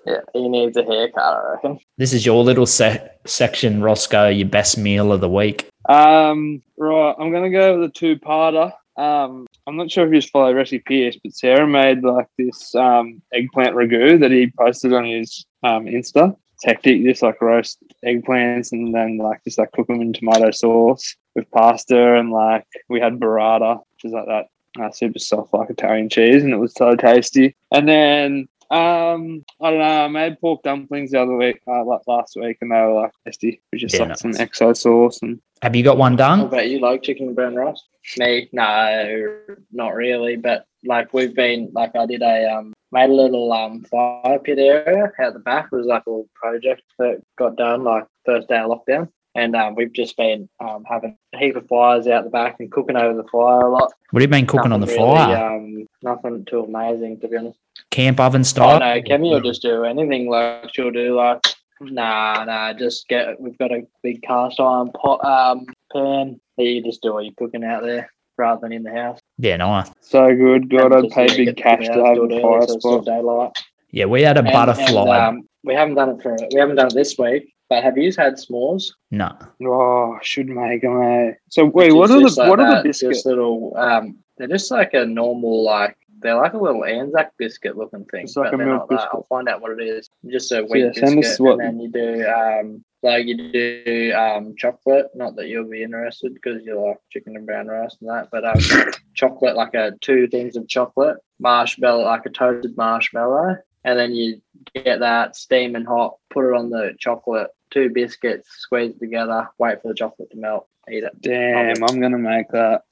yeah, 0.05 0.21
he 0.33 0.49
needs 0.49 0.75
a 0.77 0.83
haircut. 0.83 1.21
I 1.21 1.51
reckon. 1.53 1.79
This 1.97 2.11
is 2.11 2.25
your 2.25 2.43
little 2.43 2.65
se- 2.65 3.07
section, 3.25 3.81
Roscoe. 3.83 4.29
Your 4.29 4.47
best 4.47 4.79
meal 4.79 5.11
of 5.11 5.21
the 5.21 5.29
week. 5.29 5.69
Um, 5.87 6.63
right, 6.77 7.13
I'm 7.19 7.31
gonna 7.31 7.51
go 7.51 7.79
with 7.79 7.89
a 7.89 7.93
two-parter. 7.93 8.73
Um, 8.97 9.45
I'm 9.67 9.77
not 9.77 9.91
sure 9.91 10.07
if 10.07 10.13
you 10.13 10.19
just 10.19 10.31
follow 10.31 10.53
Recipe 10.53 10.79
Pierce, 10.79 11.17
but 11.23 11.33
Sarah 11.33 11.67
made 11.67 12.03
like 12.03 12.27
this 12.37 12.73
um 12.73 13.21
eggplant 13.31 13.75
ragu 13.75 14.19
that 14.19 14.31
he 14.31 14.51
posted 14.57 14.93
on 14.93 15.05
his 15.05 15.45
um 15.63 15.85
Insta. 15.85 16.35
It's 16.55 16.65
hectic, 16.65 17.03
just 17.03 17.21
like 17.21 17.39
roast 17.41 17.77
eggplants 18.05 18.71
and 18.71 18.93
then 18.93 19.17
like 19.17 19.43
just 19.43 19.57
like 19.57 19.71
cook 19.73 19.87
them 19.87 20.01
in 20.01 20.13
tomato 20.13 20.51
sauce 20.51 21.15
with 21.35 21.49
pasta 21.51 22.15
and 22.17 22.31
like 22.31 22.65
we 22.89 22.99
had 22.99 23.19
burrata, 23.19 23.77
which 23.93 24.05
is 24.05 24.11
like 24.11 24.25
that 24.27 24.47
uh, 24.81 24.91
super 24.91 25.19
soft 25.19 25.53
like 25.53 25.69
Italian 25.69 26.09
cheese, 26.09 26.43
and 26.43 26.53
it 26.53 26.57
was 26.57 26.73
so 26.73 26.95
tasty. 26.95 27.55
And 27.71 27.87
then 27.87 28.47
um, 28.71 29.43
I 29.61 29.71
don't 29.71 29.79
know. 29.79 30.05
I 30.05 30.07
made 30.09 30.39
pork 30.39 30.61
dumplings 30.61 31.09
the 31.11 31.21
other 31.21 31.35
week, 31.35 31.59
uh, 31.67 31.83
like 31.83 32.01
last 32.07 32.35
week, 32.35 32.57
and 32.61 32.71
they 32.71 32.75
were 32.75 32.93
like 33.01 33.11
tasty. 33.25 33.61
We 33.73 33.79
just 33.79 33.95
Yeah, 33.95 34.05
like 34.05 34.17
some 34.17 34.31
nice. 34.31 34.41
XO 34.49 34.77
sauce 34.77 35.19
and 35.23 35.41
Have 35.63 35.75
you 35.75 35.83
got 35.83 35.97
one 35.97 36.13
What 36.13 36.17
done? 36.19 36.39
about 36.41 36.69
you? 36.69 36.79
Like 36.79 37.01
chicken 37.01 37.27
and 37.27 37.35
brown 37.35 37.55
rice? 37.55 37.81
Me? 38.17 38.47
No, 38.53 39.39
not 39.71 39.95
really. 39.95 40.35
But 40.35 40.65
like 40.85 41.13
we've 41.13 41.33
been 41.35 41.69
like 41.73 41.95
I 41.95 42.05
did 42.05 42.21
a 42.21 42.53
um 42.53 42.73
made 42.91 43.09
a 43.09 43.13
little 43.13 43.51
um 43.51 43.83
fire 43.83 44.39
pit 44.39 44.59
area 44.59 45.11
out 45.19 45.33
the 45.33 45.39
back. 45.39 45.69
It 45.71 45.75
was 45.75 45.85
like 45.85 46.03
a 46.05 46.09
little 46.09 46.29
project 46.35 46.83
that 46.97 47.21
got 47.37 47.55
done 47.55 47.83
like 47.83 48.05
first 48.25 48.47
day 48.47 48.57
of 48.57 48.71
lockdown. 48.71 49.09
And 49.35 49.55
um, 49.55 49.75
we've 49.75 49.93
just 49.93 50.17
been 50.17 50.49
um, 50.59 50.83
having 50.89 51.15
a 51.33 51.37
heap 51.37 51.55
of 51.55 51.67
fires 51.67 52.07
out 52.07 52.23
the 52.23 52.31
back 52.31 52.55
and 52.59 52.71
cooking 52.71 52.97
over 52.97 53.13
the 53.15 53.27
fire 53.29 53.61
a 53.61 53.71
lot. 53.71 53.93
What 54.09 54.21
have 54.21 54.27
you 54.29 54.31
been 54.31 54.47
cooking 54.47 54.71
on 54.71 54.81
the 54.81 54.87
really, 54.87 54.97
fire? 54.97 55.55
Um, 55.55 55.87
nothing 56.01 56.45
too 56.45 56.61
amazing 56.61 57.19
to 57.21 57.27
be 57.27 57.37
honest. 57.37 57.59
Camp 57.91 58.19
oven 58.19 58.41
Oh 58.41 58.43
style? 58.43 58.79
no, 58.79 59.01
Kemi 59.01 59.31
will 59.31 59.39
just 59.39 59.61
do 59.61 59.83
anything 59.83 60.29
like 60.29 60.73
she'll 60.73 60.91
do 60.91 61.15
like 61.15 61.39
nah 61.81 62.43
nah 62.43 62.73
just 62.73 63.07
get 63.07 63.39
we've 63.39 63.57
got 63.57 63.71
a 63.71 63.87
big 64.03 64.21
cast 64.21 64.59
iron 64.59 64.91
pot 64.91 65.23
um 65.23 65.65
pan 65.93 66.39
that 66.57 66.65
you 66.65 66.83
just 66.83 67.01
do 67.01 67.13
all 67.13 67.23
your 67.23 67.33
cooking 67.37 67.63
out 67.63 67.83
there 67.83 68.11
rather 68.39 68.61
than 68.61 68.71
in 68.71 68.83
the 68.83 68.91
house. 68.91 69.19
Yeah, 69.37 69.57
nice. 69.57 69.91
so 70.01 70.35
good. 70.35 70.69
God, 70.69 70.93
I'd 70.93 71.09
pay 71.11 71.27
big 71.45 71.55
cash 71.57 71.85
to 71.87 71.93
have 71.93 72.17
a 72.17 72.23
it 72.23 72.31
early 72.31 72.41
fire 72.41 72.61
so 72.61 72.63
it's 72.63 72.71
still 72.83 73.03
spot. 73.03 73.05
daylight. 73.05 73.51
Yeah, 73.91 74.05
we 74.05 74.23
had 74.23 74.37
a 74.37 74.39
And- 74.39 74.51
butterfly. 74.51 75.17
and, 75.17 75.37
um, 75.39 75.49
we 75.63 75.73
haven't 75.75 75.95
done 75.95 76.09
it 76.09 76.21
for 76.23 76.35
we 76.53 76.59
haven't 76.59 76.77
done 76.77 76.87
it 76.87 76.93
this 76.93 77.17
week, 77.19 77.53
but 77.69 77.83
have 77.83 77.97
you 77.97 78.11
had 78.17 78.33
s'mores? 78.35 78.93
no. 79.11 79.31
Oh, 79.63 80.17
should 80.23 80.47
make 80.47 80.81
them. 80.81 81.01
Eh? 81.03 81.33
So 81.49 81.65
wait, 81.65 81.91
what 81.93 82.09
are 82.09 82.19
the 82.19 82.33
like 82.37 82.49
what 82.49 82.59
are 82.61 82.69
the 82.69 82.75
that, 82.75 82.83
biscuits? 82.85 83.25
Little 83.25 83.73
um 83.77 84.17
they're 84.37 84.47
just 84.47 84.71
like 84.71 84.93
a 84.93 85.05
normal 85.05 85.63
like 85.63 85.97
they're 86.21 86.35
like 86.35 86.53
a 86.53 86.57
little 86.57 86.85
Anzac 86.85 87.31
biscuit 87.37 87.77
looking 87.77 88.05
thing. 88.05 88.23
It's 88.23 88.35
like 88.37 88.51
but 88.51 88.61
a 88.61 88.65
milk 88.65 88.69
not 88.81 88.89
that. 88.89 88.95
biscuit. 88.95 89.09
I'll 89.13 89.23
find 89.23 89.49
out 89.49 89.61
what 89.61 89.71
it 89.71 89.81
is. 89.83 90.09
Just 90.29 90.51
a 90.53 90.63
wheat 90.63 90.79
yeah, 90.85 90.91
send 90.93 91.19
us 91.19 91.25
biscuit. 91.25 91.39
what- 91.45 91.59
And 91.59 91.61
then 91.61 91.79
you 91.79 91.89
do 91.91 92.25
um 92.27 92.83
like 93.01 93.25
you 93.25 93.51
do 93.51 94.13
um 94.13 94.55
chocolate, 94.57 95.07
not 95.15 95.35
that 95.35 95.47
you'll 95.47 95.69
be 95.69 95.83
interested 95.83 96.33
because 96.33 96.63
you 96.65 96.79
like 96.79 96.97
chicken 97.09 97.35
and 97.35 97.45
brown 97.45 97.67
rice 97.67 97.95
and 98.01 98.09
that, 98.09 98.29
but 98.31 98.45
um 98.45 98.91
chocolate 99.13 99.55
like 99.55 99.73
a 99.73 99.93
two 100.01 100.27
things 100.27 100.55
of 100.55 100.67
chocolate, 100.67 101.17
marshmallow 101.39 102.05
like 102.05 102.25
a 102.25 102.29
toasted 102.29 102.75
marshmallow, 102.77 103.57
and 103.83 103.99
then 103.99 104.13
you 104.13 104.41
get 104.73 104.99
that 104.99 105.35
steaming 105.35 105.85
hot, 105.85 106.17
put 106.29 106.49
it 106.49 106.55
on 106.55 106.69
the 106.69 106.93
chocolate, 106.99 107.49
two 107.71 107.89
biscuits, 107.89 108.49
squeeze 108.51 108.91
it 108.91 108.99
together, 108.99 109.49
wait 109.57 109.81
for 109.81 109.89
the 109.89 109.93
chocolate 109.93 110.29
to 110.31 110.37
melt, 110.37 110.67
eat 110.91 111.03
it. 111.03 111.21
Damn, 111.21 111.83
I'm 111.83 112.01
gonna 112.01 112.17
make 112.17 112.49
that. 112.49 112.83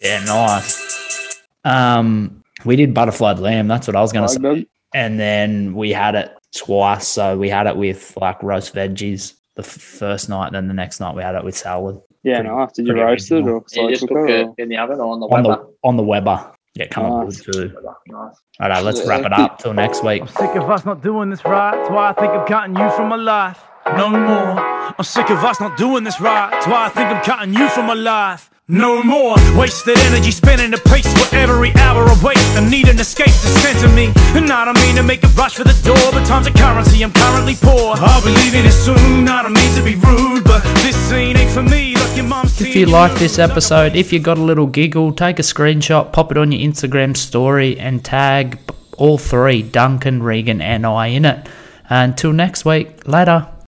Yeah, 0.00 0.22
nice. 0.24 1.42
Um, 1.64 2.44
we 2.64 2.76
did 2.76 2.94
butterflied 2.94 3.38
lamb. 3.38 3.68
That's 3.68 3.86
what 3.86 3.96
I 3.96 4.00
was 4.00 4.12
going 4.12 4.26
to 4.26 4.32
say. 4.32 4.40
Like. 4.40 4.68
And 4.94 5.18
then 5.18 5.74
we 5.74 5.90
had 5.90 6.14
it 6.14 6.36
twice. 6.56 7.06
So 7.08 7.36
we 7.36 7.48
had 7.48 7.66
it 7.66 7.76
with 7.76 8.16
like 8.20 8.42
roast 8.42 8.74
veggies 8.74 9.34
the 9.58 9.64
f- 9.64 9.70
first 10.02 10.28
night, 10.28 10.52
then 10.52 10.68
the 10.68 10.74
next 10.74 11.00
night 11.00 11.14
we 11.16 11.22
had 11.22 11.34
it 11.34 11.44
with 11.44 11.56
salad 11.56 12.00
Yeah, 12.22 12.36
Pretty- 12.40 12.48
nice. 12.56 12.72
Did 12.72 12.86
you 12.86 12.92
pretty 12.94 13.06
roast 13.06 13.30
it 13.30 13.34
original. 13.34 13.64
or 13.76 13.82
You 13.90 13.90
just 13.96 14.08
cook 14.08 14.16
cook 14.18 14.28
it? 14.30 14.40
it 14.40 14.46
or- 14.46 14.54
in 14.58 14.68
the 14.68 14.76
oven 14.78 15.00
or 15.00 15.12
on 15.12 15.20
the 15.20 15.26
on 15.26 15.42
Weber. 15.42 15.56
the 15.62 15.88
on 15.88 15.96
the 15.96 16.02
Weber. 16.02 16.52
Yeah, 16.74 16.86
come 16.88 17.04
on, 17.06 17.24
Nice. 17.24 17.40
good 17.40 17.52
too. 17.54 17.68
Nice. 18.06 18.34
All 18.60 18.68
right, 18.68 18.82
let's 18.84 19.04
wrap 19.06 19.24
it 19.24 19.32
up 19.32 19.58
till 19.58 19.72
next 19.74 20.04
week. 20.04 20.22
I'm 20.22 20.28
sick 20.28 20.54
of 20.56 20.70
us 20.70 20.84
not 20.84 21.02
doing 21.02 21.28
this 21.30 21.44
right. 21.44 21.72
That's 21.74 21.90
why 21.90 22.08
I 22.10 22.12
think 22.12 22.30
I'm 22.32 22.46
cutting 22.46 22.76
you 22.76 22.88
from 22.90 23.08
my 23.08 23.16
life. 23.16 23.60
No 23.96 24.10
more. 24.10 24.60
I'm 24.96 25.04
sick 25.04 25.28
of 25.30 25.42
us 25.44 25.60
not 25.60 25.76
doing 25.76 26.04
this 26.04 26.20
right. 26.20 26.50
That's 26.52 26.66
why 26.66 26.86
I 26.86 26.88
think 26.90 27.08
I'm 27.08 27.22
cutting 27.24 27.52
you 27.54 27.68
from 27.70 27.86
my 27.86 27.94
life. 27.94 28.50
No 28.70 29.02
more 29.02 29.34
wasted 29.56 29.96
energy 30.00 30.30
spinning 30.30 30.70
the 30.70 30.76
pace 30.76 31.06
where 31.14 31.42
every 31.42 31.74
hour 31.76 32.04
I 32.04 32.20
wait. 32.22 32.36
I 32.36 32.68
need 32.68 32.86
an 32.88 32.98
escape 32.98 33.32
to 33.32 33.32
center 33.32 33.88
me. 33.88 34.12
And 34.36 34.52
I 34.52 34.66
don't 34.66 34.78
mean 34.82 34.96
to 34.96 35.02
make 35.02 35.24
a 35.24 35.28
rush 35.28 35.54
for 35.54 35.64
the 35.64 35.72
door, 35.82 35.96
but 36.12 36.26
time's 36.26 36.48
a 36.48 36.52
currency, 36.52 37.02
I'm 37.02 37.10
currently 37.10 37.54
poor. 37.54 37.94
I'll 37.96 38.20
be 38.20 38.28
leaving 38.28 38.66
it 38.66 38.72
soon. 38.72 39.26
I 39.26 39.42
don't 39.42 39.54
mean 39.54 39.74
to 39.74 39.82
be 39.82 39.94
rude, 39.94 40.44
but 40.44 40.62
this 40.84 40.94
scene 41.08 41.38
ain't 41.38 41.50
for 41.50 41.62
me. 41.62 41.96
Like 41.96 42.14
your 42.14 42.26
mom's 42.26 42.60
If 42.60 42.76
you 42.76 42.84
like 42.84 43.18
this 43.18 43.38
episode, 43.38 43.96
if 43.96 44.12
you 44.12 44.20
got 44.20 44.36
a 44.36 44.42
little 44.42 44.66
giggle, 44.66 45.14
take 45.14 45.38
a 45.38 45.42
screenshot, 45.42 46.12
pop 46.12 46.30
it 46.30 46.36
on 46.36 46.52
your 46.52 46.60
Instagram 46.60 47.16
story, 47.16 47.80
and 47.80 48.04
tag 48.04 48.58
all 48.98 49.16
three 49.16 49.62
Duncan, 49.62 50.22
Regan, 50.22 50.60
and 50.60 50.84
I 50.84 51.06
in 51.06 51.24
it. 51.24 51.48
Until 51.88 52.34
next 52.34 52.66
week, 52.66 53.08
later. 53.08 53.48